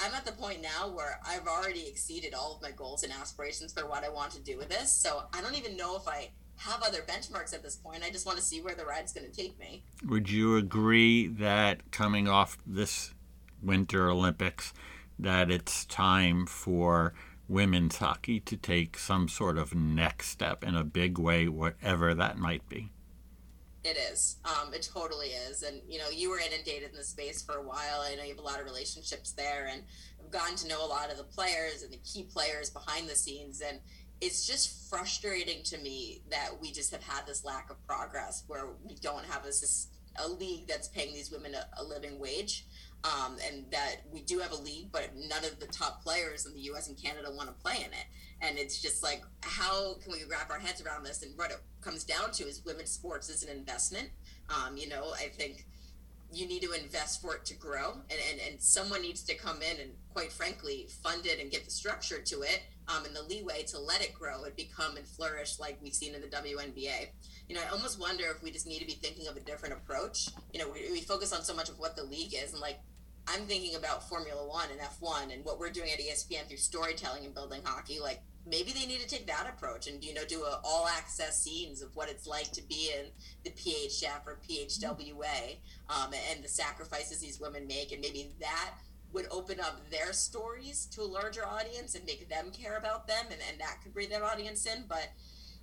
I'm 0.00 0.12
at 0.14 0.24
the 0.24 0.32
point 0.32 0.60
now 0.60 0.88
where 0.88 1.20
I've 1.26 1.46
already 1.46 1.86
exceeded 1.86 2.34
all 2.34 2.56
of 2.56 2.62
my 2.62 2.72
goals 2.72 3.04
and 3.04 3.12
aspirations 3.12 3.72
for 3.72 3.86
what 3.86 4.04
I 4.04 4.08
want 4.08 4.32
to 4.32 4.42
do 4.42 4.58
with 4.58 4.68
this. 4.68 4.92
So 4.92 5.22
I 5.32 5.40
don't 5.40 5.56
even 5.56 5.76
know 5.76 5.96
if 5.96 6.08
I 6.08 6.30
have 6.56 6.82
other 6.82 7.02
benchmarks 7.02 7.54
at 7.54 7.62
this 7.62 7.76
point. 7.76 8.02
I 8.04 8.10
just 8.10 8.26
want 8.26 8.38
to 8.38 8.44
see 8.44 8.60
where 8.60 8.74
the 8.74 8.84
ride's 8.84 9.12
going 9.12 9.30
to 9.30 9.32
take 9.32 9.58
me. 9.58 9.84
Would 10.06 10.30
you 10.30 10.56
agree 10.56 11.28
that 11.28 11.90
coming 11.90 12.28
off 12.28 12.58
this 12.66 13.13
Winter 13.64 14.10
Olympics, 14.10 14.72
that 15.18 15.50
it's 15.50 15.84
time 15.84 16.46
for 16.46 17.14
women's 17.48 17.98
hockey 17.98 18.40
to 18.40 18.56
take 18.56 18.98
some 18.98 19.28
sort 19.28 19.58
of 19.58 19.74
next 19.74 20.28
step 20.28 20.64
in 20.64 20.74
a 20.74 20.84
big 20.84 21.18
way, 21.18 21.48
whatever 21.48 22.14
that 22.14 22.38
might 22.38 22.68
be? 22.68 22.90
It 23.82 23.98
is. 23.98 24.36
Um, 24.46 24.72
it 24.72 24.88
totally 24.94 25.28
is. 25.28 25.62
And 25.62 25.82
you 25.86 25.98
know, 25.98 26.08
you 26.08 26.30
were 26.30 26.38
inundated 26.38 26.90
in 26.90 26.96
the 26.96 27.04
space 27.04 27.42
for 27.42 27.56
a 27.56 27.62
while. 27.62 28.00
I 28.00 28.14
know 28.14 28.22
you 28.22 28.30
have 28.30 28.38
a 28.38 28.42
lot 28.42 28.58
of 28.58 28.64
relationships 28.64 29.32
there, 29.32 29.68
and 29.70 29.82
I've 30.22 30.30
gotten 30.30 30.56
to 30.56 30.68
know 30.68 30.84
a 30.84 30.88
lot 30.88 31.10
of 31.10 31.18
the 31.18 31.24
players 31.24 31.82
and 31.82 31.92
the 31.92 31.98
key 31.98 32.22
players 32.22 32.70
behind 32.70 33.08
the 33.08 33.14
scenes. 33.14 33.60
And 33.60 33.80
it's 34.22 34.46
just 34.46 34.88
frustrating 34.88 35.62
to 35.64 35.76
me 35.78 36.22
that 36.30 36.48
we 36.62 36.72
just 36.72 36.92
have 36.92 37.02
had 37.02 37.26
this 37.26 37.44
lack 37.44 37.68
of 37.70 37.86
progress, 37.86 38.44
where 38.46 38.68
we 38.82 38.94
don't 39.02 39.26
have 39.26 39.44
a, 39.44 40.22
a 40.24 40.28
league 40.28 40.66
that's 40.66 40.88
paying 40.88 41.12
these 41.12 41.30
women 41.30 41.54
a, 41.54 41.66
a 41.78 41.84
living 41.84 42.18
wage 42.18 42.66
um, 43.04 43.36
and 43.46 43.70
that 43.70 43.96
we 44.10 44.22
do 44.22 44.38
have 44.38 44.52
a 44.52 44.56
league, 44.56 44.90
but 44.90 45.10
none 45.14 45.44
of 45.44 45.60
the 45.60 45.66
top 45.66 46.02
players 46.02 46.46
in 46.46 46.54
the 46.54 46.60
U.S. 46.60 46.88
and 46.88 47.00
Canada 47.00 47.28
want 47.30 47.48
to 47.48 47.54
play 47.62 47.76
in 47.76 47.92
it. 47.92 48.06
And 48.40 48.58
it's 48.58 48.80
just 48.80 49.02
like, 49.02 49.22
how 49.42 49.94
can 50.02 50.12
we 50.12 50.24
wrap 50.28 50.50
our 50.50 50.58
heads 50.58 50.82
around 50.82 51.04
this? 51.04 51.22
And 51.22 51.36
what 51.36 51.50
it 51.50 51.60
comes 51.80 52.04
down 52.04 52.30
to 52.32 52.44
is 52.44 52.62
women's 52.64 52.90
sports 52.90 53.28
is 53.28 53.42
an 53.42 53.54
investment. 53.54 54.08
Um, 54.48 54.76
you 54.76 54.88
know, 54.88 55.12
I 55.14 55.28
think 55.28 55.66
you 56.32 56.46
need 56.46 56.62
to 56.62 56.72
invest 56.72 57.22
for 57.22 57.36
it 57.36 57.44
to 57.44 57.54
grow, 57.54 57.92
and, 57.92 58.20
and, 58.30 58.40
and 58.48 58.60
someone 58.60 59.02
needs 59.02 59.22
to 59.22 59.34
come 59.34 59.62
in 59.62 59.80
and, 59.80 59.90
quite 60.12 60.32
frankly, 60.32 60.88
fund 61.02 61.26
it 61.26 61.40
and 61.40 61.50
get 61.50 61.64
the 61.64 61.70
structure 61.70 62.20
to 62.20 62.42
it 62.42 62.62
um, 62.88 63.04
and 63.04 63.14
the 63.14 63.22
leeway 63.22 63.62
to 63.64 63.78
let 63.78 64.02
it 64.02 64.14
grow 64.14 64.44
and 64.44 64.56
become 64.56 64.96
and 64.96 65.06
flourish 65.06 65.58
like 65.58 65.78
we've 65.82 65.94
seen 65.94 66.14
in 66.14 66.20
the 66.20 66.26
WNBA. 66.26 67.08
You 67.48 67.54
know, 67.54 67.62
I 67.66 67.70
almost 67.70 68.00
wonder 68.00 68.24
if 68.34 68.42
we 68.42 68.50
just 68.50 68.66
need 68.66 68.80
to 68.80 68.86
be 68.86 68.94
thinking 68.94 69.28
of 69.28 69.36
a 69.36 69.40
different 69.40 69.74
approach. 69.74 70.28
You 70.52 70.60
know, 70.60 70.68
we, 70.68 70.90
we 70.90 71.00
focus 71.02 71.32
on 71.32 71.42
so 71.42 71.54
much 71.54 71.68
of 71.68 71.78
what 71.78 71.96
the 71.96 72.04
league 72.04 72.34
is, 72.34 72.52
and 72.52 72.60
like 72.60 72.80
I'm 73.26 73.42
thinking 73.46 73.76
about 73.76 74.08
Formula 74.08 74.46
One 74.46 74.68
and 74.70 74.80
F1 74.80 75.32
and 75.32 75.44
what 75.44 75.58
we're 75.58 75.70
doing 75.70 75.90
at 75.90 75.98
ESPN 75.98 76.46
through 76.46 76.58
storytelling 76.58 77.24
and 77.24 77.34
building 77.34 77.62
hockey. 77.64 77.98
Like 78.00 78.22
maybe 78.46 78.72
they 78.72 78.86
need 78.86 79.00
to 79.00 79.08
take 79.08 79.26
that 79.26 79.46
approach 79.48 79.86
and 79.86 80.02
you 80.04 80.12
know 80.14 80.24
do 80.24 80.42
a 80.42 80.60
all 80.64 80.86
access 80.86 81.42
scenes 81.42 81.82
of 81.82 81.94
what 81.96 82.08
it's 82.08 82.26
like 82.26 82.50
to 82.52 82.62
be 82.62 82.92
in 82.96 83.06
the 83.44 83.50
PHF 83.50 84.26
or 84.26 84.38
PHWA 84.48 85.56
um, 85.88 86.12
and 86.30 86.44
the 86.44 86.48
sacrifices 86.48 87.20
these 87.20 87.40
women 87.40 87.66
make, 87.66 87.92
and 87.92 88.00
maybe 88.00 88.32
that 88.40 88.74
would 89.12 89.26
open 89.30 89.60
up 89.60 89.88
their 89.90 90.12
stories 90.12 90.86
to 90.86 91.00
a 91.00 91.04
larger 91.04 91.46
audience 91.46 91.94
and 91.94 92.04
make 92.04 92.28
them 92.28 92.50
care 92.50 92.76
about 92.76 93.06
them, 93.06 93.24
and, 93.30 93.40
and 93.48 93.60
that 93.60 93.78
could 93.82 93.94
bring 93.94 94.10
that 94.10 94.22
audience 94.22 94.66
in. 94.66 94.84
But 94.88 95.12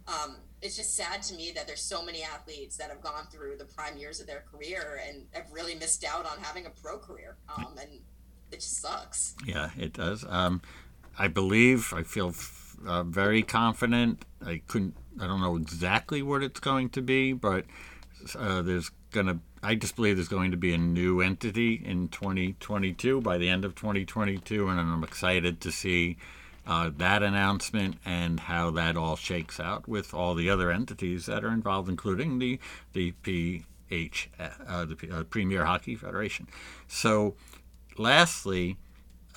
um, 0.07 0.37
it's 0.61 0.75
just 0.75 0.95
sad 0.95 1.23
to 1.23 1.35
me 1.35 1.51
that 1.55 1.67
there's 1.67 1.81
so 1.81 2.03
many 2.03 2.23
athletes 2.23 2.77
that 2.77 2.89
have 2.89 3.01
gone 3.01 3.25
through 3.31 3.57
the 3.57 3.65
prime 3.65 3.97
years 3.97 4.19
of 4.19 4.27
their 4.27 4.43
career 4.51 4.99
and 5.07 5.25
have 5.31 5.45
really 5.51 5.75
missed 5.75 6.03
out 6.03 6.25
on 6.25 6.37
having 6.39 6.65
a 6.65 6.69
pro 6.69 6.97
career. 6.97 7.37
Um, 7.55 7.75
and 7.81 7.89
it 8.51 8.55
just 8.55 8.81
sucks. 8.81 9.35
Yeah, 9.45 9.69
it 9.77 9.93
does. 9.93 10.25
Um, 10.27 10.61
I 11.17 11.27
believe, 11.27 11.93
I 11.95 12.03
feel 12.03 12.33
uh, 12.85 13.03
very 13.03 13.43
confident. 13.43 14.23
I 14.45 14.61
couldn't, 14.67 14.95
I 15.19 15.27
don't 15.27 15.41
know 15.41 15.55
exactly 15.55 16.21
what 16.21 16.43
it's 16.43 16.59
going 16.59 16.89
to 16.89 17.01
be, 17.01 17.33
but 17.33 17.65
uh, 18.37 18.61
there's 18.61 18.91
going 19.11 19.27
to, 19.27 19.39
I 19.63 19.75
just 19.75 19.95
believe 19.95 20.17
there's 20.17 20.27
going 20.27 20.51
to 20.51 20.57
be 20.57 20.73
a 20.73 20.77
new 20.77 21.21
entity 21.21 21.81
in 21.83 22.07
2022 22.09 23.21
by 23.21 23.37
the 23.37 23.49
end 23.49 23.65
of 23.65 23.75
2022, 23.75 24.67
and 24.67 24.79
I'm 24.79 25.03
excited 25.03 25.59
to 25.61 25.71
see 25.71 26.17
uh, 26.65 26.91
that 26.97 27.23
announcement 27.23 27.97
and 28.05 28.41
how 28.41 28.71
that 28.71 28.95
all 28.95 29.15
shakes 29.15 29.59
out 29.59 29.87
with 29.87 30.13
all 30.13 30.35
the 30.35 30.49
other 30.49 30.71
entities 30.71 31.25
that 31.25 31.43
are 31.43 31.51
involved, 31.51 31.89
including 31.89 32.39
the 32.39 32.59
the 32.93 33.11
PH, 33.23 34.29
uh, 34.39 34.85
the 34.85 34.97
uh, 35.11 35.23
Premier 35.23 35.65
Hockey 35.65 35.95
Federation. 35.95 36.47
So, 36.87 37.35
lastly, 37.97 38.77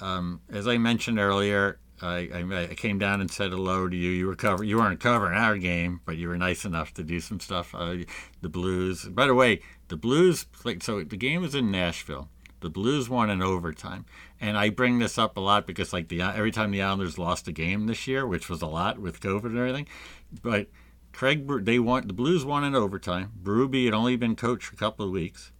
um, 0.00 0.40
as 0.50 0.66
I 0.66 0.78
mentioned 0.78 1.18
earlier, 1.18 1.78
I, 2.02 2.28
I, 2.34 2.62
I, 2.70 2.74
came 2.74 2.98
down 2.98 3.20
and 3.20 3.30
said 3.30 3.50
hello 3.50 3.88
to 3.88 3.96
you. 3.96 4.10
You 4.10 4.26
were 4.26 4.34
cover, 4.34 4.64
you 4.64 4.78
weren't 4.78 5.00
covering 5.00 5.38
our 5.38 5.56
game, 5.56 6.00
but 6.04 6.16
you 6.16 6.28
were 6.28 6.36
nice 6.36 6.64
enough 6.64 6.92
to 6.94 7.04
do 7.04 7.20
some 7.20 7.40
stuff. 7.40 7.74
Uh, 7.74 7.98
the 8.42 8.48
Blues. 8.48 9.04
By 9.04 9.26
the 9.26 9.34
way, 9.34 9.60
the 9.88 9.96
Blues 9.96 10.44
played. 10.44 10.82
So 10.82 11.02
the 11.04 11.16
game 11.16 11.42
was 11.42 11.54
in 11.54 11.70
Nashville. 11.70 12.28
The 12.64 12.70
Blues 12.70 13.10
won 13.10 13.28
in 13.28 13.42
overtime, 13.42 14.06
and 14.40 14.56
I 14.56 14.70
bring 14.70 14.98
this 14.98 15.18
up 15.18 15.36
a 15.36 15.40
lot 15.40 15.66
because 15.66 15.92
like 15.92 16.08
the 16.08 16.22
every 16.22 16.50
time 16.50 16.70
the 16.70 16.80
Islanders 16.80 17.18
lost 17.18 17.46
a 17.46 17.52
game 17.52 17.86
this 17.86 18.08
year, 18.08 18.26
which 18.26 18.48
was 18.48 18.62
a 18.62 18.66
lot 18.66 18.98
with 18.98 19.20
COVID 19.20 19.44
and 19.44 19.58
everything, 19.58 19.86
but 20.42 20.68
Craig 21.12 21.46
they 21.66 21.78
won 21.78 22.06
the 22.06 22.14
Blues 22.14 22.42
won 22.42 22.64
in 22.64 22.74
overtime. 22.74 23.32
Berube 23.42 23.84
had 23.84 23.92
only 23.92 24.16
been 24.16 24.34
coach 24.34 24.64
for 24.64 24.72
a 24.72 24.78
couple 24.78 25.04
of 25.04 25.12
weeks. 25.12 25.52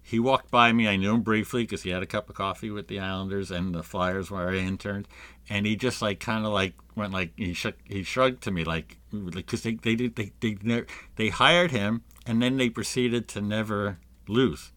He 0.00 0.20
walked 0.20 0.48
by 0.48 0.72
me. 0.72 0.86
I 0.86 0.94
knew 0.94 1.14
him 1.14 1.22
briefly 1.22 1.64
because 1.64 1.82
he 1.82 1.90
had 1.90 2.04
a 2.04 2.06
cup 2.06 2.30
of 2.30 2.36
coffee 2.36 2.70
with 2.70 2.86
the 2.86 3.00
Islanders 3.00 3.50
and 3.50 3.74
the 3.74 3.82
Flyers 3.82 4.30
where 4.30 4.50
I 4.50 4.58
interned, 4.58 5.08
and 5.50 5.66
he 5.66 5.74
just 5.74 6.00
like 6.00 6.20
kind 6.20 6.46
of 6.46 6.52
like 6.52 6.74
went 6.94 7.12
like 7.12 7.32
he 7.36 7.52
shook 7.52 7.74
he 7.82 8.04
shrugged 8.04 8.44
to 8.44 8.52
me 8.52 8.62
like 8.62 8.98
because 9.10 9.64
they 9.64 9.74
they 9.74 9.96
did 9.96 10.14
they 10.14 10.30
they 10.38 10.84
they 11.16 11.30
hired 11.30 11.72
him 11.72 12.04
and 12.24 12.40
then 12.40 12.58
they 12.58 12.70
proceeded 12.70 13.26
to 13.30 13.40
never 13.40 13.98
lose. 14.28 14.70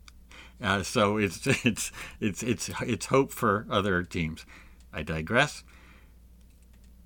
Uh, 0.62 0.84
so 0.84 1.18
it's 1.18 1.46
it's 1.66 1.92
it's 2.20 2.44
it's 2.44 2.70
it's 2.82 3.06
hope 3.08 3.32
for 3.32 3.66
other 3.70 4.04
teams. 4.04 4.46
I 4.94 5.04
digress. 5.04 5.64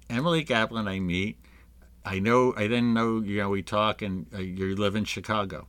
Emily 0.10 0.44
Kaplan, 0.44 0.88
I 0.88 1.00
meet. 1.00 1.38
I 2.04 2.20
know. 2.20 2.54
I 2.56 2.64
didn't 2.64 2.94
know. 2.94 3.22
You 3.22 3.40
know, 3.40 3.50
we 3.50 3.62
talk, 3.62 4.02
and 4.02 4.28
uh, 4.34 4.40
you 4.40 4.76
live 4.76 4.96
in 4.96 5.06
Chicago. 5.06 5.68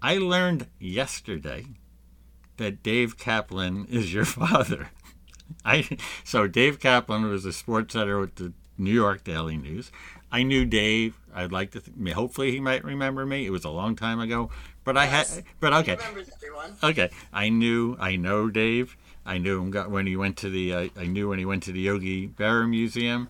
I 0.00 0.18
learned 0.18 0.66
yesterday 0.78 1.66
that 2.56 2.82
Dave 2.82 3.18
Kaplan 3.18 3.86
is 3.90 4.12
your 4.12 4.24
father. 4.24 4.90
I 5.64 5.88
so 6.24 6.46
Dave 6.46 6.78
Kaplan 6.78 7.24
was 7.24 7.44
a 7.44 7.52
sports 7.52 7.96
editor 7.96 8.20
with 8.20 8.36
the 8.36 8.52
New 8.76 8.92
York 8.92 9.24
Daily 9.24 9.56
News. 9.56 9.90
I 10.30 10.42
knew 10.42 10.64
Dave. 10.64 11.18
I'd 11.34 11.52
like 11.52 11.70
to. 11.72 11.80
Th- 11.80 12.14
hopefully, 12.14 12.50
he 12.52 12.60
might 12.60 12.84
remember 12.84 13.24
me. 13.24 13.46
It 13.46 13.50
was 13.50 13.64
a 13.64 13.70
long 13.70 13.96
time 13.96 14.20
ago, 14.20 14.50
but 14.88 14.96
yes. 14.96 15.04
I 15.04 15.34
had. 15.36 15.44
But 15.60 15.72
okay. 15.74 15.98
Okay, 16.82 17.10
I 17.30 17.50
knew. 17.50 17.96
I 18.00 18.16
know 18.16 18.48
Dave. 18.48 18.96
I 19.26 19.36
knew 19.36 19.60
him 19.60 19.92
when 19.92 20.06
he 20.06 20.16
went 20.16 20.38
to 20.38 20.48
the. 20.48 20.72
Uh, 20.72 20.88
I 20.96 21.04
knew 21.04 21.28
when 21.28 21.38
he 21.38 21.44
went 21.44 21.62
to 21.64 21.72
the 21.72 21.80
Yogi 21.80 22.26
Berra 22.26 22.66
Museum 22.66 23.28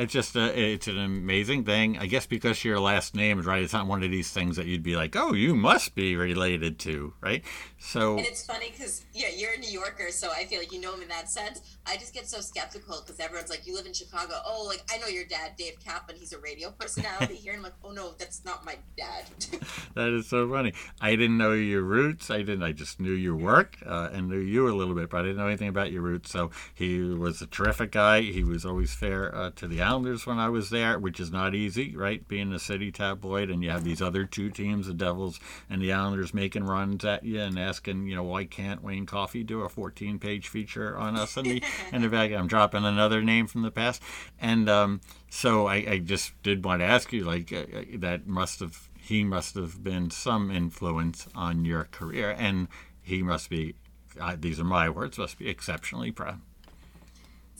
it's 0.00 0.12
just 0.12 0.34
a, 0.34 0.58
it's 0.58 0.88
an 0.88 0.98
amazing 0.98 1.64
thing. 1.64 1.98
I 1.98 2.06
guess 2.06 2.26
because 2.26 2.64
your 2.64 2.80
last 2.80 3.14
name 3.14 3.38
is 3.38 3.44
right, 3.44 3.62
it's 3.62 3.74
not 3.74 3.86
one 3.86 4.02
of 4.02 4.10
these 4.10 4.30
things 4.30 4.56
that 4.56 4.66
you'd 4.66 4.82
be 4.82 4.96
like, 4.96 5.14
oh, 5.14 5.34
you 5.34 5.54
must 5.54 5.94
be 5.94 6.16
related 6.16 6.78
to, 6.80 7.12
right? 7.20 7.44
So 7.78 8.16
and 8.16 8.26
it's 8.26 8.44
funny 8.44 8.70
because 8.70 9.04
yeah, 9.12 9.28
you're 9.36 9.52
a 9.52 9.58
New 9.58 9.70
Yorker, 9.70 10.10
so 10.10 10.30
I 10.30 10.44
feel 10.44 10.58
like 10.58 10.72
you 10.72 10.80
know 10.80 10.94
him 10.94 11.02
in 11.02 11.08
that 11.08 11.28
sense. 11.28 11.78
I 11.86 11.96
just 11.96 12.14
get 12.14 12.28
so 12.28 12.40
skeptical 12.40 13.02
because 13.04 13.20
everyone's 13.20 13.50
like, 13.50 13.66
you 13.66 13.74
live 13.74 13.86
in 13.86 13.92
Chicago. 13.92 14.34
Oh, 14.46 14.64
like 14.66 14.82
I 14.90 14.98
know 14.98 15.06
your 15.06 15.24
dad, 15.24 15.52
Dave 15.56 15.74
Kaplan. 15.84 16.18
He's 16.18 16.32
a 16.32 16.38
radio 16.38 16.70
personality 16.70 17.34
here, 17.34 17.52
and 17.52 17.58
I'm 17.58 17.64
like, 17.64 17.74
oh 17.84 17.90
no, 17.90 18.14
that's 18.18 18.44
not 18.44 18.64
my 18.64 18.76
dad. 18.96 19.24
that 19.94 20.08
is 20.08 20.28
so 20.28 20.48
funny. 20.50 20.72
I 21.00 21.10
didn't 21.10 21.36
know 21.36 21.52
your 21.52 21.82
roots. 21.82 22.30
I 22.30 22.38
didn't. 22.38 22.62
I 22.62 22.72
just 22.72 23.00
knew 23.00 23.12
your 23.12 23.36
work 23.36 23.76
uh, 23.84 24.08
and 24.12 24.28
knew 24.28 24.38
you 24.38 24.68
a 24.68 24.72
little 24.74 24.94
bit, 24.94 25.10
but 25.10 25.18
I 25.18 25.22
didn't 25.22 25.36
know 25.36 25.46
anything 25.46 25.68
about 25.68 25.92
your 25.92 26.02
roots. 26.02 26.30
So 26.30 26.50
he 26.74 27.00
was 27.00 27.42
a 27.42 27.46
terrific 27.46 27.92
guy. 27.92 28.22
He 28.22 28.44
was 28.44 28.64
always 28.64 28.94
fair 28.94 29.34
uh, 29.34 29.50
to 29.56 29.66
the 29.66 29.80
Islanders 29.90 30.24
when 30.24 30.38
I 30.38 30.48
was 30.48 30.70
there, 30.70 31.00
which 31.00 31.18
is 31.18 31.32
not 31.32 31.52
easy, 31.52 31.96
right? 31.96 32.26
Being 32.28 32.52
a 32.52 32.60
city 32.60 32.92
tabloid, 32.92 33.50
and 33.50 33.60
you 33.60 33.70
have 33.70 33.82
these 33.82 34.00
other 34.00 34.24
two 34.24 34.48
teams, 34.48 34.86
the 34.86 34.94
Devils 34.94 35.40
and 35.68 35.82
the 35.82 35.92
Islanders, 35.92 36.32
making 36.32 36.62
runs 36.62 37.04
at 37.04 37.24
you 37.24 37.40
and 37.40 37.58
asking, 37.58 38.06
you 38.06 38.14
know, 38.14 38.22
why 38.22 38.44
can't 38.44 38.84
Wayne 38.84 39.04
Coffey 39.04 39.42
do 39.42 39.62
a 39.62 39.68
14-page 39.68 40.46
feature 40.46 40.96
on 40.96 41.16
us 41.16 41.36
And 41.36 41.46
the 41.46 41.62
in 41.92 42.02
the 42.02 42.08
back? 42.08 42.30
I'm 42.30 42.46
dropping 42.46 42.84
another 42.84 43.20
name 43.20 43.48
from 43.48 43.62
the 43.62 43.72
past, 43.72 44.00
and 44.40 44.68
um, 44.68 45.00
so 45.28 45.66
I, 45.66 45.74
I, 45.74 45.98
just 45.98 46.40
did 46.44 46.64
want 46.64 46.82
to 46.82 46.86
ask 46.86 47.12
you, 47.12 47.24
like, 47.24 47.52
uh, 47.52 47.64
uh, 47.76 47.82
that 47.98 48.28
must 48.28 48.60
have 48.60 48.88
he 48.96 49.24
must 49.24 49.56
have 49.56 49.82
been 49.82 50.10
some 50.10 50.52
influence 50.52 51.26
on 51.34 51.64
your 51.64 51.84
career, 51.90 52.36
and 52.38 52.68
he 53.02 53.24
must 53.24 53.50
be. 53.50 53.74
Uh, 54.20 54.36
these 54.38 54.60
are 54.60 54.64
my 54.64 54.88
words. 54.88 55.18
Must 55.18 55.36
be 55.36 55.48
exceptionally 55.48 56.12
proud 56.12 56.40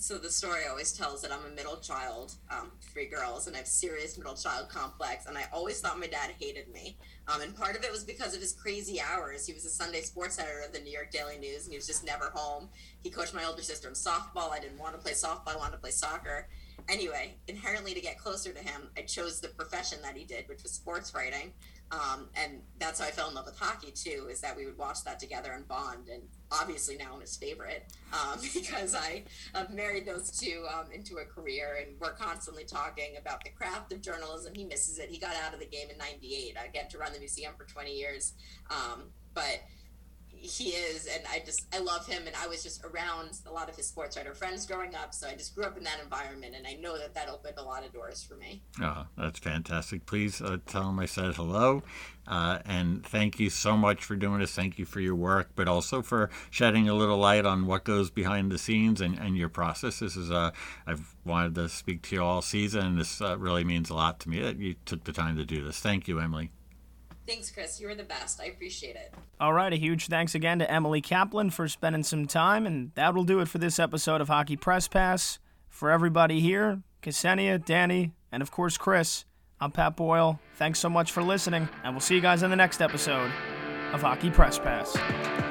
so 0.01 0.16
the 0.16 0.30
story 0.30 0.62
always 0.68 0.92
tells 0.92 1.20
that 1.20 1.30
I'm 1.30 1.44
a 1.44 1.55
middle 1.55 1.76
child, 1.76 2.32
um, 2.51 2.72
three 2.80 3.07
girls, 3.07 3.46
and 3.46 3.55
I 3.55 3.59
have 3.59 3.68
serious 3.68 4.16
middle 4.16 4.34
child 4.34 4.70
complex. 4.70 5.26
And 5.26 5.36
I 5.36 5.44
always 5.53 5.80
thought 5.80 6.01
my 6.01 6.07
dad 6.07 6.30
hated 6.40 6.72
me. 6.72 6.96
Um, 7.32 7.42
and 7.42 7.54
part 7.56 7.76
of 7.76 7.84
it 7.84 7.92
was 7.92 8.02
because 8.02 8.34
of 8.34 8.40
his 8.40 8.52
crazy 8.52 9.00
hours. 9.00 9.46
He 9.46 9.52
was 9.52 9.64
a 9.64 9.70
Sunday 9.70 10.00
sports 10.00 10.38
editor 10.38 10.62
of 10.66 10.72
the 10.72 10.80
New 10.80 10.90
York 10.90 11.10
Daily 11.10 11.38
News, 11.38 11.64
and 11.64 11.72
he 11.72 11.78
was 11.78 11.86
just 11.86 12.04
never 12.04 12.30
home. 12.34 12.68
He 13.02 13.10
coached 13.10 13.34
my 13.34 13.44
older 13.44 13.62
sister 13.62 13.88
in 13.88 13.94
softball. 13.94 14.50
I 14.50 14.58
didn't 14.58 14.78
want 14.78 14.94
to 14.94 15.00
play 15.00 15.12
softball. 15.12 15.54
I 15.54 15.56
wanted 15.56 15.72
to 15.72 15.78
play 15.78 15.90
soccer. 15.90 16.48
Anyway, 16.88 17.34
inherently, 17.46 17.94
to 17.94 18.00
get 18.00 18.18
closer 18.18 18.52
to 18.52 18.58
him, 18.58 18.88
I 18.96 19.02
chose 19.02 19.40
the 19.40 19.48
profession 19.48 19.98
that 20.02 20.16
he 20.16 20.24
did, 20.24 20.48
which 20.48 20.62
was 20.62 20.72
sports 20.72 21.14
writing. 21.14 21.52
Um, 21.92 22.28
and 22.36 22.60
that's 22.78 23.00
how 23.00 23.06
I 23.06 23.10
fell 23.10 23.28
in 23.28 23.34
love 23.34 23.46
with 23.46 23.58
hockey 23.58 23.90
too, 23.90 24.28
is 24.30 24.40
that 24.42 24.56
we 24.56 24.64
would 24.64 24.78
watch 24.78 25.02
that 25.04 25.18
together 25.18 25.52
and 25.52 25.66
bond. 25.66 26.08
And 26.08 26.22
obviously 26.52 26.96
now 26.96 27.14
I'm 27.14 27.20
his 27.20 27.36
favorite 27.36 27.84
um, 28.12 28.38
because 28.54 28.94
I 28.94 29.24
have 29.54 29.70
married 29.70 30.06
those 30.06 30.30
two 30.30 30.66
um, 30.72 30.86
into 30.92 31.16
a 31.18 31.24
career 31.24 31.78
and 31.80 31.96
we're 32.00 32.12
constantly 32.12 32.64
talking 32.64 33.16
about 33.18 33.42
the 33.42 33.50
craft 33.50 33.92
of 33.92 34.00
journalism. 34.02 34.54
He 34.54 34.64
misses 34.64 34.98
it. 34.98 35.10
He 35.10 35.18
got 35.18 35.34
out 35.34 35.52
of 35.52 35.58
the 35.58 35.66
game 35.66 35.90
in 35.90 35.98
98. 35.98 36.56
I 36.62 36.68
get 36.68 36.90
to 36.90 36.98
run 36.98 37.12
the 37.12 37.19
museum 37.20 37.52
for 37.56 37.64
20 37.64 37.92
years. 37.92 38.34
Um, 38.70 39.10
but 39.32 39.60
he 40.40 40.70
is 40.70 41.06
and 41.06 41.22
i 41.30 41.38
just 41.44 41.66
i 41.74 41.78
love 41.78 42.06
him 42.06 42.26
and 42.26 42.34
i 42.36 42.46
was 42.46 42.62
just 42.62 42.82
around 42.84 43.38
a 43.46 43.52
lot 43.52 43.68
of 43.68 43.76
his 43.76 43.86
sports 43.86 44.16
writer 44.16 44.34
friends 44.34 44.64
growing 44.64 44.94
up 44.94 45.12
so 45.12 45.28
i 45.28 45.34
just 45.34 45.54
grew 45.54 45.64
up 45.64 45.76
in 45.76 45.84
that 45.84 46.00
environment 46.02 46.54
and 46.56 46.66
i 46.66 46.72
know 46.74 46.96
that 46.96 47.14
that 47.14 47.28
opened 47.28 47.54
a 47.58 47.62
lot 47.62 47.84
of 47.84 47.92
doors 47.92 48.22
for 48.22 48.36
me. 48.36 48.62
Oh 48.80 49.06
that's 49.16 49.38
fantastic. 49.38 50.06
Please 50.06 50.40
uh, 50.40 50.56
tell 50.66 50.88
him 50.88 50.98
i 50.98 51.04
said 51.04 51.34
hello 51.34 51.82
uh, 52.26 52.60
and 52.64 53.04
thank 53.04 53.40
you 53.40 53.50
so 53.50 53.76
much 53.76 54.04
for 54.04 54.14
doing 54.14 54.38
this. 54.38 54.54
Thank 54.54 54.78
you 54.78 54.84
for 54.86 55.00
your 55.00 55.14
work 55.14 55.50
but 55.54 55.68
also 55.68 56.00
for 56.00 56.30
shedding 56.48 56.88
a 56.88 56.94
little 56.94 57.18
light 57.18 57.44
on 57.44 57.66
what 57.66 57.84
goes 57.84 58.10
behind 58.10 58.50
the 58.50 58.58
scenes 58.58 59.00
and, 59.00 59.18
and 59.18 59.36
your 59.36 59.48
process. 59.48 59.98
This 59.98 60.16
is 60.16 60.30
uh, 60.30 60.52
i've 60.86 61.14
wanted 61.24 61.54
to 61.56 61.68
speak 61.68 62.02
to 62.02 62.16
you 62.16 62.22
all 62.22 62.40
season 62.40 62.86
and 62.86 62.98
this 62.98 63.20
uh, 63.20 63.36
really 63.38 63.64
means 63.64 63.90
a 63.90 63.94
lot 63.94 64.20
to 64.20 64.30
me 64.30 64.40
that 64.40 64.58
you 64.58 64.76
took 64.86 65.04
the 65.04 65.12
time 65.12 65.36
to 65.36 65.44
do 65.44 65.62
this. 65.62 65.80
Thank 65.80 66.08
you 66.08 66.18
emily 66.18 66.50
Thanks, 67.30 67.48
Chris. 67.48 67.80
You 67.80 67.86
were 67.86 67.94
the 67.94 68.02
best. 68.02 68.40
I 68.40 68.46
appreciate 68.46 68.96
it. 68.96 69.14
All 69.38 69.52
right. 69.52 69.72
A 69.72 69.76
huge 69.76 70.08
thanks 70.08 70.34
again 70.34 70.58
to 70.58 70.68
Emily 70.68 71.00
Kaplan 71.00 71.50
for 71.50 71.68
spending 71.68 72.02
some 72.02 72.26
time. 72.26 72.66
And 72.66 72.90
that 72.96 73.14
will 73.14 73.22
do 73.22 73.38
it 73.38 73.46
for 73.46 73.58
this 73.58 73.78
episode 73.78 74.20
of 74.20 74.26
Hockey 74.26 74.56
Press 74.56 74.88
Pass. 74.88 75.38
For 75.68 75.92
everybody 75.92 76.40
here, 76.40 76.82
Ksenia, 77.04 77.64
Danny, 77.64 78.10
and 78.32 78.42
of 78.42 78.50
course, 78.50 78.76
Chris, 78.76 79.26
I'm 79.60 79.70
Pat 79.70 79.94
Boyle. 79.94 80.40
Thanks 80.56 80.80
so 80.80 80.90
much 80.90 81.12
for 81.12 81.22
listening. 81.22 81.68
And 81.84 81.94
we'll 81.94 82.00
see 82.00 82.16
you 82.16 82.20
guys 82.20 82.42
in 82.42 82.50
the 82.50 82.56
next 82.56 82.80
episode 82.80 83.30
of 83.92 84.00
Hockey 84.02 84.30
Press 84.30 84.58
Pass. 84.58 85.49